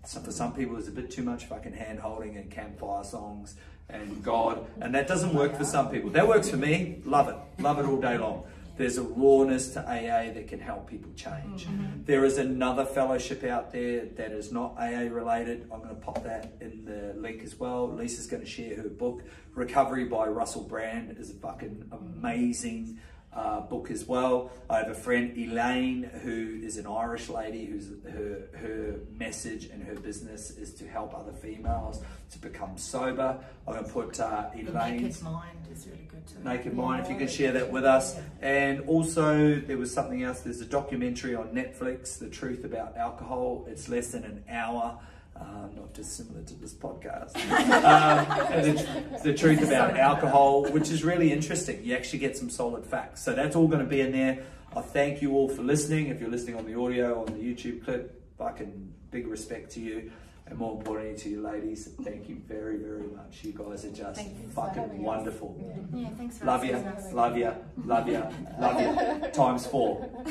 So 0.05 0.21
for 0.21 0.31
some 0.31 0.53
people, 0.53 0.75
there's 0.75 0.87
a 0.87 0.91
bit 0.91 1.11
too 1.11 1.23
much 1.23 1.45
fucking 1.45 1.73
hand 1.73 1.99
holding 1.99 2.37
and 2.37 2.49
campfire 2.49 3.03
songs 3.03 3.55
and 3.89 4.23
God. 4.23 4.65
And 4.81 4.93
that 4.95 5.07
doesn't 5.07 5.33
work 5.33 5.55
for 5.55 5.65
some 5.65 5.89
people. 5.89 6.09
That 6.09 6.27
works 6.27 6.49
for 6.49 6.57
me. 6.57 7.01
Love 7.05 7.29
it. 7.29 7.35
Love 7.61 7.79
it 7.79 7.85
all 7.85 7.99
day 7.99 8.17
long. 8.17 8.43
There's 8.77 8.99
a 8.99 9.03
rawness 9.03 9.69
to 9.73 9.81
AA 9.81 10.31
that 10.33 10.47
can 10.47 10.59
help 10.59 10.87
people 10.87 11.11
change. 11.15 11.65
Mm-hmm. 11.65 12.03
There 12.05 12.23
is 12.23 12.37
another 12.37 12.85
fellowship 12.85 13.43
out 13.43 13.71
there 13.71 14.05
that 14.05 14.31
is 14.31 14.51
not 14.51 14.77
AA 14.77 15.07
related. 15.11 15.67
I'm 15.73 15.81
going 15.81 15.95
to 15.95 16.01
pop 16.01 16.23
that 16.23 16.53
in 16.61 16.85
the 16.85 17.19
link 17.19 17.41
as 17.43 17.59
well. 17.59 17.91
Lisa's 17.91 18.27
going 18.27 18.43
to 18.43 18.49
share 18.49 18.75
her 18.75 18.89
book, 18.89 19.23
Recovery 19.55 20.05
by 20.05 20.27
Russell 20.27 20.61
Brand, 20.61 21.17
is 21.17 21.31
a 21.31 21.33
fucking 21.33 21.89
amazing 21.91 22.99
uh, 23.33 23.61
book 23.61 23.91
as 23.91 24.05
well. 24.05 24.51
I 24.69 24.77
have 24.77 24.89
a 24.89 24.95
friend 24.95 25.37
Elaine 25.37 26.03
who 26.23 26.59
is 26.63 26.77
an 26.77 26.87
Irish 26.87 27.29
lady 27.29 27.65
who's 27.65 27.89
her 28.11 28.47
her 28.57 28.99
message 29.11 29.65
and 29.65 29.83
her 29.83 29.95
business 29.95 30.51
is 30.51 30.73
to 30.75 30.87
help 30.87 31.13
other 31.13 31.33
females 31.33 32.01
to 32.31 32.39
become 32.39 32.77
sober. 32.77 33.39
I'm 33.67 33.73
going 33.73 33.85
to 33.85 33.91
put 33.91 34.19
uh, 34.19 34.49
Elaine's 34.53 35.21
Naked 35.21 35.23
Mind 35.23 35.67
is 35.71 35.87
really 35.87 36.07
good 36.09 36.25
too. 36.27 36.43
Naked 36.43 36.73
Mind, 36.73 37.03
if 37.03 37.11
you 37.11 37.17
can 37.17 37.27
share 37.27 37.51
that 37.53 37.71
with 37.71 37.85
us. 37.85 38.19
And 38.41 38.81
also, 38.87 39.59
there 39.59 39.77
was 39.77 39.93
something 39.93 40.23
else. 40.23 40.41
There's 40.41 40.61
a 40.61 40.65
documentary 40.65 41.35
on 41.35 41.49
Netflix, 41.49 42.17
The 42.17 42.29
Truth 42.29 42.63
About 42.63 42.97
Alcohol. 42.97 43.65
It's 43.69 43.87
less 43.87 44.11
than 44.11 44.23
an 44.23 44.43
hour. 44.49 44.99
Uh, 45.39 45.67
not 45.75 45.93
dissimilar 45.93 46.41
to 46.43 46.55
this 46.55 46.73
podcast. 46.73 47.35
um, 47.59 48.51
and 48.51 48.77
the, 48.77 49.19
the 49.23 49.33
truth 49.33 49.61
about 49.61 49.97
alcohol, 49.97 50.65
which 50.65 50.89
is 50.89 51.03
really 51.03 51.31
interesting. 51.31 51.83
You 51.83 51.95
actually 51.95 52.19
get 52.19 52.35
some 52.35 52.49
solid 52.49 52.85
facts. 52.85 53.23
So 53.23 53.33
that's 53.33 53.55
all 53.55 53.67
going 53.67 53.83
to 53.83 53.89
be 53.89 54.01
in 54.01 54.11
there. 54.11 54.39
I 54.75 54.81
thank 54.81 55.21
you 55.21 55.33
all 55.33 55.47
for 55.49 55.61
listening. 55.61 56.07
If 56.07 56.19
you're 56.19 56.29
listening 56.29 56.55
on 56.55 56.65
the 56.65 56.79
audio, 56.79 57.21
on 57.21 57.27
the 57.27 57.39
YouTube 57.39 57.83
clip, 57.83 58.21
fucking 58.37 58.93
big 59.11 59.27
respect 59.27 59.71
to 59.73 59.79
you. 59.79 60.11
And 60.49 60.57
more 60.57 60.77
importantly 60.77 61.17
to 61.23 61.29
you 61.29 61.41
ladies, 61.41 61.89
thank 62.03 62.29
you 62.29 62.41
very, 62.47 62.77
very 62.77 63.07
much. 63.07 63.43
You 63.43 63.51
guys 63.51 63.83
are 63.83 63.91
just 63.91 64.21
Thank 64.21 64.39
you 64.41 64.47
for 64.49 64.61
having 64.67 64.83
fucking 64.83 64.99
us. 64.99 65.05
wonderful. 65.05 65.87
Yeah, 65.93 66.07
thanks 66.17 66.37
for 66.37 66.45
Love 66.45 66.63
you, 66.63 66.73
love 67.11 67.37
you, 67.37 67.53
love 67.85 68.07
you, 68.07 68.23
love 68.57 68.79
you. 68.79 69.29
Times 69.33 69.67
four. 69.67 70.09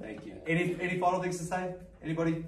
Thank 0.00 0.24
you. 0.24 0.34
Any 0.46 0.76
any 0.80 1.00
final 1.00 1.20
things 1.20 1.38
to 1.38 1.44
say? 1.44 1.74
Anybody? 2.00 2.44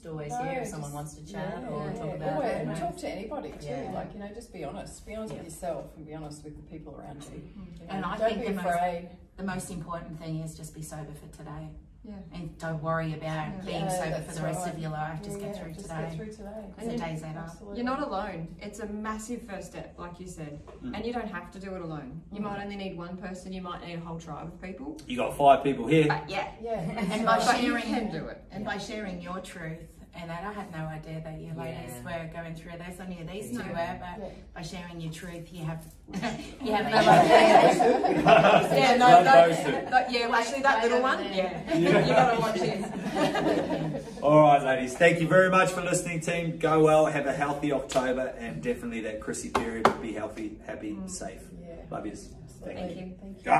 Just 0.00 0.08
always 0.12 0.30
No, 0.32 0.42
here 0.44 0.60
if 0.62 0.68
someone 0.68 0.94
wants 0.94 1.12
to 1.12 1.20
chat 1.30 1.58
Yeah, 1.60 1.68
or 1.68 1.92
talk 1.92 2.16
about 2.16 2.42
Or, 2.42 2.46
it. 2.46 2.66
and 2.66 2.74
talk 2.74 2.96
to 2.96 3.08
anybody 3.08 3.50
too. 3.60 3.66
Yeah. 3.66 3.92
Like 3.92 4.14
you 4.14 4.20
know, 4.20 4.28
just 4.34 4.50
be 4.50 4.64
honest. 4.64 5.04
Be 5.04 5.14
honest 5.14 5.34
Yeah. 5.34 5.40
with 5.40 5.48
yourself 5.48 5.94
and 5.94 6.06
be 6.06 6.14
honest 6.14 6.42
with 6.42 6.56
the 6.56 6.62
people 6.74 6.96
around 6.98 7.22
you. 7.24 7.36
Mm-hmm. 7.42 7.60
You 7.82 7.86
know, 7.86 7.92
And 7.92 8.04
I 8.06 8.16
don't 8.16 8.30
think 8.40 8.46
the 8.56 8.62
most- 8.62 9.16
The 9.36 9.44
most 9.46 9.70
important 9.70 10.18
thing 10.18 10.40
is 10.40 10.56
just 10.56 10.74
be 10.74 10.80
sober 10.82 11.12
for 11.12 11.26
today. 11.36 11.68
Yeah. 12.02 12.14
And 12.32 12.56
don't 12.58 12.82
worry 12.82 13.12
about 13.12 13.22
Yeah. 13.22 13.52
being 13.64 13.84
Yeah, 13.84 13.88
sober 13.88 14.22
for 14.22 14.34
the 14.34 14.42
rest 14.42 14.60
right. 14.64 14.74
of 14.74 14.80
your 14.80 14.90
life. 14.90 15.22
Just 15.22 15.38
Yeah, 15.38 15.46
get 15.46 15.54
yeah, 15.56 15.62
through 15.62 15.72
just 15.74 15.84
today. 15.86 16.00
Get 16.08 16.16
through 16.16 16.32
today. 16.32 16.64
The 16.76 16.82
And 16.82 16.92
you- 16.92 16.98
days 16.98 17.20
that 17.22 17.36
are. 17.36 17.38
Absolutely. 17.40 17.76
You're 17.76 17.84
not 17.84 18.02
alone. 18.02 18.56
It's 18.60 18.80
a 18.80 18.86
massive 18.86 19.42
first 19.42 19.68
step, 19.68 19.94
like 19.98 20.18
you 20.18 20.26
said. 20.26 20.60
Mm. 20.82 20.96
And 20.96 21.04
you 21.06 21.12
don't 21.12 21.28
have 21.28 21.50
to 21.52 21.60
do 21.60 21.74
it 21.74 21.82
alone. 21.82 22.22
You 22.32 22.40
Mm. 22.40 22.44
might 22.44 22.62
only 22.62 22.76
need 22.76 22.96
one 22.96 23.18
person, 23.18 23.52
you 23.52 23.60
might 23.60 23.84
need 23.86 23.94
a 23.96 24.00
whole 24.00 24.18
tribe 24.18 24.46
of 24.46 24.60
people. 24.62 24.96
You 25.06 25.18
got 25.18 25.36
five 25.36 25.62
people 25.62 25.86
here. 25.86 26.06
But 26.08 26.28
yeah, 26.30 26.48
Yeah. 26.62 26.80
And 26.80 27.26
by 27.26 27.38
but 27.38 27.62
you 27.62 27.78
sharing- 27.78 27.82
can 27.84 28.10
do 28.10 28.28
it. 28.28 28.42
And 28.50 28.64
by 28.64 28.78
sharing 28.78 29.20
your 29.20 29.38
truth, 29.40 29.80
and 30.14 30.28
that 30.28 30.44
I 30.44 30.52
had 30.52 30.72
no 30.72 30.86
idea 30.86 31.20
that 31.24 31.40
you 31.40 31.52
ladies 31.56 31.94
Yeah. 32.04 32.24
were 32.24 32.32
going 32.32 32.54
through 32.54 32.72
this. 32.78 33.00
I 33.00 33.06
knew 33.06 33.24
these 33.24 33.52
No. 33.52 33.62
two 33.62 33.68
were, 33.70 33.98
but 34.00 34.18
Yeah. 34.18 34.28
by 34.54 34.62
sharing 34.62 35.00
your 35.00 35.12
truth, 35.12 35.48
you 35.52 35.64
have 35.64 35.84
you 36.62 36.72
have 36.72 36.84
no 36.90 37.00
Yeah. 37.00 37.20
idea. 37.20 38.78
Yeah, 38.78 38.96
no, 38.96 39.06
Love 39.06 39.24
that, 39.24 39.48
those 39.48 39.56
two. 39.64 39.90
that- 39.90 40.10
yeah, 40.12 40.28
actually, 40.32 40.62
that 40.62 40.82
little 40.82 41.02
one, 41.02 41.18
there. 41.18 41.62
yeah, 41.68 41.74
you 41.76 41.90
gotta 42.12 42.40
watch 42.40 42.54
this. 42.60 44.04
All 44.22 44.40
right, 44.42 44.62
ladies. 44.62 44.96
Thank 44.96 45.20
you 45.20 45.28
very 45.28 45.50
much 45.50 45.70
for 45.70 45.82
listening, 45.82 46.20
team. 46.20 46.58
Go 46.58 46.82
well. 46.82 47.06
Have 47.06 47.26
a 47.26 47.32
healthy 47.32 47.72
October, 47.72 48.34
and 48.38 48.60
definitely 48.62 49.00
that 49.02 49.20
Chrissy 49.20 49.50
period. 49.50 49.88
Be 50.02 50.12
healthy, 50.12 50.58
happy, 50.66 50.92
mm. 50.92 51.08
safe. 51.08 51.40
Yeah. 51.62 51.74
Love 51.90 52.06
yous. 52.06 52.28
Thank, 52.62 52.76
Thank 52.78 52.90
you. 52.90 52.96
you. 53.06 53.12
Thank 53.20 53.22
you. 53.22 53.36
Ah. 53.38 53.42